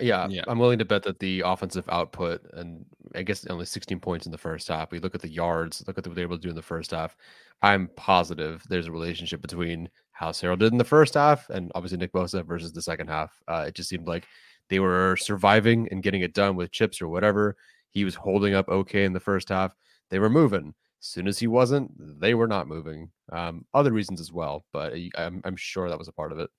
Yeah, 0.00 0.28
yeah, 0.28 0.42
I'm 0.46 0.58
willing 0.58 0.78
to 0.78 0.84
bet 0.84 1.02
that 1.04 1.18
the 1.18 1.42
offensive 1.44 1.88
output, 1.88 2.42
and 2.52 2.84
I 3.14 3.22
guess 3.22 3.46
only 3.46 3.64
16 3.64 4.00
points 4.00 4.26
in 4.26 4.32
the 4.32 4.38
first 4.38 4.68
half. 4.68 4.90
We 4.90 4.98
look 4.98 5.14
at 5.14 5.22
the 5.22 5.30
yards, 5.30 5.82
look 5.86 5.98
at 5.98 6.06
what 6.06 6.14
they 6.14 6.22
were 6.22 6.28
able 6.28 6.36
to 6.36 6.42
do 6.42 6.50
in 6.50 6.56
the 6.56 6.62
first 6.62 6.90
half. 6.90 7.16
I'm 7.62 7.88
positive 7.96 8.64
there's 8.68 8.86
a 8.86 8.92
relationship 8.92 9.40
between 9.40 9.88
how 10.12 10.30
Sarell 10.30 10.58
did 10.58 10.72
in 10.72 10.78
the 10.78 10.84
first 10.84 11.14
half 11.14 11.48
and 11.50 11.72
obviously 11.74 11.98
Nick 11.98 12.12
Bosa 12.12 12.44
versus 12.44 12.72
the 12.72 12.82
second 12.82 13.08
half. 13.08 13.32
Uh, 13.48 13.64
it 13.68 13.74
just 13.74 13.88
seemed 13.88 14.06
like 14.06 14.26
they 14.68 14.80
were 14.80 15.16
surviving 15.16 15.88
and 15.90 16.02
getting 16.02 16.22
it 16.22 16.34
done 16.34 16.56
with 16.56 16.72
chips 16.72 17.00
or 17.00 17.08
whatever. 17.08 17.56
He 17.90 18.04
was 18.04 18.14
holding 18.14 18.54
up 18.54 18.68
okay 18.68 19.04
in 19.04 19.12
the 19.12 19.20
first 19.20 19.48
half. 19.48 19.74
They 20.10 20.18
were 20.18 20.30
moving. 20.30 20.74
As 21.00 21.06
soon 21.06 21.28
as 21.28 21.38
he 21.38 21.46
wasn't, 21.46 21.92
they 22.20 22.34
were 22.34 22.48
not 22.48 22.68
moving. 22.68 23.10
Um, 23.30 23.64
other 23.72 23.92
reasons 23.92 24.20
as 24.20 24.32
well, 24.32 24.64
but 24.72 24.92
I'm, 25.16 25.40
I'm 25.44 25.56
sure 25.56 25.88
that 25.88 25.98
was 25.98 26.08
a 26.08 26.12
part 26.12 26.32
of 26.32 26.38
it. 26.38 26.50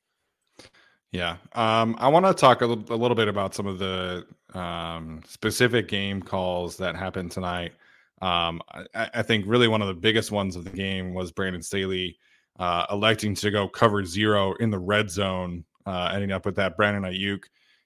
Yeah. 1.12 1.38
Um, 1.54 1.96
I 1.98 2.08
want 2.08 2.26
to 2.26 2.34
talk 2.34 2.62
a, 2.62 2.66
l- 2.66 2.86
a 2.90 2.96
little 2.96 3.16
bit 3.16 3.28
about 3.28 3.56
some 3.56 3.66
of 3.66 3.80
the 3.80 4.26
um, 4.54 5.22
specific 5.26 5.88
game 5.88 6.22
calls 6.22 6.78
that 6.78 6.96
happened 6.96 7.32
tonight. 7.32 7.74
Um, 8.22 8.62
I, 8.94 9.10
I, 9.14 9.22
think 9.22 9.46
really 9.48 9.70
one 9.70 9.82
of 9.82 9.88
the 9.88 9.94
biggest 9.94 10.30
ones 10.30 10.58
of 10.58 10.66
the 10.66 10.72
game 10.72 11.14
was 11.14 11.32
Brandon 11.32 11.62
Staley 11.62 12.18
uh, 12.60 12.86
electing 12.92 13.34
to 13.36 13.50
go 13.50 13.68
cover 13.68 14.04
zero 14.04 14.56
in 14.56 14.70
the 14.70 14.78
red 14.78 15.10
zone, 15.10 15.64
uh, 15.86 16.12
ending 16.14 16.34
up 16.34 16.46
with 16.46 16.58
that 16.58 16.76
Brandon 16.76 17.04
Aiyuk 17.04 17.44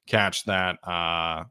catch 0.08 0.44
that 0.46 0.80
uh, 0.84 1.44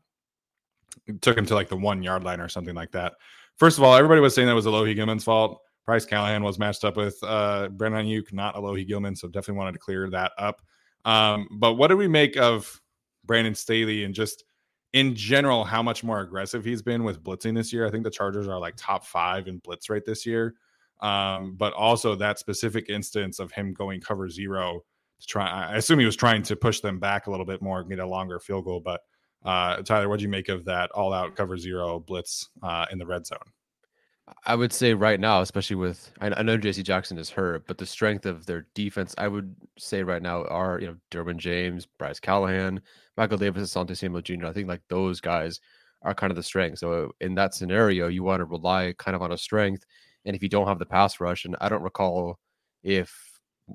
took 1.20 1.38
him 1.38 1.46
to 1.46 1.54
like 1.54 1.68
the 1.68 1.76
one 1.76 2.02
yard 2.02 2.24
line 2.24 2.40
or 2.40 2.48
something 2.48 2.74
like 2.74 2.90
that. 2.90 3.14
First 3.56 3.78
of 3.78 3.84
all, 3.84 3.94
everybody 3.94 4.20
was 4.20 4.34
saying 4.34 4.48
that 4.48 4.54
was 4.54 4.66
Alohi 4.66 4.96
Gilman's 4.96 5.24
fault. 5.24 5.60
Bryce 5.86 6.04
Callahan 6.04 6.42
was 6.42 6.58
matched 6.58 6.84
up 6.84 6.96
with 6.96 7.16
uh, 7.22 7.68
Brandon 7.68 8.04
Aiyuk, 8.04 8.32
not 8.32 8.56
Alohi 8.56 8.86
Gilman, 8.86 9.14
so 9.14 9.28
definitely 9.28 9.58
wanted 9.58 9.72
to 9.72 9.78
clear 9.78 10.10
that 10.10 10.32
up. 10.38 10.60
Um, 11.04 11.48
but 11.50 11.74
what 11.74 11.88
do 11.88 11.96
we 11.96 12.08
make 12.08 12.36
of 12.36 12.80
Brandon 13.24 13.54
Staley 13.54 14.04
and 14.04 14.14
just 14.14 14.44
in 14.92 15.14
general 15.14 15.64
how 15.64 15.82
much 15.82 16.04
more 16.04 16.20
aggressive 16.20 16.64
he's 16.64 16.82
been 16.82 17.04
with 17.04 17.22
blitzing 17.22 17.54
this 17.54 17.72
year? 17.72 17.86
I 17.86 17.90
think 17.90 18.04
the 18.04 18.10
Chargers 18.10 18.48
are 18.48 18.58
like 18.58 18.74
top 18.76 19.04
five 19.04 19.48
in 19.48 19.58
blitz 19.58 19.90
rate 19.90 20.04
this 20.04 20.26
year. 20.26 20.54
Um, 21.00 21.56
but 21.56 21.72
also 21.72 22.14
that 22.14 22.38
specific 22.38 22.88
instance 22.88 23.40
of 23.40 23.50
him 23.50 23.74
going 23.74 24.00
cover 24.00 24.28
zero 24.28 24.84
to 25.20 25.26
try. 25.26 25.48
I 25.48 25.76
assume 25.76 25.98
he 25.98 26.06
was 26.06 26.14
trying 26.14 26.42
to 26.44 26.54
push 26.54 26.80
them 26.80 27.00
back 27.00 27.26
a 27.26 27.30
little 27.30 27.46
bit 27.46 27.60
more, 27.60 27.82
get 27.82 27.98
a 27.98 28.06
longer 28.06 28.38
field 28.38 28.66
goal. 28.66 28.80
But 28.80 29.00
uh, 29.44 29.82
Tyler, 29.82 30.08
what 30.08 30.20
do 30.20 30.22
you 30.22 30.28
make 30.28 30.48
of 30.48 30.64
that 30.66 30.92
all 30.92 31.12
out 31.12 31.34
cover 31.34 31.58
zero 31.58 31.98
blitz 31.98 32.48
uh, 32.62 32.86
in 32.92 32.98
the 32.98 33.06
red 33.06 33.26
zone? 33.26 33.38
I 34.46 34.54
would 34.54 34.72
say 34.72 34.94
right 34.94 35.18
now, 35.18 35.40
especially 35.40 35.76
with 35.76 36.12
I, 36.20 36.28
know 36.42 36.56
JC 36.56 36.84
Jackson 36.84 37.18
is 37.18 37.30
hurt, 37.30 37.66
but 37.66 37.78
the 37.78 37.86
strength 37.86 38.24
of 38.24 38.46
their 38.46 38.66
defense, 38.74 39.14
I 39.18 39.28
would 39.28 39.54
say 39.78 40.02
right 40.02 40.22
now 40.22 40.44
are 40.44 40.78
you 40.80 40.86
know 40.88 40.96
Derwin 41.10 41.36
James, 41.38 41.86
Bryce 41.86 42.20
Callahan, 42.20 42.80
Michael 43.16 43.38
Davis, 43.38 43.72
Asante 43.74 43.96
Samuel 43.96 44.22
Jr. 44.22 44.46
I 44.46 44.52
think 44.52 44.68
like 44.68 44.82
those 44.88 45.20
guys 45.20 45.60
are 46.02 46.14
kind 46.14 46.30
of 46.30 46.36
the 46.36 46.42
strength. 46.42 46.78
So 46.78 47.12
in 47.20 47.34
that 47.36 47.54
scenario, 47.54 48.08
you 48.08 48.22
want 48.22 48.40
to 48.40 48.44
rely 48.44 48.94
kind 48.98 49.14
of 49.16 49.22
on 49.22 49.32
a 49.32 49.38
strength, 49.38 49.84
and 50.24 50.36
if 50.36 50.42
you 50.42 50.48
don't 50.48 50.68
have 50.68 50.78
the 50.78 50.86
pass 50.86 51.20
rush, 51.20 51.44
and 51.44 51.56
I 51.60 51.68
don't 51.68 51.82
recall 51.82 52.38
if 52.84 53.12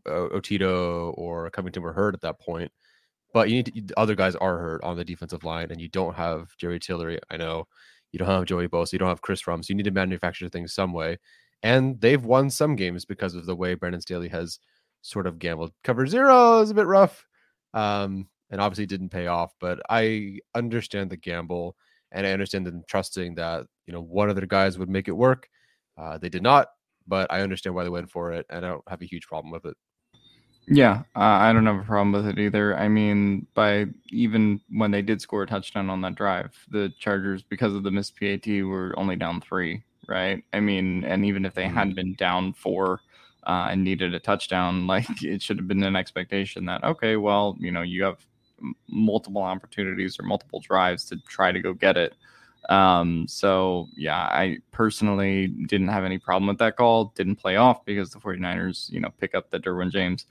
uh, 0.05 0.29
Otito 0.33 1.13
or 1.17 1.49
Covington 1.51 1.83
were 1.83 1.93
hurt 1.93 2.15
at 2.15 2.21
that 2.21 2.39
point, 2.39 2.71
but 3.33 3.49
you 3.49 3.57
need 3.57 3.87
to, 3.89 3.99
other 3.99 4.15
guys 4.15 4.35
are 4.35 4.57
hurt 4.59 4.83
on 4.83 4.97
the 4.97 5.05
defensive 5.05 5.43
line, 5.43 5.71
and 5.71 5.81
you 5.81 5.89
don't 5.89 6.15
have 6.15 6.55
Jerry 6.57 6.79
Tillery. 6.79 7.19
I 7.29 7.37
know 7.37 7.67
you 8.11 8.19
don't 8.19 8.27
have 8.27 8.45
Joey 8.45 8.67
Bosa. 8.67 8.93
You 8.93 8.99
don't 8.99 9.09
have 9.09 9.21
Chris 9.21 9.43
Rumph. 9.43 9.65
So 9.65 9.71
you 9.71 9.75
need 9.75 9.83
to 9.83 9.91
manufacture 9.91 10.49
things 10.49 10.73
some 10.73 10.93
way. 10.93 11.17
And 11.63 11.99
they've 11.99 12.23
won 12.23 12.49
some 12.49 12.75
games 12.75 13.05
because 13.05 13.35
of 13.35 13.45
the 13.45 13.55
way 13.55 13.73
Brandon 13.73 14.01
Staley 14.01 14.29
has 14.29 14.59
sort 15.01 15.27
of 15.27 15.39
gambled. 15.39 15.73
Cover 15.83 16.07
zero 16.07 16.59
is 16.61 16.69
a 16.69 16.75
bit 16.75 16.85
rough. 16.85 17.25
Um, 17.73 18.27
and 18.49 18.61
obviously 18.61 18.85
didn't 18.85 19.09
pay 19.09 19.27
off. 19.27 19.53
But 19.59 19.81
I 19.89 20.39
understand 20.55 21.09
the 21.09 21.17
gamble 21.17 21.75
and 22.11 22.25
I 22.25 22.31
understand 22.31 22.65
them 22.65 22.83
trusting 22.87 23.35
that, 23.35 23.65
you 23.85 23.93
know, 23.93 24.01
one 24.01 24.29
of 24.29 24.35
their 24.35 24.45
guys 24.45 24.77
would 24.77 24.89
make 24.89 25.07
it 25.07 25.11
work. 25.11 25.49
Uh, 25.97 26.17
they 26.17 26.29
did 26.29 26.43
not, 26.43 26.67
but 27.07 27.31
I 27.31 27.41
understand 27.41 27.75
why 27.75 27.83
they 27.83 27.89
went 27.89 28.09
for 28.09 28.31
it. 28.31 28.45
And 28.49 28.65
I 28.65 28.69
don't 28.69 28.83
have 28.87 29.01
a 29.01 29.05
huge 29.05 29.27
problem 29.27 29.51
with 29.51 29.65
it. 29.65 29.75
Yeah, 30.69 31.03
uh, 31.15 31.19
I 31.19 31.53
don't 31.53 31.65
have 31.65 31.77
a 31.79 31.83
problem 31.83 32.11
with 32.11 32.27
it 32.27 32.37
either. 32.39 32.75
I 32.77 32.89
mean, 32.89 33.47
by 33.53 33.85
even 34.09 34.59
when 34.69 34.91
they 34.91 35.01
did 35.01 35.21
score 35.21 35.43
a 35.43 35.47
touchdown 35.47 35.89
on 35.89 36.01
that 36.01 36.15
drive, 36.15 36.53
the 36.69 36.91
Chargers, 36.99 37.41
because 37.41 37.73
of 37.73 37.83
the 37.83 37.91
missed 37.91 38.19
PAT, 38.19 38.45
were 38.65 38.93
only 38.97 39.15
down 39.15 39.39
three, 39.39 39.81
right? 40.09 40.43
I 40.51 40.59
mean, 40.59 41.05
and 41.05 41.23
even 41.25 41.45
if 41.45 41.53
they 41.53 41.63
mm-hmm. 41.63 41.77
had 41.77 41.95
been 41.95 42.15
down 42.15 42.51
four 42.51 42.99
uh, 43.45 43.69
and 43.71 43.81
needed 43.81 44.13
a 44.13 44.19
touchdown, 44.19 44.87
like 44.87 45.23
it 45.23 45.41
should 45.41 45.57
have 45.57 45.69
been 45.69 45.83
an 45.83 45.95
expectation 45.95 46.65
that, 46.65 46.83
okay, 46.83 47.15
well, 47.15 47.55
you 47.59 47.71
know, 47.71 47.81
you 47.81 48.03
have 48.03 48.25
multiple 48.89 49.43
opportunities 49.43 50.19
or 50.19 50.23
multiple 50.23 50.59
drives 50.59 51.05
to 51.05 51.17
try 51.29 51.53
to 51.53 51.61
go 51.61 51.73
get 51.73 51.95
it. 51.95 52.13
Um, 52.67 53.25
so 53.29 53.87
yeah, 53.95 54.17
I 54.17 54.57
personally 54.71 55.47
didn't 55.47 55.87
have 55.87 56.03
any 56.03 56.17
problem 56.17 56.47
with 56.49 56.57
that 56.57 56.75
call. 56.75 57.13
Didn't 57.15 57.37
play 57.37 57.55
off 57.55 57.85
because 57.85 58.09
the 58.11 58.19
49ers, 58.19 58.91
you 58.91 58.99
know, 58.99 59.11
pick 59.17 59.33
up 59.33 59.49
the 59.49 59.59
Derwin 59.59 59.91
James 59.91 60.25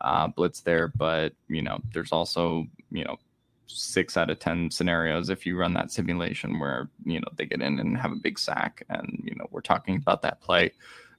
uh, 0.00 0.28
blitz 0.28 0.60
there. 0.60 0.88
But 0.88 1.32
you 1.48 1.62
know, 1.62 1.80
there's 1.92 2.12
also 2.12 2.66
you 2.90 3.04
know 3.04 3.18
six 3.66 4.16
out 4.16 4.30
of 4.30 4.38
ten 4.38 4.70
scenarios 4.70 5.28
if 5.28 5.44
you 5.44 5.56
run 5.56 5.74
that 5.74 5.92
simulation 5.92 6.58
where 6.58 6.88
you 7.04 7.20
know 7.20 7.28
they 7.36 7.46
get 7.46 7.62
in 7.62 7.78
and 7.78 7.96
have 7.96 8.12
a 8.12 8.16
big 8.16 8.38
sack, 8.38 8.82
and 8.88 9.20
you 9.24 9.34
know 9.34 9.46
we're 9.50 9.60
talking 9.60 9.96
about 9.96 10.22
that 10.22 10.40
play 10.40 10.72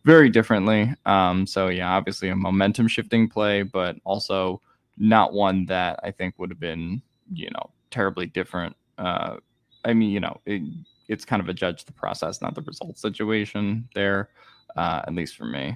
very 0.06 0.30
differently. 0.30 0.94
Um, 1.06 1.46
so 1.46 1.68
yeah, 1.68 1.92
obviously 1.92 2.30
a 2.30 2.36
momentum 2.36 2.88
shifting 2.88 3.28
play, 3.28 3.64
but 3.64 3.98
also 4.04 4.62
not 4.98 5.34
one 5.34 5.66
that 5.68 6.00
I 6.04 6.12
think 6.12 6.36
would 6.38 6.50
have 6.50 6.60
been 6.60 7.02
you 7.34 7.50
know 7.52 7.70
terribly 7.92 8.26
different. 8.26 8.76
Uh, 8.98 9.38
I 9.86 9.94
mean, 9.94 10.12
you 10.12 10.20
know, 10.20 10.40
it, 10.46 10.62
it's 11.08 11.26
kind 11.26 11.42
of 11.42 11.50
a 11.50 11.54
judge 11.54 11.86
the 11.86 11.92
process, 11.94 12.42
not 12.42 12.56
the 12.56 12.62
result 12.62 12.98
situation 12.98 13.88
there, 13.96 14.30
uh, 14.76 15.02
at 15.08 15.14
least 15.14 15.36
for 15.38 15.46
me. 15.46 15.76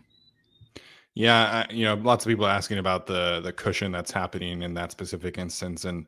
Yeah, 1.15 1.65
you 1.71 1.85
know, 1.85 1.93
lots 1.95 2.25
of 2.25 2.29
people 2.29 2.47
asking 2.47 2.79
about 2.79 3.05
the 3.05 3.39
the 3.41 3.53
cushion 3.53 3.91
that's 3.91 4.11
happening 4.11 4.63
in 4.63 4.73
that 4.73 4.91
specific 4.91 5.37
instance, 5.37 5.85
and 5.85 6.07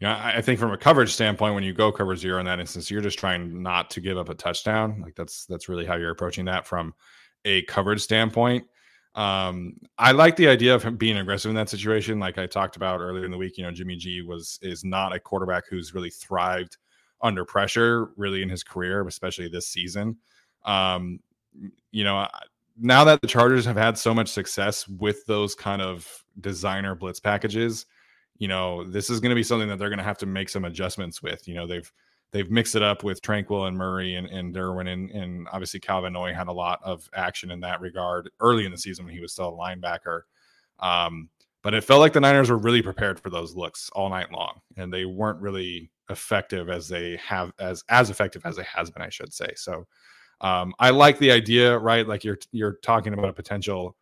you 0.00 0.06
know, 0.08 0.12
I, 0.12 0.38
I 0.38 0.42
think 0.42 0.58
from 0.58 0.72
a 0.72 0.76
coverage 0.78 1.12
standpoint, 1.12 1.54
when 1.54 1.62
you 1.62 1.72
go 1.72 1.92
cover 1.92 2.16
zero 2.16 2.40
in 2.40 2.46
that 2.46 2.58
instance, 2.58 2.90
you're 2.90 3.00
just 3.00 3.18
trying 3.18 3.62
not 3.62 3.90
to 3.90 4.00
give 4.00 4.18
up 4.18 4.28
a 4.28 4.34
touchdown. 4.34 5.00
Like 5.02 5.14
that's 5.14 5.46
that's 5.46 5.68
really 5.68 5.86
how 5.86 5.94
you're 5.96 6.10
approaching 6.10 6.46
that 6.46 6.66
from 6.66 6.94
a 7.44 7.62
coverage 7.62 8.00
standpoint. 8.00 8.64
Um, 9.14 9.76
I 9.98 10.12
like 10.12 10.36
the 10.36 10.48
idea 10.48 10.74
of 10.74 10.82
him 10.82 10.96
being 10.96 11.18
aggressive 11.18 11.50
in 11.50 11.56
that 11.56 11.68
situation. 11.68 12.18
Like 12.20 12.38
I 12.38 12.46
talked 12.46 12.76
about 12.76 13.00
earlier 13.00 13.24
in 13.24 13.30
the 13.30 13.38
week, 13.38 13.56
you 13.56 13.64
know, 13.64 13.70
Jimmy 13.72 13.96
G 13.96 14.22
was 14.22 14.58
is 14.62 14.84
not 14.84 15.14
a 15.14 15.20
quarterback 15.20 15.64
who's 15.68 15.94
really 15.94 16.10
thrived 16.10 16.76
under 17.22 17.44
pressure, 17.44 18.10
really 18.16 18.42
in 18.42 18.48
his 18.48 18.64
career, 18.64 19.06
especially 19.06 19.48
this 19.48 19.68
season. 19.68 20.16
Um, 20.64 21.20
you 21.92 22.04
know, 22.04 22.26
now 22.78 23.04
that 23.04 23.20
the 23.20 23.26
Chargers 23.26 23.64
have 23.64 23.76
had 23.76 23.98
so 23.98 24.14
much 24.14 24.28
success 24.28 24.86
with 24.88 25.24
those 25.26 25.54
kind 25.54 25.82
of 25.82 26.24
designer 26.40 26.94
blitz 26.94 27.20
packages, 27.20 27.86
you 28.38 28.48
know, 28.48 28.84
this 28.84 29.10
is 29.10 29.20
going 29.20 29.30
to 29.30 29.36
be 29.36 29.42
something 29.42 29.68
that 29.68 29.78
they're 29.78 29.88
going 29.88 29.98
to 29.98 30.04
have 30.04 30.18
to 30.18 30.26
make 30.26 30.48
some 30.48 30.64
adjustments 30.64 31.22
with. 31.22 31.46
You 31.46 31.54
know, 31.54 31.66
they've 31.66 31.90
they've 32.32 32.50
mixed 32.50 32.76
it 32.76 32.82
up 32.82 33.02
with 33.02 33.22
Tranquill 33.22 33.68
and 33.68 33.76
Murray 33.76 34.14
and, 34.14 34.26
and 34.28 34.54
Derwin 34.54 34.88
and, 34.88 35.10
and 35.10 35.48
obviously 35.52 35.80
Kyle 35.80 36.02
Van 36.02 36.12
Noy 36.12 36.32
had 36.32 36.48
a 36.48 36.52
lot 36.52 36.80
of 36.82 37.08
action 37.14 37.50
in 37.50 37.60
that 37.60 37.80
regard 37.80 38.30
early 38.40 38.64
in 38.64 38.72
the 38.72 38.78
season 38.78 39.04
when 39.04 39.14
he 39.14 39.20
was 39.20 39.32
still 39.32 39.48
a 39.48 39.52
linebacker. 39.52 40.22
Um, 40.78 41.28
but 41.62 41.74
it 41.74 41.84
felt 41.84 42.00
like 42.00 42.12
the 42.12 42.20
Niners 42.20 42.48
were 42.48 42.56
really 42.56 42.82
prepared 42.82 43.20
for 43.20 43.28
those 43.28 43.54
looks 43.54 43.90
all 43.90 44.08
night 44.08 44.32
long, 44.32 44.60
and 44.76 44.92
they 44.92 45.04
weren't 45.04 45.40
really 45.42 45.90
effective 46.08 46.70
as 46.70 46.88
they 46.88 47.16
have 47.16 47.52
as 47.58 47.84
as 47.88 48.10
effective 48.10 48.46
as 48.46 48.56
they 48.56 48.64
has 48.64 48.90
been, 48.90 49.02
I 49.02 49.10
should 49.10 49.32
say. 49.32 49.50
So 49.56 49.86
um, 50.40 50.74
I 50.78 50.90
like 50.90 51.18
the 51.18 51.30
idea, 51.30 51.76
right? 51.78 52.06
Like 52.06 52.24
you're 52.24 52.38
you're 52.52 52.78
talking 52.82 53.12
about 53.12 53.28
a 53.28 53.32
potential 53.32 53.96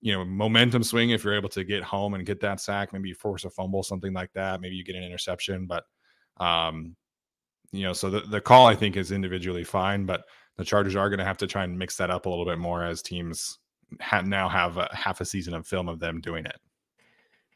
you 0.00 0.12
know 0.12 0.24
momentum 0.24 0.82
swing 0.82 1.10
if 1.10 1.24
you're 1.24 1.34
able 1.34 1.48
to 1.50 1.64
get 1.64 1.82
home 1.82 2.14
and 2.14 2.26
get 2.26 2.40
that 2.40 2.60
sack. 2.60 2.92
Maybe 2.92 3.08
you 3.08 3.14
force 3.14 3.44
a 3.44 3.50
fumble 3.50 3.82
something 3.82 4.12
like 4.12 4.32
that. 4.34 4.60
Maybe 4.60 4.76
you 4.76 4.84
get 4.84 4.96
an 4.96 5.04
interception 5.04 5.66
but 5.66 5.84
um 6.38 6.96
you 7.72 7.82
know 7.82 7.92
so 7.92 8.10
the, 8.10 8.20
the 8.20 8.40
call 8.40 8.66
i 8.66 8.74
think 8.74 8.96
is 8.96 9.12
individually 9.12 9.64
fine 9.64 10.06
but 10.06 10.24
the 10.56 10.64
chargers 10.64 10.96
are 10.96 11.08
going 11.08 11.18
to 11.18 11.24
have 11.24 11.38
to 11.38 11.46
try 11.46 11.64
and 11.64 11.78
mix 11.78 11.96
that 11.96 12.10
up 12.10 12.26
a 12.26 12.28
little 12.28 12.44
bit 12.44 12.58
more 12.58 12.84
as 12.84 13.02
teams 13.02 13.58
ha- 14.00 14.20
now 14.20 14.48
have 14.48 14.76
a 14.76 14.88
half 14.92 15.20
a 15.20 15.24
season 15.24 15.54
of 15.54 15.66
film 15.66 15.88
of 15.88 15.98
them 15.98 16.20
doing 16.20 16.44
it. 16.44 16.56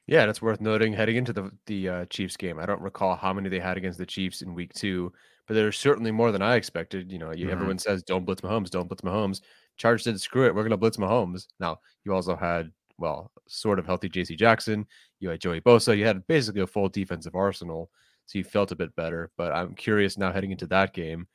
Yeah 0.06 0.22
and 0.22 0.30
it's 0.30 0.40
worth 0.40 0.60
noting 0.60 0.92
heading 0.92 1.16
into 1.16 1.32
the 1.32 1.50
the 1.66 1.88
uh, 1.88 2.04
chiefs 2.06 2.36
game. 2.36 2.58
I 2.58 2.66
don't 2.66 2.80
recall 2.80 3.16
how 3.16 3.32
many 3.32 3.48
they 3.48 3.60
had 3.60 3.76
against 3.76 3.98
the 3.98 4.06
chiefs 4.06 4.42
in 4.42 4.54
week 4.54 4.72
two 4.72 5.12
but 5.46 5.54
there's 5.54 5.78
certainly 5.78 6.10
more 6.10 6.32
than 6.32 6.42
i 6.42 6.56
expected 6.56 7.10
you 7.10 7.18
know 7.18 7.32
you, 7.32 7.44
mm-hmm. 7.44 7.52
everyone 7.52 7.78
says 7.78 8.02
don't 8.02 8.24
blitz 8.24 8.40
mahomes 8.40 8.70
don't 8.70 8.88
blitz 8.88 9.02
mahomes 9.02 9.40
Chargers 9.76 10.04
said, 10.04 10.20
screw 10.20 10.46
it, 10.46 10.54
we're 10.54 10.62
going 10.62 10.70
to 10.70 10.76
blitz 10.76 10.96
Mahomes. 10.96 11.46
Now, 11.60 11.78
you 12.04 12.14
also 12.14 12.34
had, 12.34 12.70
well, 12.98 13.30
sort 13.46 13.78
of 13.78 13.86
healthy 13.86 14.08
JC 14.08 14.36
Jackson. 14.36 14.86
You 15.20 15.28
had 15.28 15.40
Joey 15.40 15.60
Bosa. 15.60 15.96
You 15.96 16.06
had 16.06 16.26
basically 16.26 16.62
a 16.62 16.66
full 16.66 16.88
defensive 16.88 17.34
arsenal. 17.34 17.90
So 18.26 18.38
you 18.38 18.44
felt 18.44 18.72
a 18.72 18.76
bit 18.76 18.94
better. 18.96 19.30
But 19.36 19.52
I'm 19.52 19.74
curious 19.74 20.18
now 20.18 20.32
heading 20.32 20.50
into 20.50 20.66
that 20.68 20.94
game, 20.94 21.26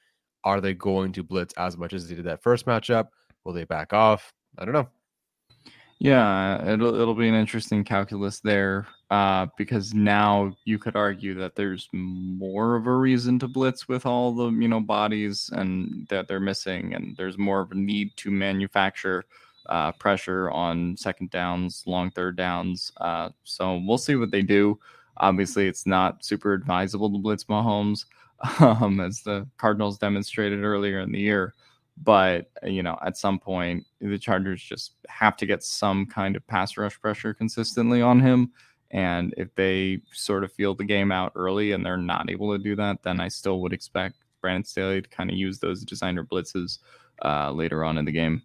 are 0.44 0.60
they 0.60 0.74
going 0.74 1.12
to 1.14 1.24
blitz 1.24 1.54
as 1.58 1.78
much 1.78 1.94
as 1.94 2.08
they 2.08 2.16
did 2.16 2.26
that 2.26 2.44
first 2.44 2.66
matchup? 2.66 3.08
Will 3.44 3.54
they 3.54 3.64
back 3.64 3.94
off? 3.94 4.34
I 4.58 4.66
don't 4.66 4.74
know. 4.74 4.90
Yeah, 6.00 6.68
it'll 6.68 7.00
it'll 7.00 7.14
be 7.14 7.30
an 7.30 7.36
interesting 7.36 7.84
calculus 7.84 8.40
there 8.40 8.88
uh, 9.12 9.46
because 9.58 9.94
now 9.94 10.56
you 10.64 10.80
could 10.80 10.96
argue 10.96 11.34
that 11.34 11.54
there's 11.54 11.90
more 11.92 12.78
of 12.78 12.88
a 12.88 12.96
reason 12.96 13.38
to 13.38 13.48
blitz 13.48 13.90
with 13.90 14.06
all 14.06 14.34
the 14.34 14.50
you 14.52 14.70
know 14.70 14.80
bodies 14.80 15.50
and 15.54 16.08
that 16.08 16.30
they're 16.30 16.40
missing, 16.40 16.94
and 16.94 17.16
there's 17.18 17.38
more 17.38 17.60
of 17.60 17.72
a 17.72 17.76
need 17.76 18.16
to 18.16 18.32
manufacture 18.32 19.26
uh, 19.68 19.92
pressure 19.92 20.50
on 20.52 20.96
second 20.96 21.30
downs, 21.30 21.84
long 21.86 22.10
third 22.12 22.38
downs. 22.38 22.94
Uh, 23.02 23.30
so 23.44 23.82
we'll 23.86 23.98
see 23.98 24.16
what 24.16 24.32
they 24.32 24.42
do. 24.42 24.80
Obviously, 25.18 25.68
it's 25.68 25.86
not 25.86 26.24
super 26.24 26.54
advisable 26.54 27.12
to 27.12 27.18
blitz 27.18 27.44
Mahomes, 27.44 28.06
um, 28.62 29.02
as 29.02 29.24
the 29.24 29.46
Cardinals 29.58 29.98
demonstrated 29.98 30.64
earlier 30.64 31.02
in 31.02 31.12
the 31.12 31.20
year. 31.20 31.54
But 32.02 32.50
you 32.64 32.82
know, 32.82 32.98
at 33.06 33.18
some 33.18 33.40
point, 33.40 33.86
the 34.00 34.18
Chargers 34.18 34.64
just 34.64 34.94
have 35.10 35.36
to 35.36 35.46
get 35.46 35.64
some 35.64 36.06
kind 36.06 36.38
of 36.38 36.48
pass 36.48 36.78
rush 36.78 36.98
pressure 37.02 37.34
consistently 37.34 38.02
on 38.02 38.22
him. 38.22 38.54
And 38.92 39.34
if 39.38 39.54
they 39.56 40.02
sort 40.12 40.44
of 40.44 40.52
feel 40.52 40.76
the 40.76 40.84
game 40.84 41.12
out 41.12 41.32
early 41.36 41.72
and 41.72 41.86
they're 41.86 41.98
not 41.98 42.30
able 42.30 42.52
to 42.52 42.62
do 42.62 42.76
that, 42.76 43.04
then 43.04 43.20
I 43.20 43.30
still 43.30 43.62
would 43.62 43.74
expect 43.74 44.18
Brandon 44.42 44.66
Staley 44.66 45.02
to 45.02 45.10
kind 45.10 45.30
of 45.30 45.38
use 45.38 45.60
those 45.60 45.86
designer 45.86 46.26
blitzes 46.26 46.80
uh, 47.24 47.52
later 47.52 47.84
on 47.84 47.98
in 47.98 48.06
the 48.06 48.12
game. 48.12 48.44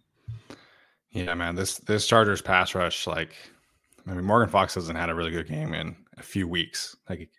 Yeah, 1.11 1.33
man, 1.33 1.55
this 1.55 1.79
this 1.79 2.07
Chargers 2.07 2.41
pass 2.41 2.75
rush, 2.75 3.07
like, 3.07 3.35
I 4.07 4.13
mean, 4.13 4.23
Morgan 4.23 4.49
Fox 4.49 4.75
hasn't 4.75 4.97
had 4.97 5.09
a 5.09 5.15
really 5.15 5.31
good 5.31 5.47
game 5.47 5.73
in 5.73 5.95
a 6.17 6.23
few 6.23 6.47
weeks. 6.47 6.95
Like, 7.09 7.29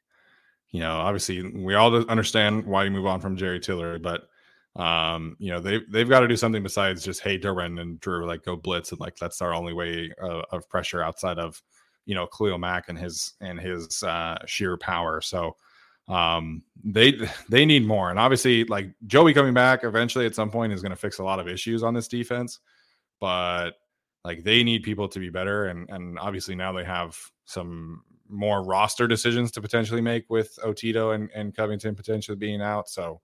you 0.71 0.81
know, 0.81 0.97
obviously 0.97 1.43
we 1.51 1.75
all 1.75 1.95
understand 2.11 2.67
why 2.67 2.85
you 2.85 2.91
move 2.91 3.07
on 3.07 3.21
from 3.21 3.37
Jerry 3.37 3.61
Tillery, 3.61 3.99
but 3.99 4.29
um, 4.77 5.37
you 5.39 5.51
know, 5.51 5.61
they 5.61 5.81
they've 5.89 6.09
got 6.09 6.21
to 6.21 6.29
do 6.29 6.37
something 6.37 6.63
besides 6.63 7.03
just 7.03 7.21
hey 7.21 7.39
Duran 7.39 7.79
and 7.79 7.99
Drue 8.01 8.27
like 8.27 8.45
go 8.45 8.57
blitz 8.57 8.93
and 8.93 9.01
like 9.01 9.17
that's 9.17 9.41
our 9.41 9.55
only 9.55 9.73
way 9.73 10.13
of, 10.21 10.45
of 10.51 10.69
pressure 10.69 11.03
outside 11.03 11.39
of 11.39 11.63
you 12.09 12.15
know 12.15 12.27
Khalil 12.27 12.59
Mack 12.59 12.89
and 12.89 12.99
his 12.99 13.35
and 13.41 13.61
his 13.61 14.03
uh, 14.03 14.39
sheer 14.47 14.79
power. 14.79 15.21
So 15.21 15.57
um, 16.09 16.63
they 16.83 17.13
they 17.49 17.67
need 17.67 17.87
more, 17.87 18.11
and 18.11 18.19
obviously 18.19 18.65
like 18.65 18.91
Joey 19.07 19.35
coming 19.35 19.55
back 19.55 19.85
eventually 19.85 20.27
at 20.27 20.35
some 20.35 20.51
point 20.51 20.73
is 20.73 20.81
going 20.83 20.91
to 20.91 20.97
fix 20.97 21.19
a 21.19 21.25
lot 21.25 21.39
of 21.39 21.47
issues 21.47 21.83
on 21.83 21.93
this 21.93 22.09
defense, 22.09 22.61
but 23.21 23.73
like 24.25 24.43
they 24.43 24.65
need 24.65 24.83
people 24.83 25.07
to 25.09 25.21
be 25.21 25.29
better, 25.29 25.67
and 25.67 25.89
and 25.91 26.19
obviously 26.19 26.55
now 26.57 26.73
they 26.73 26.83
have 26.83 27.17
some 27.45 28.03
more 28.31 28.65
roster 28.65 29.07
decisions 29.07 29.51
to 29.51 29.61
potentially 29.61 30.01
make 30.01 30.29
with 30.29 30.59
Otito 30.65 31.15
and, 31.15 31.31
and 31.35 31.55
Covington 31.55 31.95
potentially 31.95 32.37
being 32.37 32.61
out. 32.61 32.89
So 32.89 33.21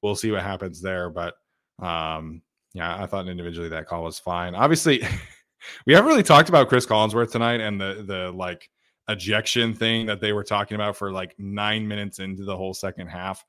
we'll 0.00 0.16
see 0.16 0.32
what 0.32 0.42
happens 0.42 0.80
there. 0.80 1.10
But 1.10 1.34
um, 1.80 2.42
yeah, 2.72 3.00
I 3.00 3.06
thought 3.06 3.28
individually 3.28 3.68
that 3.68 3.86
call 3.86 4.02
was 4.04 4.18
fine. 4.18 4.56
Obviously, 4.56 5.04
we 5.86 5.94
haven't 5.94 6.08
really 6.08 6.22
talked 6.22 6.48
about 6.48 6.68
Chris 6.68 6.86
Collinsworth 6.86 7.30
tonight 7.30 7.60
and 7.60 7.80
the 7.80 8.04
the 8.06 8.32
like 8.32 8.70
ejection 9.08 9.74
thing 9.74 10.06
that 10.06 10.20
they 10.20 10.32
were 10.32 10.44
talking 10.44 10.74
about 10.74 10.96
for 10.96 11.12
like 11.12 11.34
nine 11.38 11.86
minutes 11.86 12.18
into 12.18 12.44
the 12.44 12.56
whole 12.56 12.74
second 12.74 13.08
half. 13.08 13.44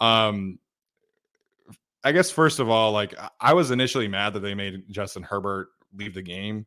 Um, 0.00 0.58
I 2.04 2.12
guess 2.12 2.30
first 2.30 2.60
of 2.60 2.68
all, 2.68 2.92
like 2.92 3.14
I 3.40 3.52
was 3.52 3.70
initially 3.70 4.08
mad 4.08 4.34
that 4.34 4.40
they 4.40 4.54
made 4.54 4.84
Justin 4.90 5.22
Herbert 5.22 5.68
leave 5.96 6.14
the 6.14 6.22
game, 6.22 6.66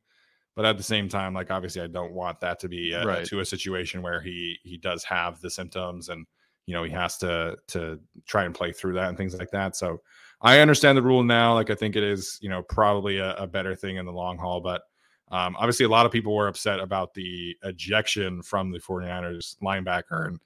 but 0.56 0.66
at 0.66 0.78
the 0.78 0.84
same 0.84 1.08
time, 1.08 1.34
like 1.34 1.52
obviously 1.52 1.82
I 1.82 1.88
don't 1.88 2.14
want 2.14 2.40
that 2.42 2.60
to 2.60 2.70
be 2.70 2.94
a, 2.94 3.06
right. 3.06 3.26
to 3.26 3.40
a 3.40 3.46
situation 3.46 4.02
where 4.02 4.22
he 4.22 4.58
he 4.64 4.78
does 4.78 5.04
have 5.06 5.40
the 5.42 5.50
symptoms 5.50 6.10
and 6.10 6.26
you 6.70 6.76
know 6.76 6.84
he 6.84 6.92
has 6.92 7.18
to 7.18 7.58
to 7.66 8.00
try 8.28 8.44
and 8.44 8.54
play 8.54 8.72
through 8.72 8.94
that 8.94 9.10
and 9.10 9.18
things 9.18 9.36
like 9.36 9.50
that 9.50 9.76
so 9.76 10.00
i 10.40 10.60
understand 10.60 10.96
the 10.96 11.02
rule 11.02 11.24
now 11.24 11.56
like 11.56 11.72
i 11.72 11.76
think 11.76 11.96
it 11.96 12.04
is 12.04 12.38
you 12.44 12.50
know 12.50 12.62
probably 12.62 13.18
a, 13.18 13.36
a 13.38 13.48
better 13.48 13.76
thing 13.76 13.98
in 13.98 14.06
the 14.06 14.12
long 14.12 14.38
haul 14.38 14.62
but 14.62 14.84
um, 15.32 15.56
obviously 15.58 15.86
a 15.86 15.90
lot 15.90 16.06
of 16.06 16.12
people 16.12 16.36
were 16.36 16.48
upset 16.48 16.80
about 16.80 17.14
the 17.14 17.56
ejection 17.64 18.42
from 18.42 18.72
the 18.72 18.80
49ers 18.80 19.56
linebacker 19.64 20.28
and 20.28 20.40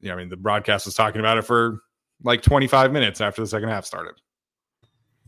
you 0.00 0.08
know, 0.08 0.14
i 0.14 0.18
mean 0.18 0.28
the 0.28 0.36
broadcast 0.36 0.86
was 0.86 0.94
talking 0.94 1.20
about 1.20 1.38
it 1.38 1.42
for 1.42 1.80
like 2.22 2.42
25 2.42 2.92
minutes 2.92 3.20
after 3.20 3.40
the 3.40 3.48
second 3.48 3.68
half 3.68 3.84
started 3.84 4.14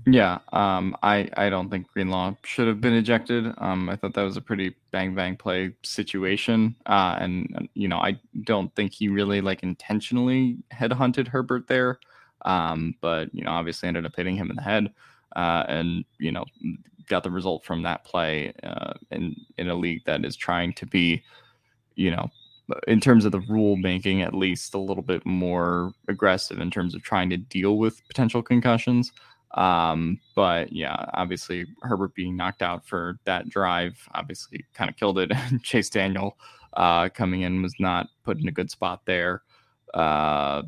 yeah, 0.07 0.39
um, 0.53 0.97
I 1.03 1.29
I 1.37 1.49
don't 1.49 1.71
think 1.71 1.89
Greenlaw 1.89 2.35
should 2.45 2.67
have 2.67 2.81
been 2.81 2.95
ejected. 2.95 3.53
Um, 3.59 3.89
I 3.89 3.97
thought 3.97 4.15
that 4.15 4.23
was 4.23 4.37
a 4.37 4.41
pretty 4.41 4.75
bang 4.91 5.15
bang 5.15 5.37
play 5.37 5.75
situation, 5.85 6.75
uh, 6.87 7.17
and 7.21 7.69
you 7.75 7.87
know 7.87 7.99
I 7.99 8.19
don't 8.43 8.75
think 8.75 8.93
he 8.93 9.09
really 9.09 9.41
like 9.41 9.63
intentionally 9.63 10.59
headhunted 10.73 11.29
Herbert 11.29 11.69
there, 11.69 12.01
um, 12.45 12.95
but 13.01 13.33
you 13.33 13.45
know 13.45 13.53
obviously 13.53 13.87
ended 13.89 14.05
up 14.05 14.17
hitting 14.17 14.35
him 14.35 14.51
in 14.51 14.57
the 14.57 14.63
head, 14.63 14.93
uh, 15.37 15.65
and 15.69 16.05
you 16.19 16.33
know 16.33 16.45
got 17.09 17.23
the 17.23 17.31
result 17.31 17.65
from 17.65 17.83
that 17.83 18.05
play 18.05 18.53
uh, 18.63 18.95
in 19.11 19.37
in 19.59 19.69
a 19.69 19.75
league 19.75 20.05
that 20.07 20.25
is 20.25 20.37
trying 20.37 20.73
to 20.75 20.87
be, 20.87 21.23
you 21.95 22.11
know, 22.11 22.29
in 22.87 23.01
terms 23.01 23.25
of 23.25 23.33
the 23.33 23.41
rule 23.41 23.77
making 23.77 24.23
at 24.23 24.35
least 24.35 24.75
a 24.75 24.79
little 24.79 25.03
bit 25.03 25.25
more 25.27 25.93
aggressive 26.09 26.59
in 26.59 26.71
terms 26.71 26.95
of 26.95 27.03
trying 27.03 27.31
to 27.31 27.37
deal 27.37 27.77
with 27.79 28.07
potential 28.09 28.43
concussions. 28.43 29.13
Um, 29.55 30.19
but 30.35 30.73
yeah, 30.73 31.07
obviously 31.13 31.67
Herbert 31.83 32.15
being 32.15 32.37
knocked 32.37 32.63
out 32.63 32.87
for 32.87 33.19
that 33.25 33.49
drive 33.51 33.99
obviously 34.15 34.65
kind 34.73 34.89
of 34.89 34.97
killed 34.97 35.19
it. 35.19 35.31
Chase 35.63 35.91
Daniel 35.91 36.39
uh, 36.75 37.09
coming 37.11 37.43
in 37.43 37.63
was 37.63 37.75
not 37.79 38.09
put 38.25 38.39
in 38.39 38.49
a 38.49 38.53
good 38.53 38.71
spot 38.71 39.03
there. 39.05 39.43
Uh, 39.93 40.63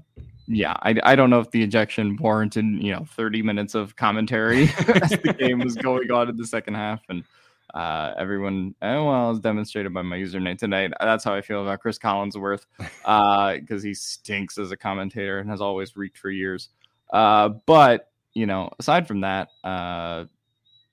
yeah, 0.47 0.75
I, 0.83 0.95
I 1.03 1.17
don't 1.17 1.31
know 1.31 1.41
if 1.41 1.51
the 1.51 1.63
ejection 1.63 2.17
warranted, 2.17 2.65
you 2.65 2.93
know, 2.93 3.05
30 3.05 3.43
minutes 3.43 3.75
of 3.75 3.97
commentary 3.97 4.65
as 4.79 5.11
the 5.11 5.35
game 5.39 5.61
was 5.61 5.75
going 5.75 6.11
on 6.11 6.29
in 6.29 6.37
the 6.37 6.47
second 6.47 6.75
half. 6.75 7.03
And 7.09 7.25
uh, 7.73 8.15
everyone, 8.19 8.75
eh, 8.83 8.97
well, 8.97 9.31
as 9.31 9.41
demonstrated 9.41 9.93
by 9.93 10.03
my 10.03 10.17
username 10.17 10.59
tonight, 10.59 10.93
that's 11.01 11.25
how 11.25 11.35
I 11.35 11.41
feel 11.41 11.63
about 11.63 11.81
Chris 11.81 11.99
Collinsworth 11.99 12.67
because 12.77 13.01
uh, 13.05 13.87
he 13.87 13.95
stinks 13.95 14.59
as 14.59 14.71
a 14.71 14.77
commentator 14.77 15.39
and 15.39 15.49
has 15.49 15.61
always 15.61 15.97
reeked 15.97 16.19
for 16.19 16.31
years. 16.31 16.69
Uh, 17.13 17.49
but 17.67 18.11
you 18.35 18.47
know, 18.47 18.71
aside 18.79 19.07
from 19.07 19.21
that, 19.21 19.49
uh, 19.63 20.25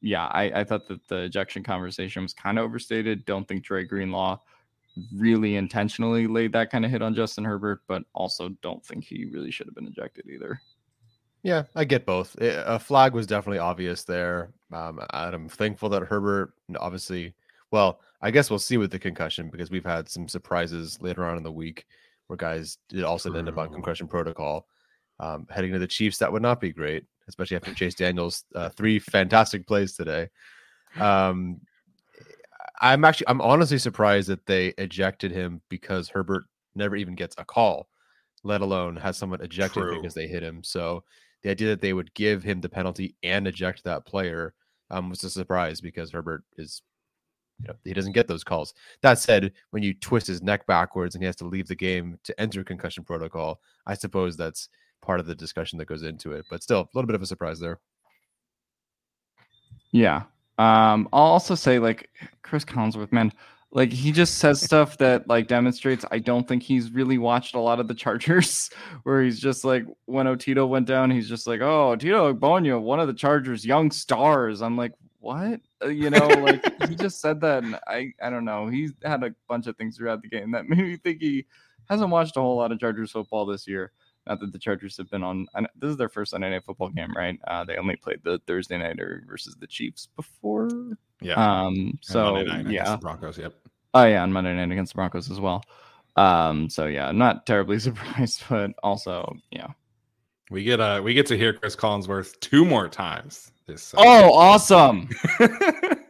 yeah, 0.01 0.25
I, 0.25 0.61
I 0.61 0.63
thought 0.63 0.87
that 0.87 1.07
the 1.07 1.23
ejection 1.23 1.63
conversation 1.63 2.23
was 2.23 2.33
kind 2.33 2.57
of 2.57 2.65
overstated. 2.65 3.25
Don't 3.25 3.47
think 3.47 3.63
Dre 3.63 3.83
Greenlaw 3.83 4.39
really 5.15 5.55
intentionally 5.55 6.27
laid 6.27 6.53
that 6.53 6.69
kind 6.69 6.85
of 6.85 6.91
hit 6.91 7.01
on 7.01 7.15
Justin 7.15 7.45
Herbert, 7.45 7.81
but 7.87 8.03
also 8.13 8.49
don't 8.61 8.85
think 8.85 9.03
he 9.03 9.25
really 9.25 9.51
should 9.51 9.67
have 9.67 9.75
been 9.75 9.87
ejected 9.87 10.25
either. 10.29 10.59
Yeah, 11.43 11.63
I 11.75 11.85
get 11.85 12.05
both. 12.05 12.35
A 12.39 12.77
flag 12.77 13.13
was 13.13 13.25
definitely 13.25 13.59
obvious 13.59 14.03
there. 14.03 14.51
Um, 14.71 14.99
I'm 15.09 15.49
thankful 15.49 15.89
that 15.89 16.03
Herbert, 16.03 16.53
obviously, 16.77 17.33
well, 17.71 17.99
I 18.21 18.29
guess 18.29 18.49
we'll 18.49 18.59
see 18.59 18.77
with 18.77 18.91
the 18.91 18.99
concussion 18.99 19.49
because 19.49 19.71
we've 19.71 19.85
had 19.85 20.07
some 20.07 20.27
surprises 20.27 20.99
later 21.01 21.25
on 21.25 21.37
in 21.37 21.43
the 21.43 21.51
week 21.51 21.85
where 22.27 22.37
guys 22.37 22.77
did 22.89 23.03
also 23.03 23.33
end 23.33 23.49
up 23.49 23.57
on 23.57 23.73
concussion 23.73 24.07
protocol. 24.07 24.67
Um, 25.19 25.47
heading 25.49 25.71
to 25.73 25.79
the 25.79 25.87
Chiefs, 25.87 26.17
that 26.19 26.31
would 26.31 26.41
not 26.41 26.61
be 26.61 26.71
great, 26.71 27.05
especially 27.27 27.57
after 27.57 27.73
Chase 27.73 27.95
Daniels' 27.95 28.43
uh, 28.55 28.69
three 28.69 28.99
fantastic 28.99 29.65
plays 29.67 29.95
today. 29.95 30.29
Um, 30.99 31.61
I'm 32.79 33.05
actually, 33.05 33.27
I'm 33.27 33.41
honestly 33.41 33.77
surprised 33.77 34.29
that 34.29 34.45
they 34.45 34.67
ejected 34.77 35.31
him 35.31 35.61
because 35.69 36.09
Herbert 36.09 36.43
never 36.75 36.95
even 36.95 37.15
gets 37.15 37.35
a 37.37 37.45
call, 37.45 37.87
let 38.43 38.61
alone 38.61 38.95
has 38.95 39.17
someone 39.17 39.41
ejected 39.41 39.83
True. 39.83 39.95
because 39.95 40.13
they 40.13 40.27
hit 40.27 40.43
him. 40.43 40.63
So 40.63 41.03
the 41.43 41.49
idea 41.49 41.69
that 41.69 41.81
they 41.81 41.93
would 41.93 42.13
give 42.13 42.43
him 42.43 42.61
the 42.61 42.69
penalty 42.69 43.15
and 43.23 43.47
eject 43.47 43.83
that 43.83 44.05
player 44.05 44.53
um, 44.89 45.09
was 45.09 45.23
a 45.23 45.29
surprise 45.29 45.81
because 45.81 46.11
Herbert 46.11 46.43
is, 46.57 46.81
you 47.61 47.67
know, 47.67 47.75
he 47.83 47.93
doesn't 47.93 48.13
get 48.13 48.27
those 48.27 48.43
calls. 48.43 48.73
That 49.01 49.19
said, 49.19 49.53
when 49.71 49.83
you 49.83 49.93
twist 49.93 50.27
his 50.27 50.41
neck 50.41 50.65
backwards 50.67 51.15
and 51.15 51.21
he 51.21 51.27
has 51.27 51.35
to 51.37 51.45
leave 51.45 51.67
the 51.67 51.75
game 51.75 52.19
to 52.23 52.39
enter 52.39 52.63
concussion 52.63 53.03
protocol, 53.03 53.59
I 53.85 53.93
suppose 53.93 54.35
that's 54.35 54.69
part 55.01 55.19
of 55.19 55.25
the 55.25 55.35
discussion 55.35 55.77
that 55.79 55.85
goes 55.85 56.03
into 56.03 56.33
it. 56.33 56.45
But 56.49 56.63
still, 56.63 56.81
a 56.81 56.89
little 56.93 57.07
bit 57.07 57.15
of 57.15 57.21
a 57.21 57.27
surprise 57.27 57.59
there. 57.59 57.79
Yeah. 59.91 60.23
Um, 60.61 61.09
I'll 61.11 61.23
also 61.23 61.55
say, 61.55 61.79
like, 61.79 62.09
Chris 62.43 62.63
Collinsworth, 62.63 63.11
man, 63.11 63.31
like 63.71 63.91
he 63.91 64.11
just 64.11 64.37
says 64.37 64.61
stuff 64.61 64.97
that 64.97 65.27
like 65.27 65.47
demonstrates 65.47 66.03
I 66.11 66.19
don't 66.19 66.47
think 66.47 66.61
he's 66.61 66.91
really 66.91 67.17
watched 67.17 67.55
a 67.55 67.59
lot 67.59 67.79
of 67.79 67.87
the 67.87 67.93
Chargers. 67.93 68.69
Where 69.03 69.23
he's 69.23 69.39
just 69.39 69.63
like 69.63 69.85
when 70.05 70.25
Otito 70.25 70.67
went 70.67 70.87
down, 70.87 71.09
he's 71.09 71.29
just 71.29 71.47
like, 71.47 71.61
"Oh, 71.61 71.95
Otito 71.95 72.33
Ogbonnia, 72.33 72.79
one 72.79 72.99
of 72.99 73.07
the 73.07 73.13
Chargers' 73.13 73.65
young 73.65 73.89
stars." 73.89 74.61
I'm 74.61 74.77
like, 74.77 74.91
"What?" 75.19 75.61
Uh, 75.83 75.87
you 75.87 76.09
know, 76.09 76.27
like 76.27 76.63
he 76.89 76.95
just 76.95 77.21
said 77.21 77.39
that, 77.41 77.63
and 77.63 77.79
I 77.87 78.11
I 78.21 78.29
don't 78.29 78.45
know. 78.45 78.67
He 78.67 78.89
had 79.03 79.23
a 79.23 79.33
bunch 79.47 79.67
of 79.67 79.77
things 79.77 79.97
throughout 79.97 80.21
the 80.21 80.29
game 80.29 80.51
that 80.51 80.65
made 80.69 80.79
me 80.79 80.97
think 80.97 81.21
he 81.21 81.45
hasn't 81.89 82.09
watched 82.09 82.37
a 82.37 82.41
whole 82.41 82.57
lot 82.57 82.71
of 82.71 82.79
Chargers 82.79 83.11
football 83.11 83.45
this 83.45 83.67
year. 83.67 83.93
Not 84.27 84.39
that 84.39 84.51
the 84.51 84.59
Chargers 84.59 84.97
have 84.97 85.09
been 85.09 85.23
on. 85.23 85.47
This 85.75 85.89
is 85.91 85.97
their 85.97 86.09
first 86.09 86.31
Sunday 86.31 86.51
night 86.51 86.63
football 86.63 86.89
game, 86.89 87.11
right? 87.15 87.39
Uh, 87.47 87.63
they 87.63 87.77
only 87.77 87.95
played 87.95 88.19
the 88.23 88.39
Thursday 88.45 88.77
nighter 88.77 89.23
versus 89.27 89.55
the 89.55 89.67
Chiefs 89.67 90.07
before. 90.15 90.69
Yeah. 91.21 91.33
Um. 91.33 91.97
So 92.01 92.37
yeah. 92.37 92.97
Broncos. 93.01 93.37
Yep. 93.37 93.55
Oh 93.93 94.05
yeah, 94.05 94.23
on 94.23 94.31
Monday 94.31 94.53
night 94.53 94.71
against 94.71 94.93
the 94.93 94.97
Broncos 94.97 95.31
as 95.31 95.39
well. 95.39 95.63
Um, 96.15 96.69
so 96.69 96.85
yeah, 96.85 97.11
not 97.11 97.45
terribly 97.45 97.79
surprised, 97.79 98.43
but 98.49 98.71
also, 98.83 99.35
yeah. 99.51 99.67
We 100.49 100.63
get 100.63 100.79
uh 100.81 101.01
we 101.03 101.13
get 101.13 101.25
to 101.27 101.37
hear 101.37 101.53
Chris 101.53 101.75
Collinsworth 101.75 102.39
two 102.41 102.65
more 102.65 102.89
times 102.89 103.51
this 103.67 103.93
uh, 103.93 103.97
Oh, 103.99 104.33
awesome. 104.33 105.09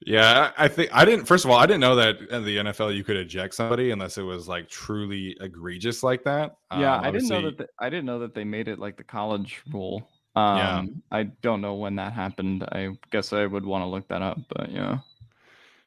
yeah, 0.00 0.52
I 0.56 0.68
think 0.68 0.90
I 0.92 1.04
didn't 1.04 1.26
first 1.26 1.44
of 1.44 1.50
all, 1.50 1.58
I 1.58 1.66
didn't 1.66 1.80
know 1.80 1.96
that 1.96 2.20
in 2.30 2.44
the 2.44 2.56
NFL 2.58 2.96
you 2.96 3.04
could 3.04 3.16
eject 3.16 3.54
somebody 3.54 3.90
unless 3.90 4.18
it 4.18 4.22
was 4.22 4.48
like 4.48 4.68
truly 4.68 5.36
egregious 5.40 6.02
like 6.02 6.24
that. 6.24 6.56
Yeah, 6.72 6.96
um, 6.96 7.04
I 7.04 7.10
didn't 7.10 7.28
know 7.28 7.42
that 7.42 7.58
the, 7.58 7.68
I 7.78 7.90
didn't 7.90 8.06
know 8.06 8.18
that 8.20 8.34
they 8.34 8.44
made 8.44 8.68
it 8.68 8.78
like 8.78 8.96
the 8.96 9.04
college 9.04 9.62
rule. 9.72 10.08
Um 10.34 10.56
yeah. 10.58 10.84
I 11.12 11.22
don't 11.42 11.60
know 11.60 11.74
when 11.74 11.96
that 11.96 12.12
happened. 12.12 12.64
I 12.72 12.96
guess 13.10 13.32
I 13.32 13.46
would 13.46 13.64
want 13.64 13.82
to 13.82 13.86
look 13.86 14.08
that 14.08 14.22
up, 14.22 14.38
but 14.48 14.70
yeah. 14.70 14.98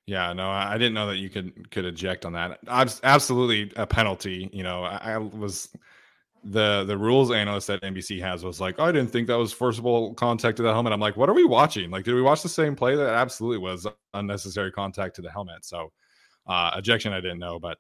Yeah, 0.08 0.34
no, 0.34 0.50
I 0.50 0.78
didn't 0.78 0.94
know 0.94 1.08
that 1.08 1.18
you 1.18 1.30
could 1.30 1.72
could 1.72 1.86
eject 1.86 2.26
on 2.26 2.34
that. 2.34 2.60
Absolutely 3.04 3.72
a 3.76 3.86
penalty. 3.86 4.50
You 4.52 4.64
know, 4.64 4.84
I, 4.84 5.18
was 5.18 5.70
the 6.44 6.84
the 6.86 6.98
rules 6.98 7.32
analyst 7.32 7.68
that 7.68 7.82
NBC 7.82 8.20
has 8.22 8.44
was 8.44 8.60
like, 8.60 8.80
I 8.80 8.92
didn't 8.92 9.12
think 9.12 9.28
that 9.28 9.38
was 9.38 9.54
forcible 9.54 10.14
contact 10.16 10.58
to 10.58 10.64
the 10.64 10.74
helmet. 10.74 10.94
I'm 10.94 11.00
like, 11.00 11.18
what 11.18 11.30
are 11.30 11.34
we 11.34 11.46
watching? 11.46 11.92
Like, 11.92 12.04
did 12.04 12.16
we 12.16 12.22
watch 12.22 12.42
the 12.42 12.50
same 12.50 12.76
play? 12.76 12.96
That 12.96 13.14
absolutely 13.14 13.60
was 13.60 13.86
unnecessary 14.14 14.72
contact 14.72 15.16
to 15.18 15.22
the 15.22 15.32
helmet. 15.32 15.66
So, 15.66 15.92
uh, 16.48 16.72
ejection, 16.78 17.14
I 17.14 17.22
didn't 17.22 17.40
know, 17.40 17.60
but 17.60 17.78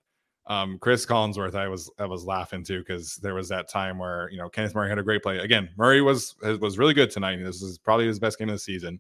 um, 0.48 0.78
Chris 0.80 1.06
Collinsworth, 1.06 1.56
I 1.56 1.68
was 1.68 1.90
I 2.00 2.06
was 2.06 2.26
laughing 2.26 2.64
too 2.64 2.80
because 2.80 3.16
there 3.18 3.34
was 3.34 3.50
that 3.50 3.70
time 3.70 3.98
where 3.98 4.30
you 4.32 4.38
know 4.38 4.50
Kenneth 4.50 4.76
Murray 4.76 4.90
had 4.90 5.00
a 5.00 5.04
great 5.04 5.24
play. 5.24 5.38
Again, 5.40 5.70
Murray 5.78 6.02
was 6.02 6.36
was 6.60 6.78
really 6.78 6.94
good 6.94 7.12
tonight. 7.12 7.38
This 7.44 7.62
is 7.62 7.78
probably 7.78 8.08
his 8.08 8.20
best 8.20 8.38
game 8.38 8.50
of 8.50 8.56
the 8.56 8.60
season. 8.60 9.00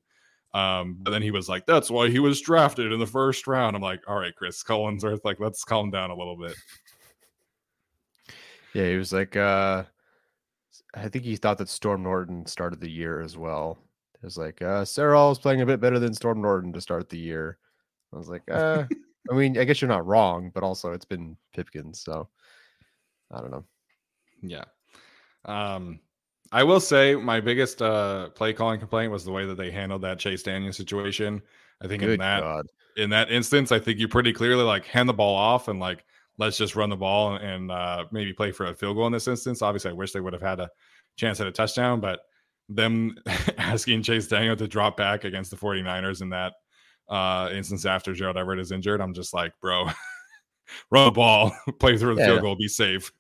Um, 0.53 0.97
but 1.01 1.12
then 1.12 1.22
he 1.22 1.32
was 1.32 1.49
like, 1.49 1.66
"That's 1.66 1.89
why 1.89 2.09
he 2.09 2.20
was 2.20 2.41
drafted 2.41 2.91
in 2.91 2.99
the 2.99 3.07
first 3.07 3.47
round." 3.47 3.76
I'm 3.76 3.82
like, 3.82 4.01
"All 4.07 4.18
right, 4.18 4.36
Chris 4.36 4.64
Collinsworth, 4.64 5.22
like 5.24 5.39
let's 5.39 5.64
calm 5.64 5.91
down 5.91 6.12
a 6.12 6.16
little 6.16 6.38
bit." 6.38 6.55
Yeah, 8.74 8.88
he 8.88 8.95
was 8.95 9.11
like, 9.11 9.36
uh, 9.36 9.84
I 10.93 11.07
think 11.09 11.26
he 11.26 11.36
thought 11.36 11.57
that 11.57 11.69
Storm 11.69 12.03
Norton 12.03 12.45
started 12.45 12.80
the 12.80 12.89
year 12.89 13.22
as 13.22 13.38
well. 13.38 13.78
It 14.15 14.26
was 14.26 14.38
like, 14.38 14.61
uh, 14.61 14.84
Sarell 14.84 15.30
was 15.30 15.39
playing 15.39 15.61
a 15.61 15.65
bit 15.65 15.82
better 15.82 15.99
than 15.99 16.13
Storm 16.13 16.41
Norton 16.41 16.72
to 16.74 16.82
start 16.82 17.09
the 17.09 17.17
year. 17.17 17.57
I 18.13 18.17
was 18.17 18.30
like, 18.30 18.43
uh, 18.49 18.86
I 19.32 19.34
mean, 19.34 19.57
I 19.57 19.63
guess 19.63 19.82
you're 19.82 19.89
not 19.89 20.05
wrong, 20.05 20.51
but 20.53 20.63
also 20.63 20.91
it's 20.91 21.05
been 21.05 21.38
Pipkins, 21.53 22.01
so 22.01 22.30
I 23.32 23.39
don't 23.39 23.51
know. 23.51 23.65
Yeah. 24.41 24.65
Um, 25.45 25.99
I 26.51 26.63
will 26.63 26.80
say 26.80 27.15
my 27.15 27.39
biggest 27.39 27.82
uh, 27.82 28.30
play 28.30 28.53
calling 28.53 28.80
complaint 28.80 29.11
was 29.11 29.24
the 29.24 29.32
way 29.32 29.45
that 29.45 29.55
they 29.55 29.72
handled 29.72 30.01
that 30.01 30.19
Chase 30.19 30.43
Daniel 30.43 30.74
situation. 30.74 31.41
I 31.82 31.88
think 31.88 32.01
Good 32.01 32.11
in 32.11 32.19
that 32.19 32.41
God. 32.41 32.65
in 32.97 33.09
that 33.11 33.32
instance, 33.32 33.72
I 33.72 33.80
think 33.80 33.99
you 33.99 34.07
pretty 34.07 34.34
clearly 34.34 34.63
like 34.63 34.86
hand 34.86 35.07
the 35.07 35.13
ball 35.13 35.36
off 35.36 35.67
and 35.67 35.80
like 35.80 36.03
let's 36.42 36.58
just 36.58 36.76
run 36.76 36.89
the 36.89 36.98
ball 36.98 37.36
and 37.36 37.72
uh, 37.72 38.04
maybe 38.12 38.34
play 38.34 38.52
for 38.52 38.66
a 38.66 38.74
field 38.74 38.98
goal 38.98 39.06
in 39.06 39.14
this 39.14 39.28
instance. 39.28 39.62
Obviously, 39.62 39.92
I 39.92 39.94
wish 39.94 40.12
they 40.12 40.20
would 40.20 40.34
have 40.34 40.42
had 40.42 40.60
a 40.60 40.70
chance 41.16 41.39
at 41.39 41.46
a 41.46 41.52
touchdown, 41.52 42.00
but 42.02 42.22
them 42.68 43.16
asking 43.58 44.02
Chase 44.02 44.28
Daniel 44.28 44.56
to 44.56 44.68
drop 44.68 44.98
back 44.98 45.24
against 45.24 45.52
the 45.52 45.58
49ers 45.58 46.22
in 46.22 46.30
that 46.30 46.54
uh, 47.08 47.50
instance 47.54 47.86
after 47.86 48.14
Gerald 48.14 48.38
Everett 48.38 48.60
is 48.60 48.72
injured, 48.72 49.02
I'm 49.02 49.14
just 49.14 49.36
like, 49.36 49.54
bro, 49.62 49.86
run 50.92 51.06
the 51.06 51.12
ball, 51.12 51.56
play 51.80 51.96
through 51.96 52.16
the 52.16 52.22
yeah. 52.22 52.28
field 52.28 52.42
goal, 52.42 52.56
be 52.56 52.68
safe. 52.68 53.12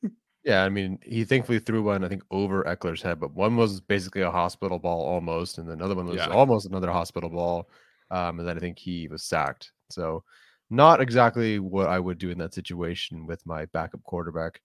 Yeah, 0.43 0.63
I 0.63 0.69
mean, 0.69 0.97
he 1.03 1.23
thankfully 1.23 1.59
threw 1.59 1.83
one, 1.83 2.03
I 2.03 2.07
think, 2.07 2.23
over 2.31 2.63
Ekeler's 2.63 3.03
head, 3.03 3.19
but 3.19 3.35
one 3.35 3.55
was 3.55 3.79
basically 3.81 4.23
a 4.23 4.31
hospital 4.31 4.79
ball 4.79 5.05
almost, 5.05 5.59
and 5.59 5.69
another 5.69 5.93
one 5.93 6.07
was 6.07 6.15
yeah. 6.15 6.29
almost 6.29 6.65
another 6.65 6.89
hospital 6.89 7.29
ball. 7.29 7.69
Um, 8.09 8.39
and 8.39 8.47
then 8.47 8.57
I 8.57 8.59
think 8.59 8.79
he 8.79 9.07
was 9.07 9.23
sacked. 9.23 9.71
So, 9.91 10.23
not 10.71 11.01
exactly 11.01 11.59
what 11.59 11.87
I 11.87 11.99
would 11.99 12.17
do 12.17 12.29
in 12.29 12.37
that 12.37 12.53
situation 12.53 13.27
with 13.27 13.45
my 13.45 13.65
backup 13.65 14.01
quarterback. 14.03 14.61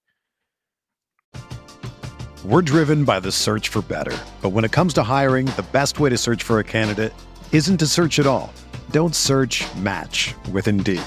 We're 2.45 2.63
driven 2.63 3.05
by 3.05 3.19
the 3.19 3.33
search 3.33 3.71
for 3.71 3.83
better. 3.83 4.17
But 4.41 4.51
when 4.51 4.65
it 4.65 4.71
comes 4.71 4.95
to 4.95 5.03
hiring, 5.03 5.47
the 5.47 5.67
best 5.73 5.99
way 5.99 6.11
to 6.11 6.17
search 6.17 6.45
for 6.45 6.61
a 6.61 6.65
candidate 6.65 7.13
isn't 7.51 7.79
to 7.79 7.87
search 7.89 8.21
at 8.21 8.27
all. 8.27 8.53
Don't 8.93 9.17
search 9.17 9.65
match 9.77 10.33
with 10.53 10.69
Indeed. 10.69 11.03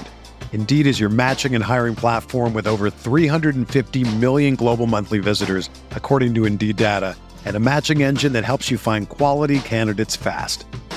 Indeed 0.52 0.86
is 0.86 1.00
your 1.00 1.08
matching 1.08 1.54
and 1.54 1.64
hiring 1.64 1.94
platform 1.94 2.52
with 2.52 2.66
over 2.66 2.90
350 2.90 4.16
million 4.16 4.54
global 4.54 4.86
monthly 4.86 5.18
visitors, 5.18 5.70
according 5.92 6.34
to 6.34 6.44
Indeed 6.44 6.76
data, 6.76 7.16
and 7.46 7.56
a 7.56 7.60
matching 7.60 8.02
engine 8.02 8.34
that 8.34 8.44
helps 8.44 8.70
you 8.70 8.76
find 8.76 9.08
quality 9.08 9.60
candidates 9.60 10.16
fast. 10.16 10.66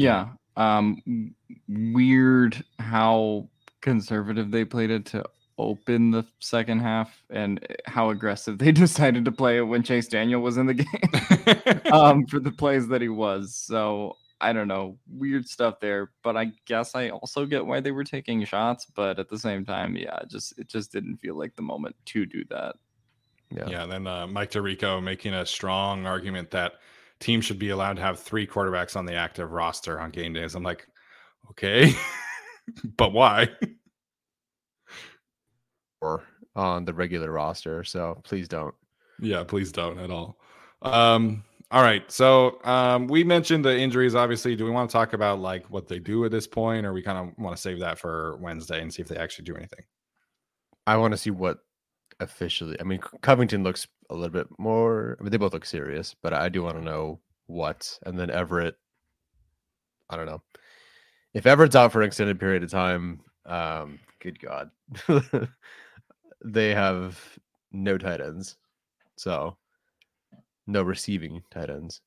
Yeah. 0.00 0.28
Um 0.56 1.34
weird 1.68 2.64
how 2.78 3.48
conservative 3.80 4.50
they 4.50 4.64
played 4.64 4.90
it 4.90 5.06
to 5.06 5.24
open 5.58 6.10
the 6.10 6.24
second 6.38 6.80
half 6.80 7.22
and 7.30 7.66
how 7.86 8.10
aggressive 8.10 8.58
they 8.58 8.72
decided 8.72 9.24
to 9.24 9.32
play 9.32 9.58
it 9.58 9.62
when 9.62 9.82
Chase 9.82 10.08
Daniel 10.08 10.40
was 10.40 10.56
in 10.56 10.66
the 10.66 10.74
game 10.74 11.80
um, 11.92 12.26
for 12.26 12.38
the 12.40 12.52
plays 12.52 12.88
that 12.88 13.00
he 13.00 13.08
was. 13.08 13.54
So 13.54 14.16
I 14.40 14.52
don't 14.52 14.68
know, 14.68 14.98
weird 15.10 15.48
stuff 15.48 15.80
there. 15.80 16.10
But 16.22 16.36
I 16.36 16.52
guess 16.66 16.94
I 16.94 17.10
also 17.10 17.46
get 17.46 17.64
why 17.64 17.80
they 17.80 17.90
were 17.92 18.04
taking 18.04 18.44
shots. 18.44 18.86
But 18.94 19.18
at 19.18 19.28
the 19.28 19.38
same 19.38 19.64
time, 19.64 19.96
yeah, 19.96 20.18
it 20.18 20.28
just 20.28 20.58
it 20.58 20.68
just 20.68 20.92
didn't 20.92 21.16
feel 21.16 21.38
like 21.38 21.56
the 21.56 21.62
moment 21.62 21.96
to 22.06 22.26
do 22.26 22.44
that. 22.50 22.76
Yeah. 23.50 23.68
Yeah. 23.68 23.82
And 23.84 23.92
then 23.92 24.06
uh, 24.06 24.26
Mike 24.26 24.50
Tirico 24.50 25.02
making 25.02 25.32
a 25.34 25.46
strong 25.46 26.04
argument 26.04 26.50
that 26.50 26.74
teams 27.20 27.44
should 27.44 27.58
be 27.58 27.70
allowed 27.70 27.96
to 27.96 28.02
have 28.02 28.20
three 28.20 28.46
quarterbacks 28.46 28.96
on 28.96 29.06
the 29.06 29.14
active 29.14 29.52
roster 29.52 30.00
on 30.00 30.10
game 30.10 30.32
days. 30.32 30.54
I'm 30.54 30.62
like, 30.62 30.86
okay, 31.50 31.94
but 32.96 33.12
why? 33.12 33.48
Or 36.00 36.24
on 36.54 36.84
the 36.84 36.94
regular 36.94 37.30
roster. 37.30 37.84
So 37.84 38.20
please 38.24 38.48
don't. 38.48 38.74
Yeah, 39.20 39.44
please 39.44 39.72
don't 39.72 39.98
at 39.98 40.10
all. 40.10 40.38
Um, 40.82 41.44
all 41.70 41.82
right. 41.82 42.10
So 42.10 42.62
um, 42.64 43.06
we 43.06 43.24
mentioned 43.24 43.64
the 43.64 43.76
injuries. 43.76 44.14
Obviously, 44.14 44.56
do 44.56 44.64
we 44.64 44.70
want 44.70 44.88
to 44.88 44.92
talk 44.92 45.12
about 45.14 45.40
like 45.40 45.66
what 45.70 45.88
they 45.88 45.98
do 45.98 46.24
at 46.24 46.30
this 46.30 46.46
point, 46.46 46.86
or 46.86 46.92
we 46.92 47.02
kind 47.02 47.18
of 47.18 47.38
want 47.42 47.56
to 47.56 47.60
save 47.60 47.80
that 47.80 47.98
for 47.98 48.36
Wednesday 48.36 48.80
and 48.80 48.92
see 48.92 49.02
if 49.02 49.08
they 49.08 49.16
actually 49.16 49.46
do 49.46 49.56
anything? 49.56 49.84
I 50.86 50.96
want 50.96 51.12
to 51.12 51.18
see 51.18 51.30
what 51.30 51.58
officially. 52.20 52.76
I 52.80 52.84
mean, 52.84 53.00
Covington 53.22 53.62
looks 53.62 53.86
a 54.10 54.14
little 54.14 54.30
bit 54.30 54.46
more. 54.58 55.16
I 55.18 55.22
mean, 55.22 55.30
they 55.30 55.36
both 55.36 55.52
look 55.52 55.64
serious, 55.64 56.14
but 56.22 56.32
I 56.32 56.48
do 56.48 56.62
want 56.62 56.76
to 56.76 56.84
know 56.84 57.20
what. 57.46 57.98
And 58.04 58.18
then 58.18 58.30
Everett, 58.30 58.76
I 60.10 60.16
don't 60.16 60.26
know. 60.26 60.42
If 61.34 61.46
Everett's 61.46 61.76
out 61.76 61.92
for 61.92 62.00
an 62.00 62.06
extended 62.06 62.40
period 62.40 62.62
of 62.62 62.70
time, 62.70 63.20
um, 63.44 63.98
good 64.20 64.40
God, 64.40 64.70
they 66.44 66.74
have 66.74 67.20
no 67.72 67.98
tight 67.98 68.20
ends. 68.20 68.56
So 69.16 69.56
no 70.66 70.82
receiving 70.82 71.42
tight 71.50 71.70
ends. 71.70 72.00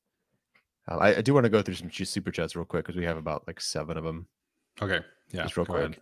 Uh, 0.88 0.96
I, 0.96 1.16
I, 1.16 1.20
do 1.20 1.34
want 1.34 1.44
to 1.44 1.50
go 1.50 1.62
through 1.62 1.74
some 1.74 1.90
super 1.90 2.30
chats 2.30 2.56
real 2.56 2.64
quick 2.64 2.84
because 2.84 2.98
we 2.98 3.04
have 3.04 3.16
about 3.16 3.46
like 3.46 3.60
seven 3.60 3.96
of 3.96 4.04
them. 4.04 4.26
Okay. 4.80 5.00
Yeah. 5.32 5.42
Just 5.42 5.56
real 5.56 5.66
quick. 5.66 5.82
Ahead. 5.82 6.00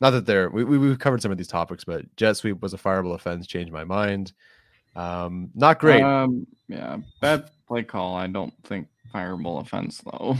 Not 0.00 0.10
that 0.10 0.26
they're 0.26 0.48
we, 0.50 0.64
we 0.64 0.88
have 0.88 0.98
covered 0.98 1.22
some 1.22 1.32
of 1.32 1.38
these 1.38 1.48
topics, 1.48 1.84
but 1.84 2.04
jet 2.16 2.36
sweep 2.36 2.60
was 2.60 2.74
a 2.74 2.78
fireable 2.78 3.14
offense. 3.14 3.46
Changed 3.46 3.72
my 3.72 3.84
mind. 3.84 4.32
Um, 4.94 5.50
not 5.54 5.78
great. 5.80 6.02
Um, 6.02 6.46
yeah, 6.68 6.98
bad 7.20 7.50
play 7.66 7.82
call. 7.82 8.14
I 8.14 8.26
don't 8.26 8.54
think 8.64 8.88
fireable 9.14 9.60
offense 9.60 10.02
though. 10.04 10.36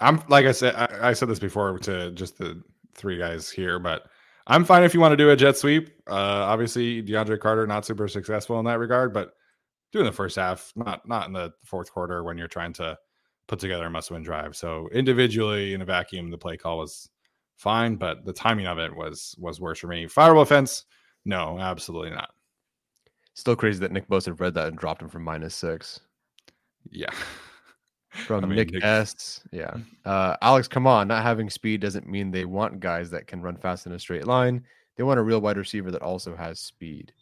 I'm 0.00 0.22
like 0.28 0.46
I 0.46 0.52
said. 0.52 0.74
I, 0.74 1.10
I 1.10 1.12
said 1.12 1.28
this 1.28 1.38
before 1.38 1.78
to 1.80 2.10
just 2.12 2.38
the 2.38 2.62
three 2.94 3.18
guys 3.18 3.50
here, 3.50 3.78
but 3.78 4.06
I'm 4.46 4.64
fine 4.64 4.84
if 4.84 4.94
you 4.94 5.00
want 5.00 5.12
to 5.12 5.16
do 5.16 5.30
a 5.30 5.36
jet 5.36 5.56
sweep. 5.56 5.90
Uh, 6.06 6.12
obviously, 6.12 7.02
DeAndre 7.02 7.40
Carter 7.40 7.66
not 7.66 7.84
super 7.84 8.08
successful 8.08 8.58
in 8.58 8.64
that 8.66 8.78
regard, 8.78 9.12
but 9.12 9.32
do 9.92 10.00
in 10.00 10.06
the 10.06 10.12
first 10.12 10.36
half, 10.36 10.72
not 10.76 11.06
not 11.08 11.26
in 11.26 11.32
the 11.32 11.52
fourth 11.64 11.92
quarter 11.92 12.22
when 12.22 12.38
you're 12.38 12.48
trying 12.48 12.72
to 12.74 12.96
put 13.46 13.58
together 13.58 13.86
a 13.86 13.90
must-win 13.90 14.22
drive. 14.22 14.54
So 14.56 14.88
individually 14.92 15.72
in 15.72 15.80
a 15.80 15.84
vacuum, 15.86 16.30
the 16.30 16.36
play 16.36 16.58
call 16.58 16.78
was 16.78 17.08
fine, 17.58 17.96
but 17.96 18.24
the 18.24 18.32
timing 18.32 18.66
of 18.66 18.78
it 18.78 18.94
was 18.94 19.34
was 19.38 19.60
worse 19.60 19.78
for 19.78 19.88
me. 19.88 20.06
Fireable 20.06 20.42
offense, 20.42 20.84
no, 21.24 21.58
absolutely 21.58 22.10
not. 22.10 22.30
Still 23.34 23.56
crazy 23.56 23.80
that 23.80 23.92
Nick 23.92 24.08
Bosa 24.08 24.38
read 24.38 24.54
that 24.54 24.68
and 24.68 24.78
dropped 24.78 25.02
him 25.02 25.08
from 25.08 25.22
minus 25.22 25.54
six. 25.54 26.00
Yeah. 26.90 27.10
From 28.10 28.42
I 28.42 28.48
mean, 28.48 28.56
Nick, 28.56 28.72
Nick 28.72 28.82
S. 28.82 29.42
Yeah. 29.52 29.74
Uh, 30.04 30.34
Alex, 30.40 30.66
come 30.66 30.86
on. 30.86 31.08
Not 31.08 31.22
having 31.22 31.50
speed 31.50 31.82
doesn't 31.82 32.08
mean 32.08 32.30
they 32.30 32.46
want 32.46 32.80
guys 32.80 33.10
that 33.10 33.26
can 33.26 33.42
run 33.42 33.56
fast 33.56 33.84
in 33.84 33.92
a 33.92 33.98
straight 33.98 34.26
line. 34.26 34.64
They 34.96 35.04
want 35.04 35.20
a 35.20 35.22
real 35.22 35.42
wide 35.42 35.58
receiver 35.58 35.90
that 35.90 36.00
also 36.00 36.34
has 36.34 36.58
speed. 36.58 37.12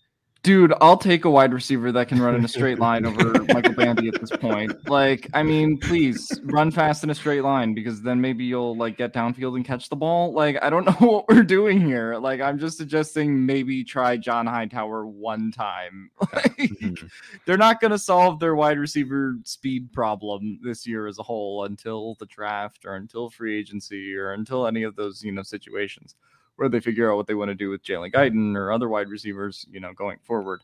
Dude, 0.43 0.73
I'll 0.81 0.97
take 0.97 1.25
a 1.25 1.31
wide 1.31 1.53
receiver 1.53 1.91
that 1.91 2.07
can 2.07 2.21
run 2.21 2.37
in 2.37 2.45
a 2.45 2.49
straight 2.49 2.79
line 2.79 3.05
over 3.05 3.43
Michael 3.53 3.75
Bandy 3.75 4.09
at 4.09 4.21
this 4.21 4.31
point. 4.31 4.89
Like, 4.89 5.29
I 5.35 5.43
mean, 5.43 5.77
please 5.77 6.41
run 6.45 6.71
fast 6.71 7.03
in 7.03 7.11
a 7.11 7.17
straight 7.17 7.43
line 7.43 7.75
because 7.75 8.01
then 8.01 8.21
maybe 8.21 8.45
you'll 8.45 8.77
like 8.77 8.97
get 8.97 9.13
downfield 9.13 9.57
and 9.57 9.65
catch 9.65 9.89
the 9.89 9.97
ball. 9.97 10.33
Like, 10.33 10.57
I 10.63 10.71
don't 10.71 10.85
know 11.01 11.07
what 11.07 11.29
we're 11.29 11.43
doing 11.43 11.81
here. 11.81 12.17
Like, 12.17 12.41
I'm 12.41 12.61
just 12.61 12.79
suggesting 12.79 13.45
maybe 13.45 13.83
try 13.83 14.17
John 14.17 14.47
Hightower 14.47 15.07
one 15.07 15.51
time. 15.51 16.11
Like, 16.33 16.57
mm-hmm. 16.57 17.07
they're 17.47 17.57
not 17.57 17.81
going 17.81 17.93
to 17.93 17.99
solve 17.99 18.41
their 18.41 18.55
wide 18.55 18.79
receiver 18.79 19.37
speed 19.45 19.91
problem 19.93 20.59
this 20.63 20.87
year 20.87 21.07
as 21.07 21.19
a 21.19 21.23
whole 21.23 21.65
until 21.65 22.15
the 22.17 22.27
draft 22.27 22.85
or 22.85 22.97
until 22.97 23.31
free 23.31 23.59
agency 23.59 24.15
or 24.15 24.33
until 24.33 24.67
any 24.67 24.83
of 24.83 24.97
those, 24.97 25.23
you 25.23 25.33
know, 25.33 25.43
situations 25.43 26.15
where 26.57 26.69
they 26.69 26.81
figure 26.81 27.11
out 27.11 27.17
what 27.17 27.27
they 27.27 27.35
want 27.35 27.51
to 27.51 27.55
do 27.55 27.71
with 27.71 27.83
Jalen 27.83 28.13
Guyton 28.13 28.57
or 28.57 28.73
other 28.73 28.89
wide 28.89 29.09
receivers, 29.09 29.67
you 29.71 29.81
know, 29.81 29.93
going 29.93 30.19
forward. 30.25 30.63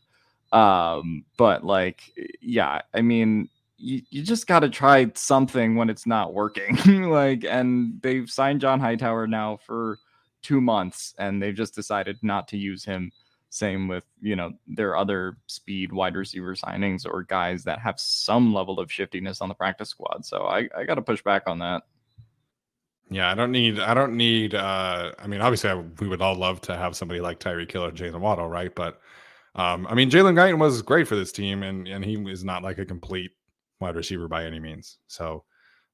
Um, 0.51 1.25
but 1.37 1.63
like, 1.63 2.11
yeah, 2.41 2.81
I 2.93 3.01
mean, 3.01 3.49
you, 3.77 4.01
you 4.09 4.23
just 4.23 4.47
got 4.47 4.59
to 4.59 4.69
try 4.69 5.11
something 5.15 5.75
when 5.75 5.89
it's 5.89 6.05
not 6.05 6.33
working. 6.33 6.77
like, 7.09 7.43
and 7.43 8.01
they've 8.01 8.29
signed 8.29 8.61
John 8.61 8.79
Hightower 8.79 9.27
now 9.27 9.57
for 9.57 9.99
two 10.41 10.61
months, 10.61 11.15
and 11.17 11.41
they've 11.41 11.55
just 11.55 11.75
decided 11.75 12.17
not 12.21 12.47
to 12.49 12.57
use 12.57 12.85
him. 12.85 13.11
Same 13.49 13.87
with 13.87 14.03
you 14.19 14.35
know 14.35 14.53
their 14.65 14.97
other 14.97 15.37
speed 15.45 15.91
wide 15.91 16.15
receiver 16.15 16.55
signings 16.55 17.05
or 17.05 17.21
guys 17.21 17.63
that 17.65 17.77
have 17.79 17.99
some 17.99 18.51
level 18.51 18.79
of 18.79 18.91
shiftiness 18.91 19.41
on 19.41 19.49
the 19.49 19.53
practice 19.53 19.89
squad. 19.89 20.25
So 20.25 20.45
I, 20.45 20.67
I 20.75 20.85
got 20.85 20.95
to 20.95 21.03
push 21.03 21.21
back 21.21 21.43
on 21.45 21.59
that. 21.59 21.83
Yeah, 23.13 23.29
I 23.31 23.35
don't 23.35 23.51
need. 23.51 23.79
I 23.79 23.93
don't 23.93 24.17
need. 24.17 24.55
uh 24.55 25.11
I 25.19 25.27
mean, 25.27 25.39
obviously, 25.39 25.69
I, 25.69 25.75
we 25.75 26.07
would 26.07 26.21
all 26.21 26.35
love 26.35 26.61
to 26.61 26.75
have 26.75 26.95
somebody 26.95 27.21
like 27.21 27.39
Tyreek 27.39 27.71
Hill 27.71 27.85
or 27.85 27.91
Jaylen 27.91 28.19
Waddle, 28.19 28.47
right? 28.49 28.73
But 28.73 28.99
um, 29.55 29.85
I 29.87 29.93
mean, 29.93 30.09
Jalen 30.09 30.33
Guyton 30.33 30.57
was 30.57 30.81
great 30.81 31.07
for 31.07 31.15
this 31.15 31.31
team, 31.31 31.61
and 31.61 31.87
and 31.87 32.03
he 32.03 32.15
is 32.29 32.43
not 32.43 32.63
like 32.63 32.79
a 32.79 32.85
complete 32.85 33.31
wide 33.79 33.95
receiver 33.95 34.27
by 34.27 34.45
any 34.45 34.59
means. 34.59 34.97
So 35.07 35.43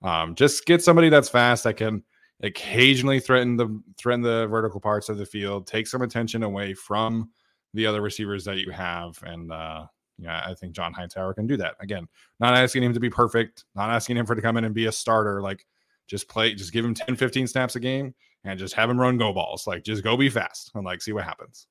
um, 0.02 0.34
just 0.36 0.66
get 0.66 0.82
somebody 0.82 1.10
that's 1.10 1.28
fast 1.28 1.66
that 1.66 1.76
can 1.76 2.04
occasionally 2.42 3.20
threaten 3.20 3.58
the 3.58 3.82
threaten 3.98 4.22
the 4.22 4.48
vertical 4.48 4.80
parts 4.80 5.10
of 5.10 5.18
the 5.18 5.26
field, 5.26 5.68
take 5.68 5.88
some 5.88 6.02
attention 6.02 6.44
away 6.44 6.74
from 6.74 7.32
the 7.74 7.86
other 7.86 8.02
receivers 8.02 8.46
that 8.46 8.60
you 8.60 8.72
have, 8.72 9.22
and 9.24 9.52
uh, 9.52 9.86
yeah, 10.20 10.42
I 10.46 10.54
think 10.54 10.74
John 10.74 10.94
Hightower 10.94 11.34
can 11.34 11.48
do 11.48 11.58
that. 11.58 11.76
Again, 11.82 12.08
not 12.40 12.56
asking 12.56 12.84
him 12.84 12.94
to 12.94 13.00
be 13.02 13.10
perfect, 13.10 13.66
not 13.76 13.90
asking 13.90 14.16
him 14.16 14.26
for 14.26 14.36
to 14.36 14.42
come 14.42 14.56
in 14.56 14.64
and 14.64 14.74
be 14.74 14.86
a 14.86 14.92
starter, 14.92 15.42
like 15.42 15.66
just 16.10 16.28
play, 16.28 16.54
just 16.54 16.74
give 16.74 16.84
him 16.84 16.94
10, 16.94 17.16
15 17.16 17.48
snaps 17.48 17.76
a 17.76 17.80
game 17.80 18.14
and 18.44 18.60
just 18.60 18.74
have 18.74 18.90
him 18.90 19.00
run 19.00 19.18
go 19.18 19.32
balls. 19.32 19.68
Like 19.68 19.84
just 19.84 20.04
go 20.04 20.18
be 20.18 20.30
fast 20.30 20.72
and 20.74 20.84
like 20.84 21.02
see 21.02 21.14
what 21.14 21.24
happens. 21.24 21.68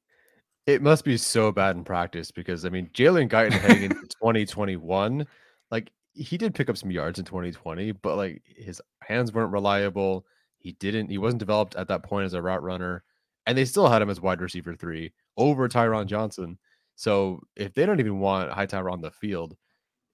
It 0.67 0.83
must 0.83 1.05
be 1.05 1.17
so 1.17 1.51
bad 1.51 1.77
in 1.77 1.85
practice 1.85 2.31
because 2.31 2.65
I 2.65 2.69
mean 2.69 2.91
Jalen 2.95 3.29
Guyton 3.29 3.53
heading 3.53 3.85
into 3.85 3.95
2021, 4.23 5.27
like 5.71 5.91
he 6.13 6.39
did 6.39 6.55
pick 6.55 6.69
up 6.69 6.77
some 6.77 6.91
yards 6.91 7.19
in 7.19 7.25
2020, 7.25 7.93
but 7.93 8.17
like 8.17 8.43
his 8.45 8.81
hands 9.03 9.33
weren't 9.33 9.53
reliable. 9.53 10.25
He 10.59 10.73
didn't, 10.73 11.11
he 11.11 11.19
wasn't 11.19 11.41
developed 11.41 11.77
at 11.77 11.89
that 11.89 12.03
point 12.03 12.27
as 12.27 12.35
a 12.35 12.43
route 12.43 12.63
runner, 12.63 13.05
and 13.47 13.57
they 13.57 13.65
still 13.65 13.89
had 13.89 14.03
him 14.03 14.11
as 14.11 14.21
wide 14.21 14.41
receiver 14.41 14.75
three 14.75 15.13
over 15.37 15.69
Tyron 15.69 16.07
Johnson. 16.07 16.59
So 16.97 17.41
if 17.57 17.75
they 17.75 17.87
don't 17.87 18.01
even 18.01 18.19
want 18.19 18.51
Hightower 18.51 18.91
on 18.91 19.01
the 19.01 19.11
field, 19.11 19.57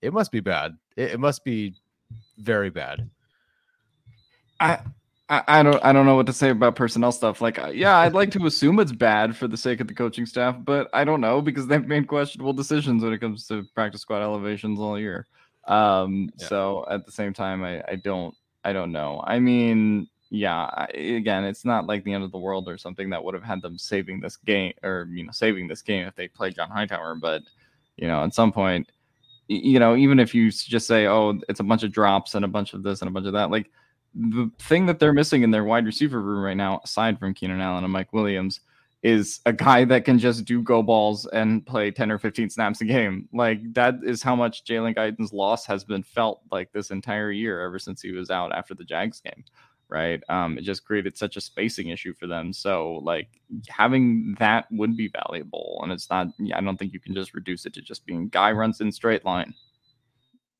it 0.02 0.12
must 0.12 0.30
be 0.30 0.40
bad. 0.40 0.72
It, 0.96 1.12
it 1.12 1.20
must 1.20 1.42
be 1.42 1.74
very 2.38 2.70
bad. 2.70 3.10
I, 5.28 5.42
I, 5.48 5.62
don't 5.62 5.84
I 5.84 5.92
don't 5.92 6.06
know 6.06 6.16
what 6.16 6.26
to 6.26 6.32
say 6.32 6.50
about 6.50 6.76
personnel 6.76 7.12
stuff. 7.12 7.40
Like, 7.40 7.58
uh, 7.58 7.68
yeah, 7.68 7.96
I'd 7.98 8.12
like 8.12 8.30
to 8.32 8.46
assume 8.46 8.78
it's 8.78 8.92
bad 8.92 9.36
for 9.36 9.48
the 9.48 9.56
sake 9.56 9.80
of 9.80 9.88
the 9.88 9.94
coaching 9.94 10.26
staff, 10.26 10.56
but 10.62 10.88
I 10.92 11.04
don't 11.04 11.20
know 11.20 11.40
because 11.40 11.66
they've 11.66 11.86
made 11.86 12.06
questionable 12.06 12.52
decisions 12.52 13.02
when 13.02 13.12
it 13.12 13.18
comes 13.18 13.46
to 13.48 13.64
practice 13.74 14.02
squad 14.02 14.22
elevations 14.22 14.78
all 14.78 14.98
year. 14.98 15.26
Um, 15.66 16.30
yeah. 16.38 16.46
so 16.46 16.86
at 16.90 17.06
the 17.06 17.12
same 17.12 17.32
time, 17.32 17.64
I, 17.64 17.82
I 17.88 17.94
don't 17.96 18.34
I 18.64 18.72
don't 18.72 18.92
know. 18.92 19.22
I 19.26 19.38
mean, 19.38 20.08
yeah, 20.30 20.68
I, 20.72 20.86
again, 20.94 21.44
it's 21.44 21.64
not 21.64 21.86
like 21.86 22.04
the 22.04 22.12
end 22.12 22.24
of 22.24 22.32
the 22.32 22.38
world 22.38 22.68
or 22.68 22.76
something 22.76 23.10
that 23.10 23.22
would 23.24 23.34
have 23.34 23.44
had 23.44 23.62
them 23.62 23.78
saving 23.78 24.20
this 24.20 24.36
game 24.36 24.74
or 24.82 25.08
you 25.10 25.24
know 25.24 25.32
saving 25.32 25.68
this 25.68 25.82
game 25.82 26.06
if 26.06 26.14
they 26.16 26.28
played 26.28 26.54
John 26.54 26.70
Hightower. 26.70 27.14
But 27.14 27.42
you 27.96 28.08
know, 28.08 28.24
at 28.24 28.34
some 28.34 28.52
point, 28.52 28.90
you 29.48 29.78
know, 29.78 29.96
even 29.96 30.18
if 30.18 30.34
you 30.34 30.50
just 30.50 30.86
say, 30.86 31.06
oh, 31.06 31.40
it's 31.48 31.60
a 31.60 31.64
bunch 31.64 31.82
of 31.82 31.92
drops 31.92 32.34
and 32.34 32.44
a 32.44 32.48
bunch 32.48 32.74
of 32.74 32.82
this 32.82 33.00
and 33.00 33.08
a 33.08 33.12
bunch 33.12 33.26
of 33.26 33.32
that, 33.32 33.50
like 33.50 33.70
the 34.14 34.50
thing 34.58 34.86
that 34.86 34.98
they're 34.98 35.12
missing 35.12 35.42
in 35.42 35.50
their 35.50 35.64
wide 35.64 35.86
receiver 35.86 36.20
room 36.20 36.42
right 36.42 36.56
now, 36.56 36.80
aside 36.84 37.18
from 37.18 37.34
Keenan 37.34 37.60
Allen 37.60 37.84
and 37.84 37.92
Mike 37.92 38.12
Williams, 38.12 38.60
is 39.04 39.40
a 39.44 39.52
guy 39.52 39.84
that 39.84 40.06
can 40.06 40.18
just 40.18 40.46
do 40.46 40.62
go 40.62 40.82
balls 40.82 41.26
and 41.26 41.64
play 41.66 41.90
10 41.90 42.10
or 42.10 42.18
15 42.18 42.48
snaps 42.48 42.80
a 42.80 42.86
game. 42.86 43.28
Like 43.34 43.60
that 43.74 43.96
is 44.02 44.22
how 44.22 44.34
much 44.34 44.64
Jalen 44.64 44.94
Guyton's 44.94 45.32
loss 45.32 45.66
has 45.66 45.84
been 45.84 46.02
felt 46.02 46.40
like 46.50 46.72
this 46.72 46.90
entire 46.90 47.30
year 47.30 47.60
ever 47.60 47.78
since 47.78 48.00
he 48.00 48.12
was 48.12 48.30
out 48.30 48.54
after 48.54 48.74
the 48.74 48.82
Jags 48.82 49.20
game. 49.20 49.44
Right. 49.90 50.22
Um, 50.30 50.56
it 50.56 50.62
just 50.62 50.86
created 50.86 51.18
such 51.18 51.36
a 51.36 51.42
spacing 51.42 51.88
issue 51.88 52.14
for 52.14 52.26
them. 52.26 52.50
So 52.54 53.00
like 53.02 53.28
having 53.68 54.36
that 54.38 54.66
would 54.70 54.96
be 54.96 55.08
valuable. 55.08 55.80
And 55.82 55.92
it's 55.92 56.08
not 56.08 56.28
I 56.54 56.62
don't 56.62 56.78
think 56.78 56.94
you 56.94 57.00
can 57.00 57.14
just 57.14 57.34
reduce 57.34 57.66
it 57.66 57.74
to 57.74 57.82
just 57.82 58.06
being 58.06 58.28
guy 58.28 58.52
runs 58.52 58.80
in 58.80 58.90
straight 58.90 59.26
line. 59.26 59.52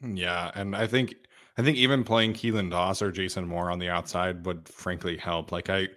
Yeah. 0.03 0.51
And 0.55 0.77
I 0.77 0.87
think 0.87 1.15
I 1.57 1.63
think 1.63 1.77
even 1.77 2.05
playing 2.05 2.35
Keelan 2.35 2.71
Doss 2.71 3.01
or 3.01 3.13
Jason 3.13 3.47
Moore 3.47 3.71
on 3.71 3.79
the 3.79 3.89
outside 3.89 4.45
would 4.47 4.69
frankly 4.69 5.17
help. 5.17 5.53
Like 5.53 5.71
I 5.71 5.89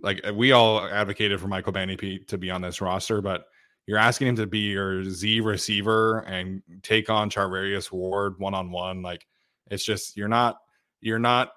like 0.00 0.20
we 0.34 0.52
all 0.52 0.80
advocated 0.80 1.40
for 1.40 1.48
Michael 1.48 1.72
Bandy 1.72 2.18
to 2.18 2.38
be 2.38 2.50
on 2.50 2.62
this 2.62 2.80
roster, 2.80 3.20
but 3.20 3.46
you're 3.86 3.98
asking 3.98 4.28
him 4.28 4.36
to 4.36 4.46
be 4.46 4.60
your 4.60 5.04
Z 5.04 5.40
receiver 5.40 6.20
and 6.20 6.62
take 6.82 7.10
on 7.10 7.30
Charvarius 7.30 7.90
Ward 7.90 8.38
one 8.38 8.54
on 8.54 8.70
one. 8.70 9.02
Like 9.02 9.26
it's 9.70 9.84
just 9.84 10.16
you're 10.16 10.28
not 10.28 10.58
you're 11.00 11.18
not 11.18 11.52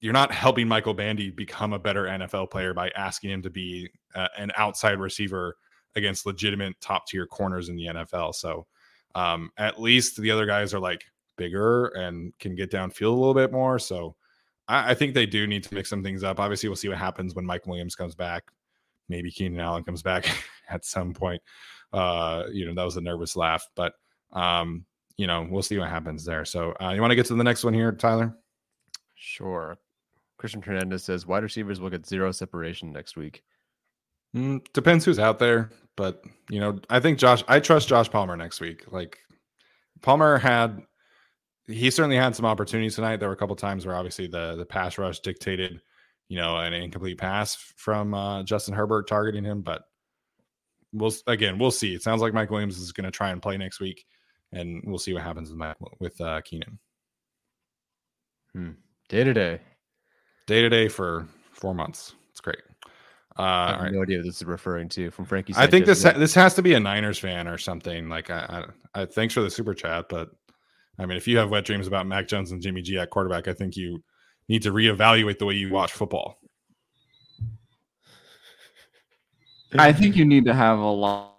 you're 0.00 0.12
not 0.12 0.32
helping 0.32 0.68
Michael 0.68 0.94
Bandy 0.94 1.30
become 1.30 1.72
a 1.72 1.78
better 1.78 2.04
NFL 2.04 2.50
player 2.50 2.74
by 2.74 2.90
asking 2.90 3.30
him 3.30 3.42
to 3.42 3.50
be 3.50 3.88
uh, 4.14 4.28
an 4.36 4.50
outside 4.56 4.98
receiver 4.98 5.56
against 5.94 6.26
legitimate 6.26 6.80
top 6.80 7.06
tier 7.06 7.26
corners 7.26 7.68
in 7.68 7.76
the 7.76 7.86
NFL. 7.86 8.34
So 8.34 8.66
um, 9.14 9.50
at 9.56 9.80
least 9.80 10.20
the 10.20 10.30
other 10.30 10.46
guys 10.46 10.74
are 10.74 10.80
like 10.80 11.04
bigger 11.42 11.86
and 11.88 12.32
can 12.38 12.54
get 12.54 12.70
downfield 12.70 13.08
a 13.12 13.18
little 13.18 13.34
bit 13.34 13.50
more. 13.50 13.78
So 13.80 14.14
I, 14.68 14.92
I, 14.92 14.94
think 14.94 15.12
they 15.12 15.26
do 15.26 15.48
need 15.48 15.64
to 15.64 15.74
mix 15.74 15.90
some 15.90 16.04
things 16.04 16.22
up. 16.22 16.38
Obviously, 16.38 16.68
we'll 16.68 16.76
see 16.76 16.88
what 16.88 16.98
happens 16.98 17.34
when 17.34 17.44
Mike 17.44 17.66
Williams 17.66 17.96
comes 17.96 18.14
back. 18.14 18.44
Maybe 19.08 19.30
Keenan 19.30 19.58
Allen 19.58 19.82
comes 19.82 20.02
back 20.02 20.26
at 20.70 20.84
some 20.84 21.12
point. 21.12 21.42
Uh, 21.92 22.44
you 22.52 22.64
know, 22.64 22.74
that 22.74 22.84
was 22.84 22.96
a 22.96 23.00
nervous 23.00 23.34
laugh, 23.34 23.66
but 23.74 23.94
um, 24.32 24.84
you 25.16 25.26
know, 25.26 25.46
we'll 25.50 25.62
see 25.62 25.78
what 25.78 25.88
happens 25.88 26.24
there. 26.24 26.44
So 26.44 26.74
uh, 26.80 26.92
you 26.94 27.00
want 27.00 27.10
to 27.10 27.16
get 27.16 27.26
to 27.26 27.34
the 27.34 27.44
next 27.44 27.64
one 27.64 27.74
here, 27.74 27.90
Tyler? 27.90 28.36
Sure. 29.16 29.76
Christian 30.38 30.62
Hernandez 30.62 31.04
says 31.04 31.26
wide 31.26 31.42
receivers 31.42 31.80
will 31.80 31.90
get 31.90 32.06
zero 32.06 32.30
separation 32.30 32.92
next 32.92 33.16
week. 33.16 33.42
Mm, 34.34 34.64
depends 34.72 35.04
who's 35.04 35.18
out 35.18 35.38
there, 35.38 35.70
but 35.96 36.24
you 36.48 36.60
know, 36.60 36.78
I 36.88 37.00
think 37.00 37.18
Josh. 37.18 37.44
I 37.48 37.60
trust 37.60 37.88
Josh 37.88 38.10
Palmer 38.10 38.36
next 38.36 38.60
week. 38.60 38.90
Like 38.90 39.18
Palmer 40.02 40.38
had, 40.38 40.82
he 41.66 41.90
certainly 41.90 42.16
had 42.16 42.34
some 42.34 42.46
opportunities 42.46 42.96
tonight. 42.96 43.16
There 43.16 43.28
were 43.28 43.34
a 43.34 43.38
couple 43.38 43.56
times 43.56 43.86
where 43.86 43.96
obviously 43.96 44.26
the 44.26 44.56
the 44.56 44.66
pass 44.66 44.98
rush 44.98 45.20
dictated, 45.20 45.80
you 46.28 46.36
know, 46.36 46.56
an 46.56 46.72
incomplete 46.72 47.18
pass 47.18 47.54
from 47.54 48.14
uh, 48.14 48.42
Justin 48.42 48.74
Herbert 48.74 49.06
targeting 49.06 49.44
him. 49.44 49.62
But 49.62 49.82
we'll 50.92 51.12
again, 51.26 51.58
we'll 51.58 51.70
see. 51.70 51.94
It 51.94 52.02
sounds 52.02 52.20
like 52.20 52.34
Mike 52.34 52.50
Williams 52.50 52.78
is 52.78 52.92
going 52.92 53.04
to 53.04 53.10
try 53.10 53.30
and 53.30 53.40
play 53.42 53.56
next 53.56 53.80
week, 53.80 54.04
and 54.52 54.82
we'll 54.84 54.98
see 54.98 55.12
what 55.12 55.22
happens 55.22 55.50
with 55.50 55.58
Matt, 55.58 55.76
with 56.00 56.20
uh, 56.20 56.40
Keenan. 56.42 56.78
Hmm. 58.52 58.70
Day 59.08 59.24
to 59.24 59.32
day, 59.32 59.60
day 60.46 60.62
to 60.62 60.68
day 60.68 60.88
for 60.88 61.26
four 61.52 61.74
months. 61.74 62.14
It's 62.30 62.40
great. 62.40 62.62
Uh, 63.38 63.42
I 63.42 63.70
have 63.70 63.80
right. 63.80 63.92
no 63.92 64.02
idea 64.02 64.18
what 64.18 64.26
this 64.26 64.36
is 64.36 64.44
referring 64.44 64.88
to 64.90 65.10
from 65.10 65.24
Frankie. 65.24 65.54
Sanchez. 65.54 65.68
I 65.68 65.70
think 65.70 65.86
this 65.86 66.02
ha- 66.02 66.12
this 66.12 66.34
has 66.34 66.54
to 66.54 66.62
be 66.62 66.74
a 66.74 66.80
Niners 66.80 67.18
fan 67.18 67.48
or 67.48 67.56
something. 67.56 68.08
Like, 68.08 68.30
I, 68.30 68.66
I, 68.94 69.02
I, 69.02 69.04
thanks 69.06 69.32
for 69.32 69.40
the 69.40 69.50
super 69.50 69.72
chat, 69.72 70.10
but 70.10 70.30
I 70.98 71.06
mean, 71.06 71.16
if 71.16 71.26
you 71.26 71.38
have 71.38 71.50
wet 71.50 71.64
dreams 71.64 71.86
about 71.86 72.06
Mac 72.06 72.28
Jones 72.28 72.52
and 72.52 72.60
Jimmy 72.60 72.82
G 72.82 72.98
at 72.98 73.10
quarterback, 73.10 73.48
I 73.48 73.54
think 73.54 73.76
you 73.76 74.02
need 74.48 74.62
to 74.62 74.72
reevaluate 74.72 75.38
the 75.38 75.46
way 75.46 75.54
you 75.54 75.70
watch 75.70 75.92
football. 75.92 76.38
I 79.78 79.92
think 79.92 80.16
you 80.16 80.24
need 80.24 80.44
to 80.44 80.54
have 80.54 80.78
a 80.78 80.90
lot. 80.90 81.38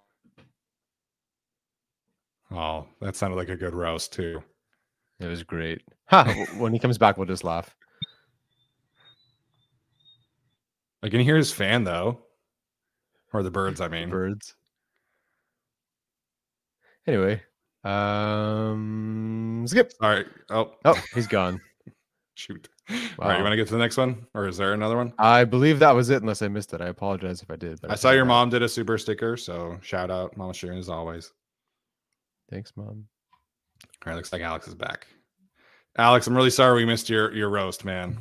Oh, 2.51 2.87
that 3.01 3.15
sounded 3.15 3.35
like 3.35 3.49
a 3.49 3.55
good 3.55 3.73
roast 3.73 4.13
too. 4.13 4.43
It 5.19 5.27
was 5.27 5.43
great. 5.43 5.81
Ha! 6.07 6.45
when 6.57 6.73
he 6.73 6.79
comes 6.79 6.97
back, 6.97 7.17
we'll 7.17 7.27
just 7.27 7.43
laugh. 7.43 7.75
I 11.01 11.09
can 11.09 11.19
hear 11.19 11.35
his 11.35 11.51
fan 11.51 11.83
though, 11.83 12.21
or 13.33 13.43
the 13.43 13.51
birds. 13.51 13.81
I 13.81 13.87
mean, 13.87 14.09
birds. 14.09 14.55
Anyway, 17.05 17.41
um, 17.83 19.65
skip. 19.67 19.93
All 20.01 20.09
right. 20.09 20.25
Oh, 20.49 20.73
oh, 20.85 21.01
he's 21.13 21.27
gone. 21.27 21.61
Shoot. 22.35 22.69
Wow. 22.89 22.97
All 23.19 23.29
right, 23.29 23.37
you 23.37 23.43
want 23.43 23.53
to 23.53 23.57
get 23.57 23.67
to 23.67 23.73
the 23.73 23.79
next 23.79 23.95
one, 23.95 24.25
or 24.33 24.47
is 24.47 24.57
there 24.57 24.73
another 24.73 24.97
one? 24.97 25.13
I 25.17 25.45
believe 25.45 25.79
that 25.79 25.91
was 25.91 26.09
it, 26.09 26.21
unless 26.21 26.41
I 26.41 26.47
missed 26.47 26.73
it. 26.73 26.81
I 26.81 26.87
apologize 26.87 27.41
if 27.41 27.49
I 27.49 27.55
did. 27.55 27.79
I, 27.85 27.93
I 27.93 27.95
saw 27.95 28.11
your 28.11 28.25
mom 28.25 28.49
did 28.49 28.61
a 28.61 28.69
super 28.69 28.97
sticker, 28.97 29.37
so 29.37 29.77
shout 29.81 30.11
out, 30.11 30.35
Mama 30.35 30.53
Sharon, 30.53 30.77
as 30.77 30.89
always. 30.89 31.31
Thanks, 32.49 32.73
mom. 32.75 33.05
All 33.83 34.11
right, 34.11 34.15
looks 34.15 34.33
like 34.33 34.41
Alex 34.41 34.67
is 34.67 34.75
back. 34.75 35.07
Alex, 35.97 36.27
I'm 36.27 36.35
really 36.35 36.49
sorry 36.49 36.75
we 36.75 36.85
missed 36.85 37.09
your 37.09 37.33
your 37.33 37.49
roast, 37.49 37.85
man. 37.85 38.19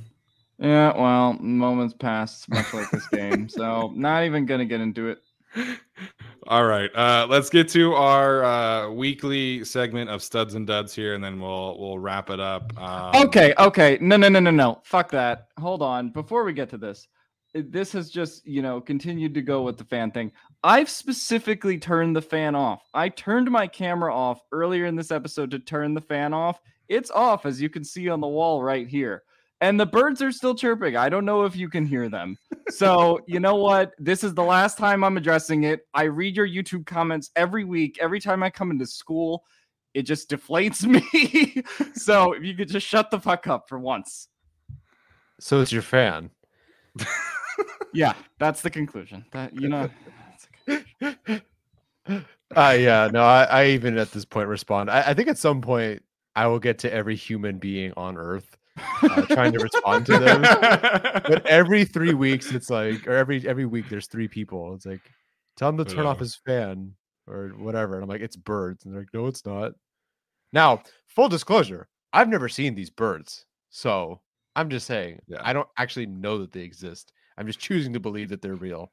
Yeah, 0.58 0.96
well, 0.96 1.32
moments 1.34 1.94
passed, 1.94 2.48
much 2.48 2.72
like 2.72 2.90
this 2.90 3.08
game. 3.08 3.48
So, 3.48 3.92
not 3.96 4.24
even 4.24 4.46
gonna 4.46 4.64
get 4.64 4.80
into 4.80 5.08
it. 5.08 5.18
All 6.48 6.64
right, 6.64 6.90
uh, 6.94 7.26
let's 7.30 7.48
get 7.50 7.68
to 7.70 7.94
our 7.94 8.44
uh, 8.44 8.90
weekly 8.90 9.64
segment 9.64 10.11
of 10.11 10.22
studs 10.22 10.55
and 10.55 10.66
duds 10.66 10.94
here, 10.94 11.14
and 11.14 11.22
then 11.22 11.40
we'll 11.40 11.78
we'll 11.78 11.98
wrap 11.98 12.30
it 12.30 12.40
up. 12.40 12.72
Um, 12.80 13.26
okay, 13.26 13.55
okay, 13.59 13.98
no, 14.00 14.16
no, 14.16 14.28
no, 14.28 14.40
no, 14.40 14.50
no, 14.50 14.80
fuck 14.84 15.11
that. 15.12 15.48
Hold 15.59 15.82
on, 15.82 16.11
before 16.11 16.44
we 16.44 16.53
get 16.53 16.68
to 16.70 16.78
this, 16.78 17.07
this 17.55 17.92
has 17.92 18.11
just 18.11 18.46
you 18.46 18.61
know 18.61 18.80
continued 18.80 19.34
to 19.34 19.42
go 19.42 19.62
with 19.62 19.78
the 19.78 19.84
fan 19.84 20.11
thing. 20.11 20.32
I've 20.64 20.90
specifically 20.90 21.78
turned 21.78 22.16
the 22.16 22.22
fan 22.22 22.55
off. 22.55 22.82
I 22.92 23.09
turned 23.09 23.50
my 23.50 23.66
camera 23.66 24.14
off 24.14 24.40
earlier 24.50 24.86
in 24.86 24.96
this 24.96 25.11
episode 25.11 25.50
to 25.53 25.59
turn 25.59 25.94
the 25.94 26.00
fan 26.00 26.34
off. 26.34 26.61
It's 26.88 27.11
off, 27.11 27.46
as 27.46 27.61
you 27.61 27.68
can 27.68 27.84
see 27.84 28.09
on 28.09 28.20
the 28.20 28.26
wall 28.26 28.62
right 28.62 28.88
here 28.88 29.22
and 29.62 29.78
the 29.78 29.86
birds 29.86 30.20
are 30.20 30.32
still 30.32 30.56
chirping. 30.56 30.96
I 30.96 31.08
don't 31.08 31.24
know 31.24 31.44
if 31.44 31.54
you 31.54 31.68
can 31.70 31.86
hear 31.86 32.08
them. 32.08 32.36
So, 32.68 33.20
you 33.28 33.38
know 33.38 33.54
what? 33.54 33.92
This 33.96 34.24
is 34.24 34.34
the 34.34 34.42
last 34.42 34.76
time 34.76 35.04
I'm 35.04 35.16
addressing 35.16 35.62
it. 35.62 35.86
I 35.94 36.04
read 36.04 36.36
your 36.36 36.48
YouTube 36.48 36.84
comments 36.84 37.30
every 37.36 37.64
week. 37.64 37.96
Every 38.00 38.18
time 38.18 38.42
I 38.42 38.50
come 38.50 38.72
into 38.72 38.86
school, 38.86 39.44
it 39.94 40.02
just 40.02 40.28
deflates 40.28 40.84
me. 40.86 41.62
so, 41.94 42.32
if 42.32 42.42
you 42.42 42.56
could 42.56 42.68
just 42.68 42.86
shut 42.86 43.10
the 43.12 43.20
fuck 43.20 43.46
up 43.46 43.68
for 43.68 43.78
once. 43.78 44.28
So, 45.38 45.60
it's 45.60 45.70
your 45.70 45.82
fan. 45.82 46.30
yeah, 47.94 48.14
that's 48.40 48.62
the 48.62 48.70
conclusion. 48.70 49.24
That, 49.30 49.54
you 49.54 49.68
know, 49.68 49.88
uh, 52.08 52.76
yeah, 52.76 53.08
no, 53.12 53.22
I, 53.22 53.44
I, 53.44 53.66
even 53.66 53.96
at 53.96 54.10
this 54.10 54.24
point 54.24 54.48
respond. 54.48 54.90
I, 54.90 55.10
I 55.10 55.14
think 55.14 55.28
at 55.28 55.38
some 55.38 55.60
point 55.60 56.02
I 56.34 56.48
will 56.48 56.58
get 56.58 56.78
to 56.80 56.92
every 56.92 57.14
human 57.14 57.58
being 57.58 57.92
on 57.96 58.16
earth 58.16 58.56
uh, 58.78 59.22
trying 59.26 59.52
to 59.52 59.58
respond 59.58 60.06
to 60.06 60.18
them. 60.18 60.42
but 61.22 61.46
every 61.46 61.84
three 61.84 62.14
weeks, 62.14 62.52
it's 62.52 62.70
like, 62.70 63.06
or 63.06 63.12
every 63.12 63.46
every 63.46 63.66
week, 63.66 63.88
there's 63.88 64.06
three 64.06 64.28
people. 64.28 64.74
It's 64.74 64.86
like, 64.86 65.00
tell 65.56 65.68
him 65.68 65.78
to 65.78 65.84
turn 65.84 66.06
off 66.06 66.18
his 66.18 66.36
fan 66.36 66.94
or 67.26 67.48
whatever. 67.58 67.94
And 67.94 68.02
I'm 68.02 68.08
like, 68.08 68.20
it's 68.20 68.36
birds, 68.36 68.84
and 68.84 68.94
they're 68.94 69.02
like, 69.02 69.14
no, 69.14 69.26
it's 69.26 69.44
not. 69.44 69.72
Now, 70.52 70.82
full 71.06 71.28
disclosure, 71.28 71.88
I've 72.12 72.28
never 72.28 72.48
seen 72.48 72.74
these 72.74 72.90
birds, 72.90 73.46
so 73.70 74.20
I'm 74.54 74.68
just 74.68 74.86
saying, 74.86 75.20
yeah. 75.26 75.40
I 75.42 75.52
don't 75.52 75.68
actually 75.78 76.06
know 76.06 76.38
that 76.38 76.52
they 76.52 76.60
exist. 76.60 77.12
I'm 77.38 77.46
just 77.46 77.58
choosing 77.58 77.92
to 77.94 78.00
believe 78.00 78.28
that 78.28 78.42
they're 78.42 78.54
real. 78.54 78.92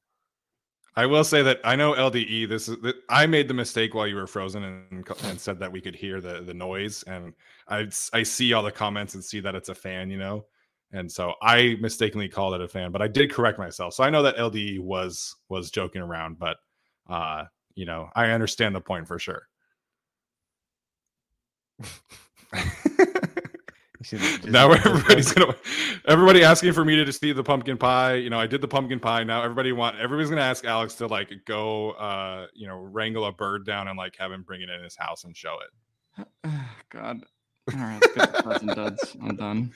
I 0.99 1.05
will 1.05 1.23
say 1.23 1.41
that 1.43 1.61
I 1.63 1.77
know 1.77 1.93
LDE. 1.93 2.49
This 2.49 2.67
is 2.67 2.75
I 3.07 3.25
made 3.25 3.47
the 3.47 3.53
mistake 3.53 3.93
while 3.93 4.05
you 4.05 4.17
were 4.17 4.27
frozen 4.27 4.65
and, 4.65 5.07
and 5.23 5.39
said 5.39 5.57
that 5.59 5.71
we 5.71 5.79
could 5.79 5.95
hear 5.95 6.19
the 6.19 6.41
the 6.41 6.53
noise, 6.53 7.03
and 7.03 7.33
I 7.69 7.87
I 8.11 8.23
see 8.23 8.51
all 8.51 8.61
the 8.61 8.69
comments 8.73 9.13
and 9.13 9.23
see 9.23 9.39
that 9.39 9.55
it's 9.55 9.69
a 9.69 9.75
fan, 9.75 10.09
you 10.09 10.17
know, 10.17 10.45
and 10.91 11.09
so 11.09 11.35
I 11.41 11.77
mistakenly 11.79 12.27
called 12.27 12.53
it 12.55 12.59
a 12.59 12.67
fan, 12.67 12.91
but 12.91 13.01
I 13.01 13.07
did 13.07 13.31
correct 13.31 13.57
myself. 13.57 13.93
So 13.93 14.03
I 14.03 14.09
know 14.09 14.23
that 14.23 14.35
LDE 14.35 14.81
was 14.81 15.37
was 15.47 15.71
joking 15.71 16.01
around, 16.01 16.37
but 16.37 16.57
uh, 17.09 17.45
you 17.75 17.85
know, 17.85 18.09
I 18.13 18.31
understand 18.31 18.75
the 18.75 18.81
point 18.81 19.07
for 19.07 19.19
sure. 19.19 19.47
now 24.45 24.71
everybody's 24.71 25.33
gonna 25.33 25.53
everybody 26.07 26.41
asking 26.43 26.71
for 26.71 26.85
me 26.85 26.95
to 26.95 27.03
just 27.03 27.23
eat 27.23 27.33
the 27.33 27.43
pumpkin 27.43 27.77
pie. 27.77 28.13
You 28.15 28.29
know, 28.29 28.39
I 28.39 28.47
did 28.47 28.61
the 28.61 28.67
pumpkin 28.67 28.99
pie. 28.99 29.23
Now 29.25 29.43
everybody 29.43 29.73
want 29.73 29.99
everybody's 29.99 30.29
gonna 30.29 30.41
ask 30.41 30.63
Alex 30.63 30.95
to 30.95 31.07
like 31.07 31.33
go 31.45 31.91
uh 31.91 32.47
you 32.53 32.67
know 32.67 32.77
wrangle 32.77 33.25
a 33.25 33.31
bird 33.33 33.65
down 33.65 33.89
and 33.89 33.97
like 33.97 34.15
have 34.17 34.31
him 34.31 34.43
bring 34.43 34.61
it 34.61 34.69
in 34.69 34.81
his 34.83 34.95
house 34.95 35.25
and 35.25 35.35
show 35.35 35.57
it. 35.59 36.49
God. 36.89 37.23
All 37.73 37.79
right, 37.79 38.01
let's 38.45 38.63
get 38.63 38.75
duds. 38.75 39.17
I'm 39.21 39.35
done. 39.35 39.73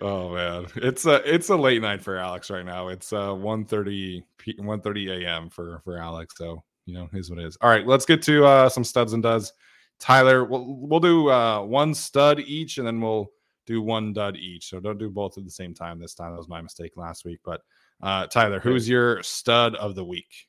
Oh 0.00 0.34
man, 0.34 0.66
it's 0.76 1.06
a 1.06 1.22
it's 1.32 1.48
a 1.48 1.56
late 1.56 1.80
night 1.80 2.02
for 2.02 2.16
Alex 2.16 2.50
right 2.50 2.64
now. 2.64 2.88
It's 2.88 3.12
uh 3.12 3.28
1:30 3.28 4.22
p 4.38 4.54
1:30 4.58 5.24
a.m. 5.24 5.50
for 5.50 5.80
for 5.84 5.98
Alex. 5.98 6.34
So 6.36 6.62
you 6.84 6.94
know, 6.94 7.08
here's 7.12 7.30
what 7.30 7.38
it 7.38 7.46
is. 7.46 7.56
All 7.60 7.70
right, 7.70 7.86
let's 7.86 8.04
get 8.04 8.22
to 8.22 8.44
uh 8.44 8.68
some 8.68 8.84
studs 8.84 9.12
and 9.12 9.22
duds. 9.22 9.52
Tyler, 10.00 10.44
we'll 10.44 10.64
we'll 10.66 11.00
do 11.00 11.30
uh, 11.30 11.62
one 11.62 11.94
stud 11.94 12.40
each, 12.40 12.78
and 12.78 12.86
then 12.86 13.00
we'll 13.00 13.30
do 13.66 13.80
one 13.80 14.12
dud 14.12 14.36
each. 14.36 14.68
So 14.68 14.80
don't 14.80 14.98
do 14.98 15.10
both 15.10 15.38
at 15.38 15.44
the 15.44 15.50
same 15.50 15.74
time 15.74 15.98
this 15.98 16.14
time. 16.14 16.32
That 16.32 16.38
was 16.38 16.48
my 16.48 16.60
mistake 16.60 16.92
last 16.96 17.24
week. 17.24 17.40
But 17.44 17.60
uh, 18.02 18.26
Tyler, 18.26 18.60
who's 18.60 18.88
your 18.88 19.22
stud 19.22 19.74
of 19.76 19.94
the 19.94 20.04
week 20.04 20.46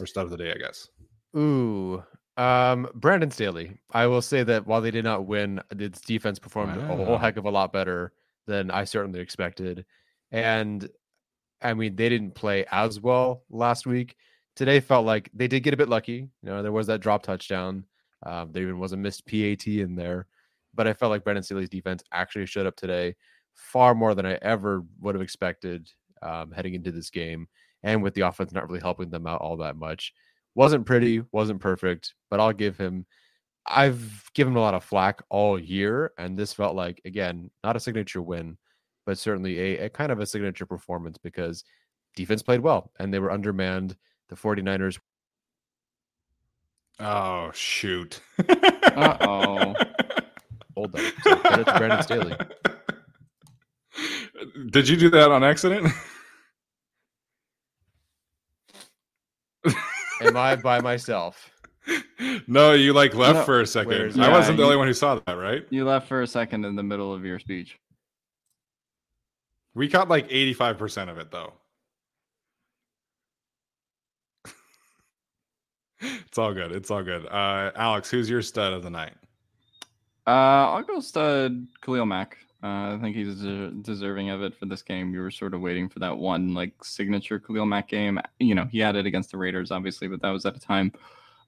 or 0.00 0.06
stud 0.06 0.24
of 0.24 0.30
the 0.30 0.36
day? 0.36 0.52
I 0.52 0.58
guess. 0.58 0.88
Ooh, 1.36 2.02
um, 2.36 2.88
Brandon 2.94 3.30
Staley. 3.30 3.78
I 3.92 4.06
will 4.06 4.22
say 4.22 4.42
that 4.42 4.66
while 4.66 4.80
they 4.80 4.90
did 4.90 5.04
not 5.04 5.26
win, 5.26 5.60
its 5.70 6.00
defense 6.00 6.38
performed 6.38 6.76
wow. 6.76 6.92
a 6.92 7.04
whole 7.04 7.18
heck 7.18 7.36
of 7.36 7.44
a 7.44 7.50
lot 7.50 7.72
better 7.72 8.12
than 8.46 8.70
I 8.70 8.84
certainly 8.84 9.20
expected. 9.20 9.84
And 10.30 10.88
I 11.62 11.74
mean, 11.74 11.96
they 11.96 12.08
didn't 12.08 12.34
play 12.34 12.66
as 12.70 13.00
well 13.00 13.44
last 13.50 13.86
week. 13.86 14.16
Today 14.56 14.80
felt 14.80 15.06
like 15.06 15.30
they 15.34 15.48
did 15.48 15.60
get 15.60 15.74
a 15.74 15.78
bit 15.78 15.88
lucky. 15.88 16.12
You 16.12 16.30
know, 16.42 16.62
there 16.62 16.72
was 16.72 16.86
that 16.88 17.00
drop 17.00 17.22
touchdown. 17.22 17.84
Um, 18.24 18.52
there 18.52 18.62
even 18.64 18.78
was 18.78 18.92
a 18.92 18.96
missed 18.96 19.26
PAT 19.26 19.66
in 19.66 19.94
there, 19.96 20.26
but 20.74 20.86
I 20.88 20.92
felt 20.94 21.10
like 21.10 21.24
Brandon 21.24 21.42
Staley's 21.42 21.68
defense 21.68 22.02
actually 22.12 22.46
showed 22.46 22.66
up 22.66 22.76
today 22.76 23.14
far 23.54 23.94
more 23.94 24.14
than 24.14 24.26
I 24.26 24.34
ever 24.42 24.84
would 25.00 25.14
have 25.14 25.22
expected. 25.22 25.90
um, 26.22 26.52
heading 26.52 26.74
into 26.74 26.90
this 26.90 27.10
game, 27.10 27.48
and 27.82 28.02
with 28.02 28.14
the 28.14 28.22
offense 28.22 28.52
not 28.52 28.66
really 28.68 28.80
helping 28.80 29.10
them 29.10 29.26
out 29.26 29.40
all 29.40 29.56
that 29.58 29.76
much. 29.76 30.12
Wasn't 30.54 30.86
pretty, 30.86 31.22
wasn't 31.32 31.60
perfect, 31.60 32.14
but 32.30 32.40
I'll 32.40 32.52
give 32.52 32.78
him. 32.78 33.06
I've 33.66 34.30
given 34.34 34.56
a 34.56 34.60
lot 34.60 34.74
of 34.74 34.84
flack 34.84 35.22
all 35.30 35.58
year, 35.58 36.12
and 36.18 36.36
this 36.38 36.52
felt 36.52 36.76
like 36.76 37.00
again 37.04 37.50
not 37.62 37.76
a 37.76 37.80
signature 37.80 38.22
win, 38.22 38.56
but 39.06 39.18
certainly 39.18 39.58
a, 39.58 39.86
a 39.86 39.88
kind 39.90 40.12
of 40.12 40.20
a 40.20 40.26
signature 40.26 40.66
performance 40.66 41.18
because 41.18 41.64
defense 42.16 42.42
played 42.42 42.60
well 42.60 42.92
and 42.98 43.12
they 43.12 43.18
were 43.18 43.30
undermanned. 43.32 43.96
The 44.30 44.36
49ers 44.36 44.98
Oh 47.00 47.50
shoot! 47.52 48.20
Uh 48.38 49.16
oh. 49.20 49.74
hold 50.76 50.94
up. 50.94 51.00
So 51.22 51.36
credit 51.36 51.66
to 51.66 51.78
Brandon 51.78 52.02
Staley. 52.02 52.36
Did 54.70 54.88
you 54.88 54.96
do 54.96 55.10
that 55.10 55.30
on 55.30 55.42
accident? 55.44 55.88
Am 60.22 60.36
I 60.36 60.56
by 60.56 60.80
myself? 60.80 61.50
no, 62.46 62.72
you 62.72 62.92
like 62.92 63.14
left 63.14 63.40
No, 63.40 63.44
for 63.44 63.60
a 63.60 63.66
second. 63.66 63.88
where's- 63.90 64.18
I 64.18 64.26
Yeah, 64.26 64.32
wasn't 64.32 64.56
the 64.56 64.62
you- 64.62 64.66
only 64.66 64.76
one 64.76 64.86
who 64.86 64.94
saw 64.94 65.16
that, 65.26 65.32
right? 65.34 65.66
You 65.70 65.84
left 65.84 66.08
for 66.08 66.22
a 66.22 66.26
second 66.26 66.64
in 66.64 66.76
the 66.76 66.82
middle 66.82 67.12
of 67.12 67.24
your 67.24 67.38
speech. 67.38 67.78
We 69.74 69.88
caught 69.88 70.08
like 70.08 70.26
eighty-five 70.30 70.78
percent 70.78 71.10
of 71.10 71.18
it, 71.18 71.30
though. 71.32 71.54
It's 76.34 76.38
all 76.40 76.52
good. 76.52 76.72
It's 76.72 76.90
all 76.90 77.04
good. 77.04 77.26
Uh, 77.26 77.70
Alex, 77.76 78.10
who's 78.10 78.28
your 78.28 78.42
stud 78.42 78.72
of 78.72 78.82
the 78.82 78.90
night? 78.90 79.14
Uh, 80.26 80.66
I'll 80.66 80.82
go 80.82 80.98
stud 80.98 81.64
Khalil 81.80 82.06
Mack. 82.06 82.38
Uh, 82.60 82.96
I 82.96 82.98
think 83.00 83.14
he's 83.14 83.36
deserving 83.82 84.30
of 84.30 84.42
it 84.42 84.52
for 84.56 84.66
this 84.66 84.82
game. 84.82 85.12
We 85.12 85.20
were 85.20 85.30
sort 85.30 85.54
of 85.54 85.60
waiting 85.60 85.88
for 85.88 86.00
that 86.00 86.18
one 86.18 86.52
like 86.52 86.72
signature 86.82 87.38
Khalil 87.38 87.66
Mack 87.66 87.86
game. 87.86 88.18
You 88.40 88.56
know, 88.56 88.64
he 88.64 88.80
had 88.80 88.96
it 88.96 89.06
against 89.06 89.30
the 89.30 89.36
Raiders, 89.36 89.70
obviously, 89.70 90.08
but 90.08 90.20
that 90.22 90.30
was 90.30 90.44
at 90.44 90.56
a 90.56 90.58
time 90.58 90.92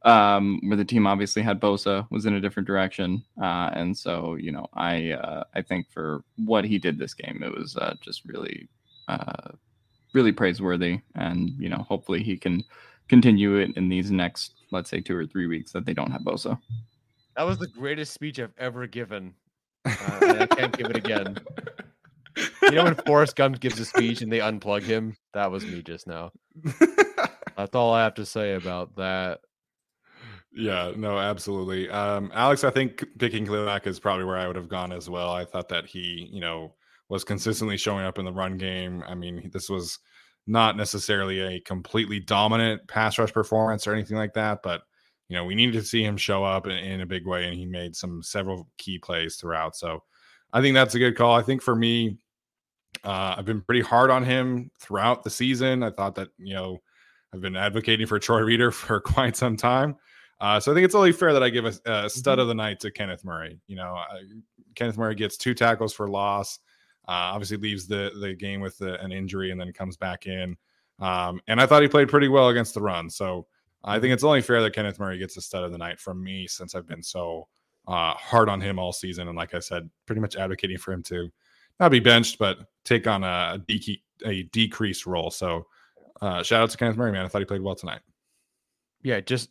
um, 0.02 0.60
where 0.62 0.76
the 0.76 0.84
team 0.84 1.08
obviously 1.08 1.42
had 1.42 1.60
Bosa 1.60 2.06
was 2.12 2.24
in 2.24 2.34
a 2.34 2.40
different 2.40 2.68
direction, 2.68 3.24
uh, 3.42 3.70
and 3.72 3.98
so 3.98 4.36
you 4.36 4.52
know, 4.52 4.68
I 4.72 5.14
uh, 5.14 5.42
I 5.52 5.62
think 5.62 5.90
for 5.90 6.22
what 6.36 6.64
he 6.64 6.78
did 6.78 6.96
this 6.96 7.12
game, 7.12 7.42
it 7.42 7.52
was 7.52 7.76
uh, 7.76 7.96
just 8.00 8.24
really 8.24 8.68
uh, 9.08 9.50
really 10.12 10.30
praiseworthy, 10.30 11.00
and 11.16 11.50
you 11.58 11.70
know, 11.70 11.84
hopefully 11.88 12.22
he 12.22 12.36
can 12.36 12.62
continue 13.08 13.56
it 13.56 13.76
in 13.76 13.88
these 13.88 14.10
next, 14.10 14.52
let's 14.70 14.90
say, 14.90 15.00
two 15.00 15.16
or 15.16 15.26
three 15.26 15.46
weeks 15.46 15.72
that 15.72 15.86
they 15.86 15.94
don't 15.94 16.10
have 16.10 16.22
Bosa. 16.22 16.58
That 17.36 17.44
was 17.44 17.58
the 17.58 17.68
greatest 17.68 18.12
speech 18.12 18.40
I've 18.40 18.54
ever 18.58 18.86
given. 18.86 19.34
Uh, 19.84 20.18
and 20.22 20.42
I 20.42 20.46
can't 20.46 20.76
give 20.76 20.88
it 20.88 20.96
again. 20.96 21.36
You 22.62 22.72
know 22.72 22.84
when 22.84 22.94
Forrest 23.06 23.34
Gump 23.36 23.60
gives 23.60 23.80
a 23.80 23.84
speech 23.86 24.20
and 24.20 24.30
they 24.30 24.40
unplug 24.40 24.82
him? 24.82 25.16
That 25.32 25.50
was 25.50 25.64
me 25.64 25.82
just 25.82 26.06
now. 26.06 26.32
That's 27.56 27.74
all 27.74 27.94
I 27.94 28.04
have 28.04 28.14
to 28.14 28.26
say 28.26 28.54
about 28.54 28.94
that. 28.96 29.40
Yeah, 30.52 30.92
no, 30.96 31.18
absolutely. 31.18 31.88
Um, 31.90 32.30
Alex, 32.34 32.64
I 32.64 32.70
think 32.70 33.04
picking 33.18 33.46
Khalil 33.46 33.68
is 33.84 34.00
probably 34.00 34.24
where 34.24 34.36
I 34.36 34.46
would 34.46 34.56
have 34.56 34.68
gone 34.68 34.92
as 34.92 35.08
well. 35.08 35.30
I 35.30 35.44
thought 35.44 35.68
that 35.68 35.86
he, 35.86 36.28
you 36.30 36.40
know, 36.40 36.74
was 37.08 37.24
consistently 37.24 37.76
showing 37.76 38.04
up 38.04 38.18
in 38.18 38.24
the 38.24 38.32
run 38.32 38.58
game. 38.58 39.02
I 39.06 39.14
mean, 39.14 39.50
this 39.52 39.68
was 39.68 39.98
not 40.46 40.76
necessarily 40.76 41.40
a 41.40 41.60
completely 41.60 42.20
dominant 42.20 42.86
pass 42.88 43.18
rush 43.18 43.32
performance 43.32 43.86
or 43.86 43.94
anything 43.94 44.16
like 44.16 44.34
that, 44.34 44.62
but 44.62 44.82
you 45.28 45.36
know, 45.36 45.44
we 45.44 45.54
needed 45.54 45.72
to 45.72 45.82
see 45.82 46.04
him 46.04 46.16
show 46.16 46.44
up 46.44 46.66
in, 46.66 46.76
in 46.76 47.00
a 47.00 47.06
big 47.06 47.26
way, 47.26 47.46
and 47.46 47.54
he 47.56 47.66
made 47.66 47.96
some 47.96 48.22
several 48.22 48.68
key 48.78 48.98
plays 48.98 49.36
throughout. 49.36 49.76
So 49.76 50.02
I 50.52 50.60
think 50.60 50.74
that's 50.74 50.94
a 50.94 51.00
good 51.00 51.16
call. 51.16 51.34
I 51.34 51.42
think 51.42 51.62
for 51.62 51.74
me, 51.74 52.18
uh, 53.04 53.34
I've 53.36 53.44
been 53.44 53.60
pretty 53.60 53.80
hard 53.80 54.10
on 54.10 54.24
him 54.24 54.70
throughout 54.80 55.24
the 55.24 55.30
season. 55.30 55.82
I 55.82 55.90
thought 55.90 56.14
that, 56.14 56.28
you 56.38 56.54
know, 56.54 56.78
I've 57.34 57.40
been 57.40 57.56
advocating 57.56 58.06
for 58.06 58.18
Troy 58.20 58.40
Reeder 58.40 58.70
for 58.70 59.00
quite 59.00 59.36
some 59.36 59.56
time. 59.56 59.96
Uh, 60.40 60.60
so 60.60 60.70
I 60.70 60.74
think 60.74 60.84
it's 60.84 60.94
only 60.94 61.12
fair 61.12 61.32
that 61.32 61.42
I 61.42 61.48
give 61.48 61.64
a, 61.64 61.74
a 61.86 62.10
stud 62.10 62.38
of 62.38 62.46
the 62.46 62.54
night 62.54 62.78
to 62.80 62.90
Kenneth 62.90 63.24
Murray. 63.24 63.58
You 63.66 63.76
know, 63.76 63.96
uh, 63.96 64.18
Kenneth 64.74 64.98
Murray 64.98 65.14
gets 65.14 65.36
two 65.36 65.54
tackles 65.54 65.94
for 65.94 66.08
loss. 66.08 66.58
Uh, 67.08 67.30
obviously 67.34 67.56
leaves 67.56 67.86
the 67.86 68.10
the 68.20 68.34
game 68.34 68.60
with 68.60 68.76
the, 68.78 69.00
an 69.02 69.12
injury 69.12 69.50
and 69.50 69.60
then 69.60 69.72
comes 69.72 69.96
back 69.96 70.26
in. 70.26 70.56
Um, 70.98 71.40
and 71.46 71.60
I 71.60 71.66
thought 71.66 71.82
he 71.82 71.88
played 71.88 72.08
pretty 72.08 72.28
well 72.28 72.48
against 72.48 72.74
the 72.74 72.80
run. 72.80 73.10
So 73.10 73.46
I 73.84 74.00
think 74.00 74.12
it's 74.12 74.24
only 74.24 74.40
fair 74.40 74.62
that 74.62 74.74
Kenneth 74.74 74.98
Murray 74.98 75.18
gets 75.18 75.36
a 75.36 75.40
stud 75.40 75.62
of 75.62 75.72
the 75.72 75.78
night 75.78 76.00
from 76.00 76.22
me 76.22 76.46
since 76.46 76.74
I've 76.74 76.88
been 76.88 77.02
so 77.02 77.48
uh, 77.86 78.14
hard 78.14 78.48
on 78.48 78.60
him 78.60 78.78
all 78.78 78.92
season. 78.92 79.28
And 79.28 79.36
like 79.36 79.54
I 79.54 79.60
said, 79.60 79.88
pretty 80.06 80.20
much 80.20 80.36
advocating 80.36 80.78
for 80.78 80.92
him 80.92 81.02
to 81.04 81.30
not 81.78 81.90
be 81.90 82.00
benched, 82.00 82.38
but 82.38 82.58
take 82.84 83.06
on 83.06 83.22
a, 83.22 83.62
de- 83.68 84.02
a 84.24 84.42
decreased 84.44 85.06
role. 85.06 85.30
So 85.30 85.66
uh, 86.20 86.42
shout 86.42 86.62
out 86.62 86.70
to 86.70 86.76
Kenneth 86.76 86.96
Murray, 86.96 87.12
man. 87.12 87.24
I 87.24 87.28
thought 87.28 87.40
he 87.42 87.44
played 87.44 87.62
well 87.62 87.74
tonight. 87.74 88.00
Yeah, 89.02 89.20
just 89.20 89.50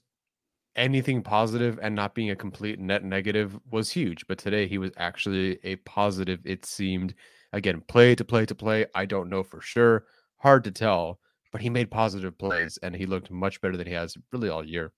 anything 0.76 1.22
positive 1.22 1.80
and 1.82 1.96
not 1.96 2.16
being 2.16 2.32
a 2.32 2.36
complete 2.36 2.80
net 2.80 3.04
negative 3.04 3.58
was 3.72 3.90
huge. 3.92 4.28
But 4.28 4.38
today 4.38 4.68
he 4.68 4.78
was 4.78 4.92
actually 4.98 5.60
a 5.64 5.78
positive, 5.78 6.40
it 6.44 6.66
seemed. 6.66 7.14
Again, 7.56 7.82
play 7.88 8.16
to 8.16 8.26
play 8.26 8.46
to 8.46 8.54
play. 8.54 8.86
I 8.94 9.06
don't 9.06 9.30
know 9.30 9.42
for 9.42 9.62
sure. 9.62 10.04
Hard 10.40 10.66
to 10.66 10.72
tell, 10.72 11.20
but 11.54 11.62
he 11.62 11.70
made 11.70 11.90
positive 11.90 12.38
plays 12.38 12.78
and 12.84 12.94
he 12.94 13.06
looked 13.06 13.32
much 13.32 13.62
better 13.62 13.78
than 13.78 13.88
he 13.88 13.94
has 13.94 14.18
really 14.34 14.50
all 14.50 14.64
year. 14.64 14.92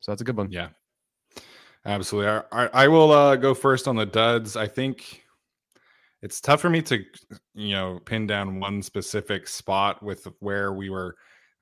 So 0.00 0.10
that's 0.10 0.22
a 0.22 0.24
good 0.24 0.38
one. 0.38 0.50
Yeah, 0.50 0.68
absolutely. 1.84 2.30
I, 2.30 2.42
I, 2.52 2.70
I 2.72 2.88
will 2.88 3.12
uh, 3.12 3.36
go 3.36 3.52
first 3.52 3.86
on 3.86 3.96
the 3.96 4.06
duds. 4.06 4.56
I 4.56 4.66
think 4.66 5.24
it's 6.22 6.40
tough 6.40 6.62
for 6.62 6.70
me 6.70 6.80
to, 6.82 7.04
you 7.54 7.72
know, 7.72 8.00
pin 8.06 8.26
down 8.26 8.60
one 8.60 8.80
specific 8.80 9.46
spot 9.46 10.02
with 10.02 10.26
where 10.38 10.72
we 10.72 10.88
were 10.88 11.16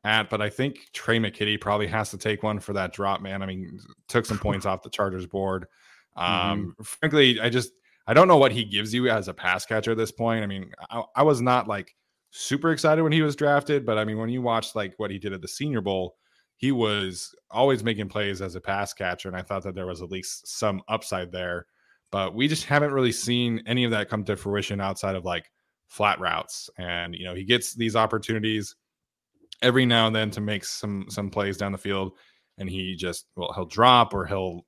at, 0.05 0.30
but 0.30 0.41
I 0.41 0.51
think 0.51 0.78
Tre' 0.93 1.18
McKitty 1.18 1.61
probably 1.61 1.89
has 1.89 2.12
to 2.12 2.16
take 2.16 2.45
one 2.45 2.61
for 2.61 2.74
that 2.74 2.93
drop, 2.93 3.20
man. 3.20 3.43
I 3.43 3.47
mean, 3.47 3.80
took 4.07 4.24
some 4.24 4.39
points 4.39 4.66
off 4.66 4.84
the 4.84 4.91
Chargers 4.91 5.26
board. 5.26 5.66
Um, 6.14 6.76
frankly, 6.82 7.41
I 7.41 7.49
just 7.49 7.72
I 8.09 8.14
don't 8.14 8.26
know 8.26 8.38
what 8.38 8.52
he 8.52 8.64
gives 8.64 8.94
you 8.94 9.11
as 9.11 9.28
a 9.28 9.34
pass 9.34 9.66
catcher 9.66 9.92
at 9.92 9.98
this 9.98 10.11
point. 10.11 10.42
I 10.42 10.46
mean, 10.46 10.72
I, 10.90 11.02
I 11.16 11.22
was 11.22 11.42
not 11.42 11.68
like 11.68 11.94
super 12.30 12.72
excited 12.72 13.02
when 13.02 13.12
he 13.12 13.20
was 13.20 13.36
drafted, 13.36 13.84
but 13.84 13.98
I 13.98 14.04
mean, 14.06 14.16
when 14.16 14.30
you 14.30 14.40
watch 14.40 14.74
like 14.74 14.94
what 14.96 15.11
he 15.11 15.18
did 15.18 15.34
at 15.34 15.42
the 15.42 15.48
Senior 15.48 15.82
Bowl, 15.82 16.16
he 16.56 16.72
was 16.72 17.34
always 17.50 17.84
making 17.84 18.09
plays 18.09 18.40
as 18.40 18.54
a 18.54 18.62
pass 18.62 18.94
catcher, 18.94 19.28
and 19.28 19.36
I 19.36 19.42
thought 19.42 19.62
that 19.64 19.74
there 19.74 19.86
was 19.86 20.00
at 20.00 20.11
least 20.11 20.48
some 20.48 20.80
upside 20.88 21.30
there. 21.30 21.66
But 22.11 22.34
we 22.34 22.48
just 22.48 22.64
haven't 22.64 22.94
really 22.94 23.12
seen 23.12 23.62
any 23.66 23.84
of 23.84 23.90
that 23.90 24.09
come 24.09 24.24
to 24.24 24.36
fruition 24.36 24.80
outside 24.80 25.14
of 25.14 25.26
like 25.26 25.50
flat 25.88 26.18
routes. 26.18 26.70
And 26.78 27.14
you 27.14 27.24
know, 27.24 27.34
he 27.34 27.44
gets 27.44 27.74
these 27.74 27.94
opportunities 27.94 28.74
every 29.61 29.84
now 29.84 30.06
and 30.06 30.16
then 30.16 30.30
to 30.30 30.40
make 30.40 30.64
some 30.64 31.04
some 31.11 31.28
plays 31.28 31.59
down 31.59 31.72
the 31.72 31.78
field, 31.78 32.12
and 32.56 32.70
he 32.70 32.96
just 32.96 33.26
well, 33.36 33.52
he'll 33.54 33.66
drop 33.66 34.14
or 34.14 34.24
he'll 34.24 34.64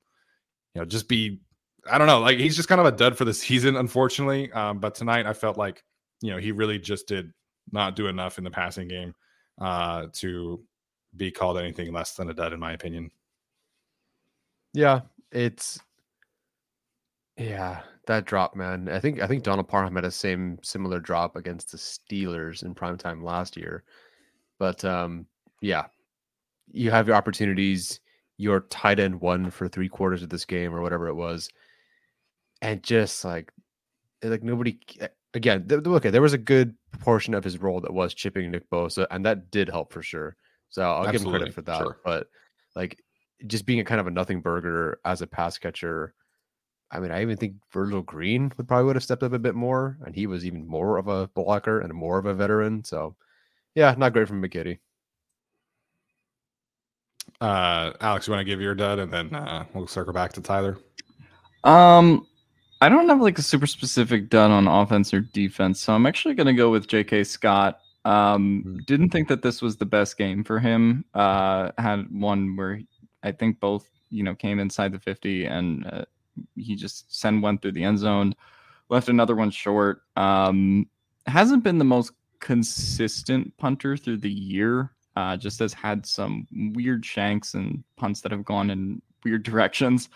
you 0.74 0.82
know 0.82 0.84
just 0.84 1.08
be 1.08 1.40
I 1.88 1.98
don't 1.98 2.06
know, 2.06 2.20
like 2.20 2.38
he's 2.38 2.56
just 2.56 2.68
kind 2.68 2.80
of 2.80 2.86
a 2.86 2.96
dud 2.96 3.16
for 3.16 3.24
the 3.24 3.34
season, 3.34 3.76
unfortunately. 3.76 4.50
Um, 4.52 4.78
but 4.78 4.94
tonight 4.94 5.26
I 5.26 5.32
felt 5.32 5.56
like 5.56 5.82
you 6.20 6.30
know 6.30 6.38
he 6.38 6.52
really 6.52 6.78
just 6.78 7.06
did 7.06 7.32
not 7.72 7.96
do 7.96 8.06
enough 8.08 8.38
in 8.38 8.44
the 8.44 8.50
passing 8.50 8.88
game 8.88 9.14
uh, 9.60 10.06
to 10.14 10.62
be 11.16 11.30
called 11.30 11.58
anything 11.58 11.92
less 11.92 12.14
than 12.14 12.30
a 12.30 12.34
dud, 12.34 12.52
in 12.52 12.60
my 12.60 12.72
opinion. 12.72 13.10
Yeah, 14.72 15.00
it's 15.32 15.80
yeah, 17.36 17.80
that 18.06 18.26
drop, 18.26 18.54
man. 18.54 18.88
I 18.88 19.00
think 19.00 19.20
I 19.20 19.26
think 19.26 19.42
Donald 19.42 19.68
Parham 19.68 19.94
had 19.94 20.04
a 20.04 20.10
same 20.10 20.58
similar 20.62 21.00
drop 21.00 21.36
against 21.36 21.72
the 21.72 21.78
Steelers 21.78 22.62
in 22.62 22.74
prime 22.74 22.98
time 22.98 23.24
last 23.24 23.56
year. 23.56 23.84
But 24.58 24.84
um, 24.84 25.26
yeah, 25.60 25.86
you 26.70 26.90
have 26.90 27.06
your 27.06 27.16
opportunities. 27.16 28.00
Your 28.36 28.60
tight 28.60 29.00
end 29.00 29.20
won 29.20 29.50
for 29.50 29.68
three 29.68 29.88
quarters 29.88 30.22
of 30.22 30.30
this 30.30 30.44
game 30.44 30.74
or 30.74 30.80
whatever 30.80 31.08
it 31.08 31.14
was, 31.14 31.50
and 32.62 32.82
just 32.82 33.24
like 33.24 33.52
like 34.22 34.42
nobody 34.42 34.78
again. 35.34 35.66
Th- 35.68 35.84
okay, 35.84 36.10
there 36.10 36.22
was 36.22 36.32
a 36.32 36.38
good 36.38 36.74
portion 37.00 37.34
of 37.34 37.44
his 37.44 37.58
role 37.58 37.80
that 37.80 37.92
was 37.92 38.14
chipping 38.14 38.50
Nick 38.50 38.68
Bosa, 38.70 39.06
and 39.10 39.24
that 39.26 39.50
did 39.50 39.68
help 39.68 39.92
for 39.92 40.02
sure. 40.02 40.36
So 40.70 40.82
I'll 40.82 41.10
give 41.10 41.22
him 41.22 41.30
credit 41.30 41.54
for 41.54 41.62
that. 41.62 41.78
sure. 41.78 41.98
But 42.04 42.28
like 42.76 43.02
just 43.46 43.66
being 43.66 43.80
a 43.80 43.84
kind 43.84 44.00
of 44.00 44.06
a 44.06 44.10
nothing 44.10 44.40
burger 44.40 45.00
as 45.04 45.22
a 45.22 45.26
pass 45.26 45.58
catcher. 45.58 46.14
I 46.92 46.98
mean, 46.98 47.12
I 47.12 47.22
even 47.22 47.36
think 47.36 47.54
Virgil 47.72 48.02
Green 48.02 48.52
would 48.56 48.66
probably 48.66 48.86
would 48.86 48.96
have 48.96 49.04
stepped 49.04 49.22
up 49.22 49.32
a 49.32 49.38
bit 49.38 49.54
more, 49.54 49.96
and 50.04 50.14
he 50.14 50.26
was 50.26 50.44
even 50.44 50.66
more 50.66 50.98
of 50.98 51.06
a 51.06 51.28
blocker 51.28 51.80
and 51.80 51.94
more 51.94 52.18
of 52.18 52.26
a 52.26 52.34
veteran. 52.34 52.82
So, 52.82 53.14
yeah, 53.76 53.94
not 53.96 54.12
great 54.12 54.26
from 54.26 54.42
McKitty. 54.42 54.78
Uh, 57.40 57.92
Alex, 58.00 58.26
you 58.26 58.32
want 58.32 58.40
to 58.40 58.44
give 58.44 58.60
your 58.60 58.74
dud, 58.74 58.98
and 58.98 59.12
then 59.12 59.32
uh, 59.34 59.64
we'll 59.72 59.86
circle 59.86 60.12
back 60.12 60.32
to 60.32 60.40
Tyler. 60.40 60.78
Um, 61.62 62.26
I 62.80 62.88
don't 62.88 63.08
have 63.08 63.20
like 63.20 63.38
a 63.38 63.42
super 63.42 63.66
specific 63.66 64.30
done 64.30 64.50
on 64.50 64.66
offense 64.66 65.12
or 65.12 65.20
defense, 65.20 65.80
so 65.80 65.92
I'm 65.94 66.06
actually 66.06 66.34
going 66.34 66.46
to 66.46 66.54
go 66.54 66.70
with 66.70 66.86
J.K. 66.86 67.24
Scott. 67.24 67.80
Um, 68.06 68.64
Mm. 68.66 68.86
didn't 68.86 69.10
think 69.10 69.28
that 69.28 69.42
this 69.42 69.60
was 69.60 69.76
the 69.76 69.84
best 69.84 70.16
game 70.16 70.42
for 70.42 70.58
him. 70.58 71.04
Uh, 71.12 71.70
had 71.76 72.06
one 72.10 72.56
where 72.56 72.80
I 73.22 73.32
think 73.32 73.60
both 73.60 73.86
you 74.08 74.22
know 74.22 74.34
came 74.34 74.58
inside 74.58 74.92
the 74.92 74.98
50, 74.98 75.44
and 75.44 75.86
uh, 75.86 76.04
he 76.56 76.74
just 76.76 77.14
sent 77.14 77.42
one 77.42 77.58
through 77.58 77.72
the 77.72 77.84
end 77.84 77.98
zone, 77.98 78.34
left 78.88 79.10
another 79.10 79.36
one 79.36 79.50
short. 79.50 80.02
Um, 80.16 80.88
hasn't 81.26 81.62
been 81.62 81.76
the 81.76 81.84
most 81.84 82.12
consistent 82.38 83.54
punter 83.58 83.96
through 83.98 84.16
the 84.18 84.30
year. 84.30 84.90
Uh, 85.16 85.36
just 85.36 85.58
has 85.58 85.74
had 85.74 86.06
some 86.06 86.46
weird 86.72 87.04
shanks 87.04 87.52
and 87.52 87.84
punts 87.96 88.22
that 88.22 88.32
have 88.32 88.44
gone 88.46 88.70
in 88.70 89.02
weird 89.24 89.42
directions. 89.50 90.08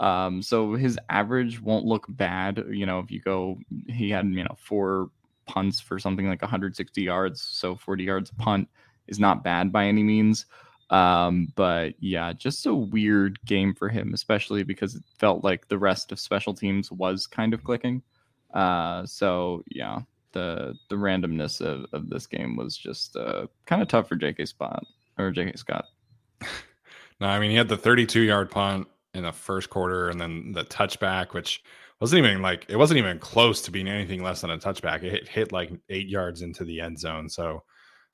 Um, 0.00 0.42
so 0.42 0.74
his 0.74 0.98
average 1.08 1.60
won't 1.60 1.86
look 1.86 2.06
bad. 2.08 2.64
You 2.70 2.86
know, 2.86 2.98
if 2.98 3.10
you 3.10 3.20
go, 3.20 3.58
he 3.88 4.10
had 4.10 4.26
you 4.26 4.44
know 4.44 4.56
four 4.58 5.10
punts 5.46 5.80
for 5.80 5.98
something 5.98 6.28
like 6.28 6.42
160 6.42 7.02
yards, 7.02 7.40
so 7.40 7.76
40 7.76 8.04
yards 8.04 8.30
a 8.30 8.34
punt 8.34 8.68
is 9.06 9.18
not 9.18 9.44
bad 9.44 9.72
by 9.72 9.86
any 9.86 10.02
means. 10.02 10.46
Um, 10.90 11.52
but 11.56 11.94
yeah, 11.98 12.32
just 12.32 12.66
a 12.66 12.74
weird 12.74 13.44
game 13.44 13.74
for 13.74 13.88
him, 13.88 14.12
especially 14.14 14.62
because 14.62 14.94
it 14.94 15.02
felt 15.18 15.42
like 15.42 15.68
the 15.68 15.78
rest 15.78 16.12
of 16.12 16.20
special 16.20 16.54
teams 16.54 16.92
was 16.92 17.26
kind 17.26 17.54
of 17.54 17.64
clicking. 17.64 18.02
Uh, 18.54 19.04
so 19.06 19.64
yeah, 19.70 20.00
the 20.32 20.74
the 20.88 20.96
randomness 20.96 21.60
of, 21.60 21.86
of 21.92 22.08
this 22.08 22.26
game 22.26 22.56
was 22.56 22.76
just 22.76 23.16
uh, 23.16 23.46
kind 23.64 23.82
of 23.82 23.88
tough 23.88 24.08
for 24.08 24.16
J.K. 24.16 24.44
Spot 24.44 24.84
or 25.18 25.30
J.K. 25.30 25.54
Scott. 25.56 25.86
no, 27.20 27.26
I 27.26 27.40
mean 27.40 27.50
he 27.50 27.56
had 27.56 27.68
the 27.68 27.76
32 27.76 28.20
yard 28.20 28.50
punt 28.50 28.86
in 29.16 29.24
the 29.24 29.32
first 29.32 29.70
quarter, 29.70 30.08
and 30.08 30.20
then 30.20 30.52
the 30.52 30.64
touchback, 30.64 31.32
which 31.32 31.62
wasn't 32.00 32.24
even 32.24 32.42
like 32.42 32.66
it 32.68 32.76
wasn't 32.76 32.98
even 32.98 33.18
close 33.18 33.62
to 33.62 33.70
being 33.70 33.88
anything 33.88 34.22
less 34.22 34.42
than 34.42 34.50
a 34.50 34.58
touchback. 34.58 35.02
It 35.02 35.12
hit, 35.12 35.28
hit 35.28 35.52
like 35.52 35.72
eight 35.88 36.08
yards 36.08 36.42
into 36.42 36.64
the 36.64 36.80
end 36.80 36.98
zone. 36.98 37.28
So 37.28 37.62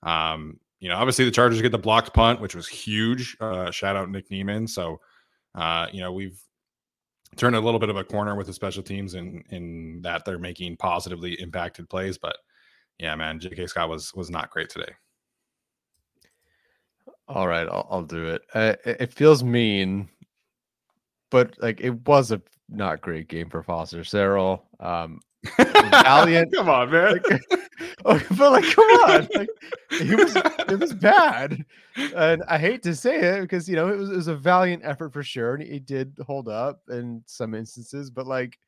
um, 0.02 0.58
you 0.82 0.88
know, 0.88 0.96
obviously 0.96 1.24
the 1.24 1.30
Chargers 1.30 1.62
get 1.62 1.70
the 1.70 1.78
blocked 1.78 2.12
punt, 2.12 2.40
which 2.40 2.56
was 2.56 2.66
huge. 2.66 3.36
Uh, 3.40 3.70
shout 3.70 3.94
out 3.96 4.10
Nick 4.10 4.30
Niemann. 4.30 4.66
So, 4.66 5.00
uh, 5.54 5.86
you 5.92 6.00
know, 6.00 6.12
we've 6.12 6.40
turned 7.36 7.54
a 7.54 7.60
little 7.60 7.78
bit 7.78 7.88
of 7.88 7.96
a 7.96 8.02
corner 8.02 8.34
with 8.34 8.48
the 8.48 8.52
special 8.52 8.82
teams 8.82 9.14
in 9.14 9.44
in 9.50 10.00
that 10.02 10.24
they're 10.24 10.40
making 10.40 10.76
positively 10.76 11.34
impacted 11.40 11.88
plays. 11.88 12.18
But 12.18 12.36
yeah, 12.98 13.14
man, 13.14 13.38
J.K. 13.38 13.68
Scott 13.68 13.88
was 13.88 14.12
was 14.14 14.28
not 14.28 14.50
great 14.50 14.70
today. 14.70 14.92
All 17.28 17.46
right, 17.46 17.68
I'll, 17.68 17.86
I'll 17.88 18.02
do 18.02 18.26
it. 18.26 18.42
Uh, 18.52 18.74
it 18.84 19.12
feels 19.12 19.44
mean, 19.44 20.08
but 21.32 21.56
like 21.60 21.80
it 21.80 22.06
was 22.06 22.30
a 22.30 22.40
not 22.68 23.00
great 23.00 23.26
game 23.26 23.48
for 23.50 23.62
Foster 23.62 24.00
Sarell. 24.00 24.60
Um, 24.78 25.20
Valiant. 25.56 26.54
come 26.54 26.68
on, 26.68 26.90
man. 26.90 27.12
Like, 27.12 27.42
oh, 28.04 28.22
but 28.38 28.52
like, 28.52 28.64
come 28.64 28.84
on. 28.84 29.28
Like, 29.34 29.48
he 29.90 30.14
was 30.14 30.36
it 30.36 30.78
was 30.78 30.92
bad. 30.92 31.64
And 32.16 32.42
I 32.48 32.56
hate 32.56 32.82
to 32.84 32.94
say 32.94 33.20
it 33.20 33.42
because 33.42 33.68
you 33.68 33.76
know 33.76 33.88
it 33.88 33.98
was, 33.98 34.10
it 34.10 34.16
was 34.16 34.28
a 34.28 34.34
valiant 34.34 34.82
effort 34.82 35.12
for 35.12 35.22
sure. 35.22 35.56
And 35.56 35.62
he 35.62 35.78
did 35.78 36.16
hold 36.26 36.48
up 36.48 36.80
in 36.88 37.22
some 37.26 37.54
instances, 37.54 38.10
but 38.10 38.26
like 38.26 38.58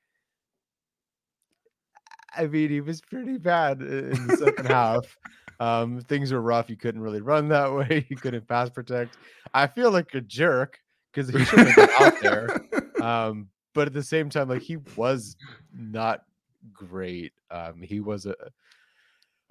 I 2.36 2.46
mean, 2.46 2.68
he 2.68 2.82
was 2.82 3.00
pretty 3.00 3.38
bad 3.38 3.80
in 3.80 4.26
the 4.26 4.36
second 4.36 4.66
half. 4.66 5.16
Um, 5.58 6.02
things 6.02 6.32
were 6.32 6.42
rough. 6.42 6.68
You 6.68 6.76
couldn't 6.76 7.00
really 7.00 7.22
run 7.22 7.48
that 7.48 7.72
way. 7.72 8.04
You 8.10 8.16
couldn't 8.16 8.46
pass 8.46 8.68
protect. 8.68 9.16
I 9.54 9.68
feel 9.68 9.90
like 9.90 10.14
a 10.14 10.20
jerk 10.20 10.78
because 11.14 11.30
he 11.30 11.44
should 11.44 11.60
have 11.60 11.76
been 11.76 11.90
out 12.00 12.14
there. 12.22 12.60
Um, 13.02 13.48
but 13.74 13.86
at 13.86 13.92
the 13.92 14.02
same 14.02 14.30
time, 14.30 14.48
like 14.48 14.62
he 14.62 14.76
was 14.96 15.36
not 15.72 16.22
great. 16.72 17.32
Um, 17.50 17.82
he 17.82 18.00
was 18.00 18.26
a 18.26 18.34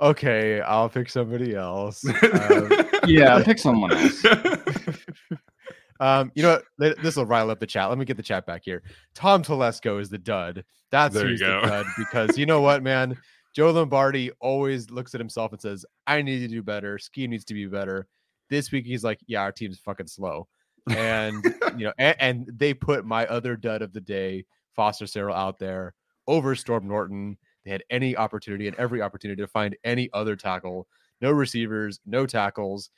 okay. 0.01 0.61
I'll 0.61 0.89
pick 0.89 1.09
somebody 1.09 1.55
else. 1.55 2.03
Um, 2.05 2.69
yeah, 3.05 3.41
pick 3.45 3.59
someone 3.59 3.93
else. 3.93 4.25
um, 5.99 6.31
you 6.35 6.43
know 6.43 6.61
what? 6.77 7.01
This 7.01 7.15
will 7.15 7.25
rile 7.25 7.49
up 7.49 7.59
the 7.59 7.67
chat. 7.67 7.89
Let 7.89 7.97
me 7.97 8.05
get 8.05 8.17
the 8.17 8.23
chat 8.23 8.45
back 8.45 8.61
here. 8.63 8.83
Tom 9.13 9.43
Telesco 9.43 9.99
is 9.99 10.09
the 10.09 10.17
dud. 10.17 10.63
That's 10.91 11.15
there 11.15 11.27
who's 11.27 11.39
the 11.39 11.61
dud 11.61 11.85
because 11.97 12.37
you 12.37 12.45
know 12.45 12.61
what, 12.61 12.83
man. 12.83 13.17
Joe 13.55 13.69
Lombardi 13.69 14.31
always 14.39 14.89
looks 14.89 15.13
at 15.13 15.21
himself 15.21 15.51
and 15.51 15.61
says, 15.61 15.85
"I 16.07 16.23
need 16.23 16.39
to 16.39 16.47
do 16.47 16.63
better. 16.63 16.97
Ski 16.97 17.27
needs 17.27 17.45
to 17.45 17.53
be 17.53 17.67
better." 17.67 18.07
This 18.49 18.71
week, 18.71 18.85
he's 18.85 19.03
like, 19.03 19.19
"Yeah, 19.27 19.41
our 19.41 19.51
team's 19.51 19.79
fucking 19.79 20.07
slow," 20.07 20.47
and 20.89 21.43
you 21.77 21.85
know, 21.85 21.93
and, 21.97 22.15
and 22.19 22.49
they 22.55 22.73
put 22.73 23.05
my 23.05 23.25
other 23.27 23.55
dud 23.55 23.81
of 23.81 23.93
the 23.93 24.01
day, 24.01 24.45
Foster 24.75 25.05
Sarell, 25.05 25.35
out 25.35 25.59
there 25.59 25.93
over 26.27 26.55
Storm 26.55 26.87
Norton. 26.87 27.37
They 27.63 27.71
had 27.71 27.83
any 27.89 28.17
opportunity 28.17 28.67
and 28.67 28.75
every 28.77 29.01
opportunity 29.01 29.41
to 29.41 29.47
find 29.47 29.75
any 29.83 30.09
other 30.13 30.35
tackle. 30.35 30.87
No 31.21 31.31
receivers, 31.31 31.99
no 32.05 32.25
tackles. 32.25 32.89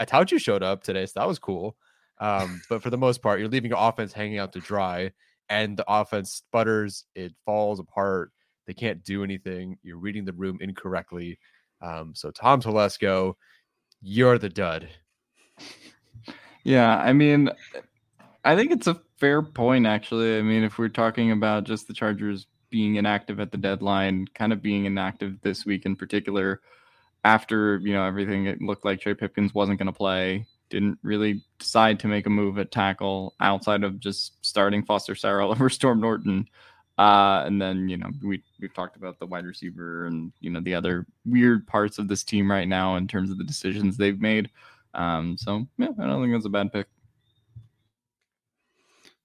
Atauchu 0.00 0.38
showed 0.38 0.62
up 0.62 0.82
today, 0.82 1.06
so 1.06 1.12
that 1.16 1.28
was 1.28 1.38
cool. 1.38 1.76
Um, 2.20 2.60
but 2.68 2.82
for 2.82 2.90
the 2.90 2.98
most 2.98 3.22
part, 3.22 3.40
you're 3.40 3.48
leaving 3.48 3.70
your 3.70 3.80
offense 3.80 4.12
hanging 4.12 4.38
out 4.38 4.52
to 4.52 4.60
dry, 4.60 5.10
and 5.48 5.76
the 5.76 5.84
offense 5.88 6.32
sputters. 6.32 7.04
It 7.14 7.34
falls 7.44 7.80
apart. 7.80 8.30
They 8.66 8.74
can't 8.74 9.02
do 9.02 9.24
anything. 9.24 9.78
You're 9.82 9.98
reading 9.98 10.24
the 10.24 10.32
room 10.32 10.58
incorrectly. 10.60 11.38
Um, 11.80 12.12
so 12.14 12.30
Tom 12.30 12.60
Telesco, 12.60 13.34
you're 14.00 14.38
the 14.38 14.50
dud. 14.50 14.88
Yeah, 16.64 16.96
I 16.98 17.12
mean, 17.12 17.50
I 18.44 18.56
think 18.56 18.72
it's 18.72 18.86
a 18.86 19.00
fair 19.18 19.42
point, 19.42 19.86
actually. 19.86 20.38
I 20.38 20.42
mean, 20.42 20.62
if 20.64 20.78
we're 20.78 20.88
talking 20.88 21.30
about 21.32 21.64
just 21.64 21.88
the 21.88 21.94
Chargers 21.94 22.46
being 22.70 22.96
inactive 22.96 23.40
at 23.40 23.52
the 23.52 23.58
deadline, 23.58 24.26
kind 24.34 24.52
of 24.52 24.62
being 24.62 24.84
inactive 24.84 25.40
this 25.42 25.66
week 25.66 25.86
in 25.86 25.96
particular, 25.96 26.60
after 27.24 27.78
you 27.78 27.92
know 27.92 28.04
everything, 28.04 28.46
it 28.46 28.62
looked 28.62 28.84
like 28.84 29.00
Trey 29.00 29.14
Pipkins 29.14 29.54
wasn't 29.54 29.78
going 29.78 29.86
to 29.86 29.92
play. 29.92 30.46
Didn't 30.70 30.98
really 31.02 31.42
decide 31.58 32.00
to 32.00 32.08
make 32.08 32.26
a 32.26 32.30
move 32.30 32.58
at 32.58 32.70
tackle 32.70 33.34
outside 33.40 33.84
of 33.84 34.00
just 34.00 34.34
starting 34.44 34.84
Foster 34.84 35.14
Sarell 35.14 35.50
over 35.52 35.68
Storm 35.68 36.00
Norton. 36.00 36.46
Uh, 36.98 37.44
and 37.46 37.60
then 37.60 37.88
you 37.88 37.96
know 37.96 38.10
we 38.22 38.42
we've 38.60 38.74
talked 38.74 38.96
about 38.96 39.18
the 39.18 39.26
wide 39.26 39.46
receiver 39.46 40.06
and 40.06 40.32
you 40.40 40.50
know 40.50 40.60
the 40.60 40.74
other 40.74 41.06
weird 41.24 41.66
parts 41.66 41.98
of 41.98 42.08
this 42.08 42.24
team 42.24 42.50
right 42.50 42.68
now 42.68 42.96
in 42.96 43.08
terms 43.08 43.30
of 43.30 43.38
the 43.38 43.44
decisions 43.44 43.96
they've 43.96 44.20
made. 44.20 44.50
Um, 44.94 45.36
so 45.38 45.66
yeah, 45.78 45.88
I 45.98 46.06
don't 46.06 46.22
think 46.22 46.34
it's 46.34 46.46
a 46.46 46.50
bad 46.50 46.72
pick. 46.72 46.86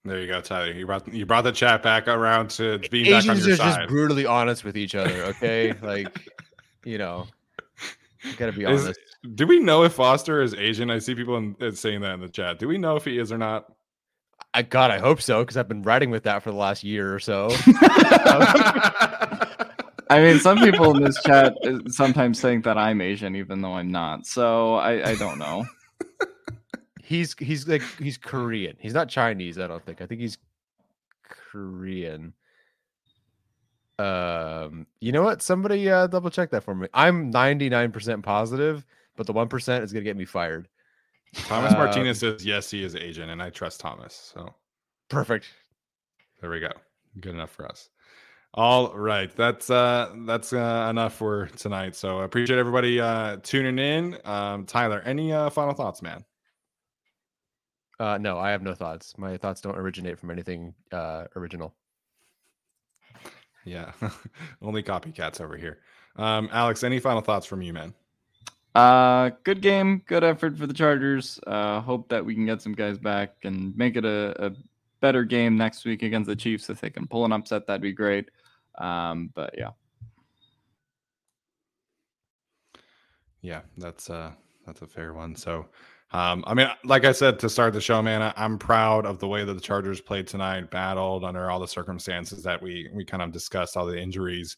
There 0.05 0.21
you 0.21 0.27
go, 0.27 0.39
Tyler. 0.39 0.71
You 0.71 0.85
brought 0.85 1.11
you 1.11 1.25
brought 1.25 1.43
the 1.45 1.51
chat 1.51 1.81
back 1.81 2.07
around 2.07 2.51
to 2.51 2.77
being 2.91 3.07
Asians 3.07 3.25
back 3.25 3.35
on 3.35 3.41
your 3.41 3.53
are 3.53 3.57
side. 3.57 3.75
just 3.79 3.89
brutally 3.89 4.25
honest 4.27 4.63
with 4.63 4.77
each 4.77 4.93
other. 4.93 5.23
Okay, 5.35 5.73
like 5.81 6.29
you 6.83 6.99
know, 6.99 7.25
you 8.23 8.33
gotta 8.37 8.51
be 8.51 8.65
honest. 8.65 8.89
Is, 8.89 8.97
do 9.33 9.47
we 9.47 9.59
know 9.59 9.83
if 9.83 9.93
Foster 9.93 10.43
is 10.43 10.53
Asian? 10.53 10.91
I 10.91 10.99
see 10.99 11.15
people 11.15 11.37
in, 11.37 11.55
saying 11.75 12.01
that 12.01 12.13
in 12.13 12.19
the 12.19 12.29
chat. 12.29 12.59
Do 12.59 12.67
we 12.67 12.77
know 12.77 12.95
if 12.95 13.05
he 13.05 13.17
is 13.17 13.31
or 13.31 13.39
not? 13.39 13.65
I 14.53 14.61
God, 14.61 14.91
I 14.91 14.99
hope 14.99 15.21
so 15.21 15.41
because 15.41 15.57
I've 15.57 15.67
been 15.67 15.81
writing 15.81 16.11
with 16.11 16.23
that 16.23 16.43
for 16.43 16.51
the 16.51 16.57
last 16.57 16.83
year 16.83 17.13
or 17.13 17.19
so. 17.19 17.49
I 20.09 20.21
mean, 20.21 20.39
some 20.39 20.59
people 20.59 20.95
in 20.95 21.03
this 21.03 21.21
chat 21.23 21.55
uh, 21.65 21.79
sometimes 21.87 22.39
think 22.39 22.63
that 22.65 22.77
I'm 22.77 23.01
Asian, 23.01 23.35
even 23.35 23.61
though 23.61 23.73
I'm 23.73 23.91
not. 23.91 24.25
So 24.25 24.75
I, 24.75 25.09
I 25.09 25.15
don't 25.15 25.39
know 25.39 25.65
he's 27.05 27.35
he's 27.37 27.67
like 27.67 27.83
he's 27.99 28.17
Korean. 28.17 28.75
He's 28.79 28.93
not 28.93 29.09
Chinese. 29.09 29.57
I 29.57 29.67
don't 29.67 29.85
think. 29.85 30.01
I 30.01 30.05
think 30.05 30.21
he's 30.21 30.37
Korean. 31.23 32.33
Um, 33.97 34.87
you 34.99 35.11
know 35.11 35.23
what? 35.23 35.41
Somebody 35.41 35.89
uh, 35.89 36.07
double 36.07 36.29
check 36.29 36.49
that 36.49 36.63
for 36.63 36.75
me. 36.75 36.87
I'm 36.93 37.31
99% 37.31 38.23
positive, 38.23 38.85
but 39.15 39.25
the 39.25 39.33
one 39.33 39.47
percent 39.47 39.83
is 39.83 39.93
gonna 39.93 40.03
get 40.03 40.17
me 40.17 40.25
fired. 40.25 40.67
Thomas 41.33 41.73
uh, 41.73 41.77
Martinez 41.77 42.19
says 42.19 42.45
yes, 42.45 42.69
he 42.69 42.83
is 42.83 42.95
Asian, 42.95 43.29
and 43.29 43.41
I 43.41 43.51
trust 43.51 43.79
Thomas. 43.79 44.31
So 44.33 44.53
perfect. 45.09 45.45
There 46.41 46.49
we 46.49 46.59
go. 46.59 46.71
Good 47.19 47.35
enough 47.35 47.51
for 47.51 47.65
us. 47.65 47.89
All 48.57 48.97
right, 48.97 49.35
that's 49.35 49.69
uh 49.69 50.15
that's 50.25 50.53
uh, 50.53 50.87
enough 50.89 51.13
for 51.15 51.47
tonight. 51.57 51.93
So 51.93 52.21
I 52.21 52.23
appreciate 52.23 52.57
everybody 52.57 53.01
uh 53.01 53.35
tuning 53.43 53.77
in. 53.77 54.17
Um, 54.23 54.65
Tyler, 54.65 55.01
any 55.05 55.33
uh 55.33 55.49
final 55.49 55.73
thoughts, 55.73 56.01
man? 56.01 56.23
Uh, 57.99 58.17
no, 58.17 58.37
I 58.37 58.51
have 58.51 58.61
no 58.61 58.73
thoughts. 58.73 59.17
My 59.17 59.35
thoughts 59.37 59.59
don't 59.59 59.77
originate 59.77 60.19
from 60.19 60.31
anything 60.31 60.73
uh, 60.91 61.25
original. 61.35 61.73
Yeah, 63.63 63.91
only 64.61 64.83
copycats 64.83 65.41
over 65.41 65.57
here. 65.57 65.79
Um, 66.15 66.49
Alex, 66.51 66.83
any 66.83 66.99
final 66.99 67.21
thoughts 67.21 67.45
from 67.45 67.61
you, 67.61 67.73
man? 67.73 67.93
Uh, 68.73 69.31
good 69.43 69.61
game, 69.61 70.01
good 70.05 70.23
effort 70.23 70.57
for 70.57 70.67
the 70.67 70.73
Chargers. 70.73 71.39
Uh, 71.47 71.79
hope 71.81 72.09
that 72.09 72.23
we 72.23 72.35
can 72.35 72.45
get 72.45 72.61
some 72.61 72.73
guys 72.73 72.97
back 72.97 73.35
and 73.43 73.75
make 73.77 73.95
it 73.95 74.05
a, 74.05 74.47
a 74.47 74.51
better 74.99 75.23
game 75.23 75.57
next 75.57 75.85
week 75.85 76.03
against 76.03 76.27
the 76.27 76.35
Chiefs. 76.35 76.69
If 76.69 76.81
they 76.81 76.89
can 76.89 77.07
pull 77.07 77.25
an 77.25 77.31
upset, 77.31 77.65
that'd 77.65 77.81
be 77.81 77.93
great. 77.93 78.29
Um, 78.77 79.31
but 79.33 79.55
yeah, 79.57 79.71
yeah, 83.41 83.61
that's 83.77 84.09
uh, 84.09 84.31
that's 84.65 84.81
a 84.81 84.87
fair 84.87 85.13
one. 85.13 85.35
So 85.35 85.67
um, 86.11 86.43
I 86.47 86.53
mean, 86.53 86.67
like 86.83 87.03
I 87.03 87.11
said 87.11 87.39
to 87.39 87.49
start 87.49 87.73
the 87.73 87.81
show, 87.81 88.01
man, 88.01 88.21
I, 88.21 88.33
am 88.37 88.57
proud 88.57 89.05
of 89.05 89.19
the 89.19 89.27
way 89.27 89.43
that 89.43 89.53
the 89.53 89.59
Chargers 89.59 89.99
played 89.99 90.27
tonight, 90.27 90.71
battled 90.71 91.25
under 91.25 91.49
all 91.49 91.59
the 91.59 91.67
circumstances 91.67 92.43
that 92.43 92.61
we 92.61 92.89
we 92.93 93.03
kind 93.03 93.23
of 93.23 93.31
discussed, 93.31 93.75
all 93.75 93.85
the 93.85 93.99
injuries. 93.99 94.55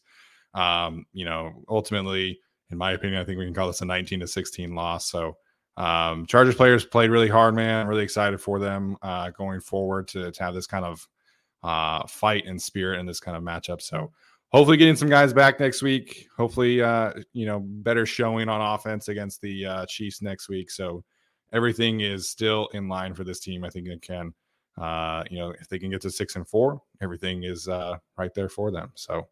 Um, 0.54 1.06
you 1.12 1.24
know, 1.24 1.64
ultimately, 1.68 2.38
in 2.70 2.78
my 2.78 2.92
opinion, 2.92 3.20
I 3.20 3.24
think 3.24 3.38
we 3.38 3.44
can 3.44 3.54
call 3.54 3.66
this 3.66 3.80
a 3.80 3.86
19 3.86 4.20
to 4.20 4.28
16 4.28 4.74
loss. 4.74 5.10
So, 5.10 5.36
um, 5.76 6.26
Chargers 6.26 6.54
players 6.54 6.84
played 6.84 7.10
really 7.10 7.28
hard, 7.28 7.54
man. 7.54 7.88
Really 7.88 8.04
excited 8.04 8.40
for 8.40 8.58
them 8.58 8.96
uh, 9.02 9.30
going 9.30 9.60
forward 9.60 10.06
to, 10.08 10.30
to 10.30 10.42
have 10.44 10.54
this 10.54 10.66
kind 10.66 10.84
of 10.84 11.08
uh, 11.62 12.06
fight 12.06 12.46
and 12.46 12.60
spirit 12.60 13.00
in 13.00 13.06
this 13.06 13.20
kind 13.20 13.36
of 13.36 13.42
matchup. 13.42 13.82
So, 13.82 14.12
hopefully 14.50 14.76
getting 14.76 14.96
some 14.96 15.08
guys 15.08 15.32
back 15.32 15.60
next 15.60 15.82
week. 15.82 16.28
Hopefully, 16.36 16.82
uh, 16.82 17.12
you 17.32 17.46
know, 17.46 17.60
better 17.60 18.06
showing 18.06 18.48
on 18.48 18.60
offense 18.60 19.08
against 19.08 19.40
the 19.40 19.66
uh, 19.66 19.86
Chiefs 19.86 20.22
next 20.22 20.48
week. 20.48 20.70
So 20.70 21.04
everything 21.52 22.00
is 22.00 22.28
still 22.28 22.68
in 22.72 22.88
line 22.88 23.14
for 23.14 23.24
this 23.24 23.40
team. 23.40 23.64
I 23.64 23.70
think 23.70 23.88
it 23.88 24.02
can. 24.02 24.34
Uh, 24.76 25.24
you 25.30 25.38
know, 25.38 25.50
if 25.60 25.68
they 25.68 25.78
can 25.78 25.90
get 25.90 26.00
to 26.02 26.10
six 26.10 26.36
and 26.36 26.46
four, 26.46 26.80
everything 27.02 27.42
is 27.42 27.66
uh, 27.68 27.96
right 28.16 28.32
there 28.34 28.48
for 28.48 28.70
them. 28.70 28.92
So 28.94 29.28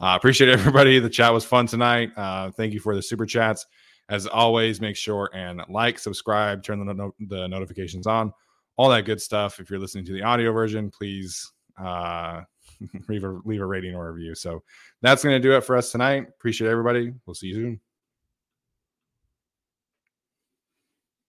uh, 0.00 0.14
appreciate 0.16 0.48
everybody. 0.58 0.98
The 0.98 1.10
chat 1.10 1.32
was 1.32 1.44
fun 1.44 1.66
tonight. 1.66 2.10
Uh, 2.16 2.50
thank 2.50 2.72
you 2.72 2.80
for 2.80 2.94
the 2.94 3.02
super 3.02 3.26
chats. 3.26 3.66
As 4.08 4.26
always, 4.26 4.80
make 4.80 4.96
sure 4.96 5.30
and 5.34 5.62
like, 5.68 5.98
subscribe, 5.98 6.64
turn 6.64 6.84
the, 6.84 6.92
no- 6.92 7.14
the 7.20 7.46
notifications 7.46 8.08
on, 8.08 8.32
all 8.76 8.88
that 8.90 9.04
good 9.04 9.22
stuff. 9.22 9.60
If 9.60 9.70
you're 9.70 9.78
listening 9.78 10.04
to 10.06 10.12
the 10.12 10.22
audio 10.22 10.52
version, 10.52 10.90
please 10.90 11.52
uh, 11.80 12.42
leave 13.08 13.24
a 13.24 13.40
leave 13.44 13.60
a 13.60 13.66
rating 13.66 13.94
or 13.94 14.08
a 14.08 14.12
review. 14.12 14.34
So 14.34 14.62
that's 15.02 15.22
going 15.22 15.40
to 15.40 15.48
do 15.48 15.56
it 15.56 15.64
for 15.64 15.76
us 15.76 15.92
tonight. 15.92 16.26
Appreciate 16.28 16.70
everybody. 16.70 17.12
We'll 17.26 17.34
see 17.34 17.48
you 17.48 17.54
soon. 17.54 17.80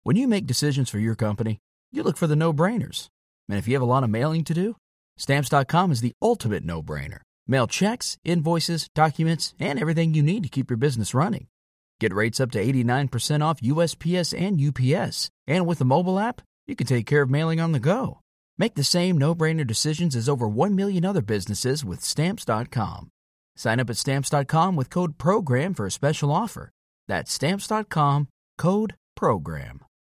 When 0.03 0.17
you 0.17 0.27
make 0.27 0.45
decisions 0.45 0.89
for 0.89 0.99
your 0.99 1.15
company, 1.15 1.61
you 1.91 2.03
look 2.03 2.17
for 2.17 2.27
the 2.27 2.35
no-brainers. 2.35 3.07
And 3.47 3.57
if 3.57 3.67
you 3.67 3.73
have 3.75 3.81
a 3.81 3.85
lot 3.85 4.03
of 4.03 4.09
mailing 4.09 4.43
to 4.45 4.53
do, 4.53 4.75
stamps.com 5.17 5.91
is 5.91 6.01
the 6.01 6.13
ultimate 6.21 6.65
no-brainer. 6.65 7.19
Mail 7.47 7.67
checks, 7.67 8.17
invoices, 8.25 8.89
documents, 8.93 9.53
and 9.59 9.79
everything 9.79 10.13
you 10.13 10.23
need 10.23 10.43
to 10.43 10.49
keep 10.49 10.69
your 10.69 10.77
business 10.77 11.13
running. 11.13 11.47
Get 11.99 12.13
rates 12.13 12.39
up 12.39 12.51
to 12.51 12.63
89% 12.63 13.41
off 13.41 13.61
USPS 13.61 14.37
and 14.37 14.59
UPS. 14.59 15.29
And 15.47 15.65
with 15.65 15.79
the 15.79 15.85
mobile 15.85 16.19
app, 16.19 16.41
you 16.67 16.75
can 16.75 16.87
take 16.87 17.05
care 17.05 17.21
of 17.21 17.29
mailing 17.29 17.61
on 17.61 17.71
the 17.71 17.79
go. 17.79 18.22
Make 18.57 18.75
the 18.75 18.83
same 18.83 19.17
no-brainer 19.17 19.65
decisions 19.65 20.15
as 20.15 20.27
over 20.27 20.47
1 20.47 20.75
million 20.75 21.05
other 21.05 21.21
businesses 21.21 21.85
with 21.85 22.01
stamps.com. 22.01 23.09
Sign 23.55 23.79
up 23.79 23.89
at 23.89 23.97
stamps.com 23.97 24.75
with 24.75 24.89
code 24.89 25.17
program 25.17 25.73
for 25.73 25.85
a 25.85 25.91
special 25.91 26.31
offer. 26.31 26.69
That's 27.07 27.31
stamps.com, 27.31 28.27
code 28.57 28.95
program. 29.15 29.79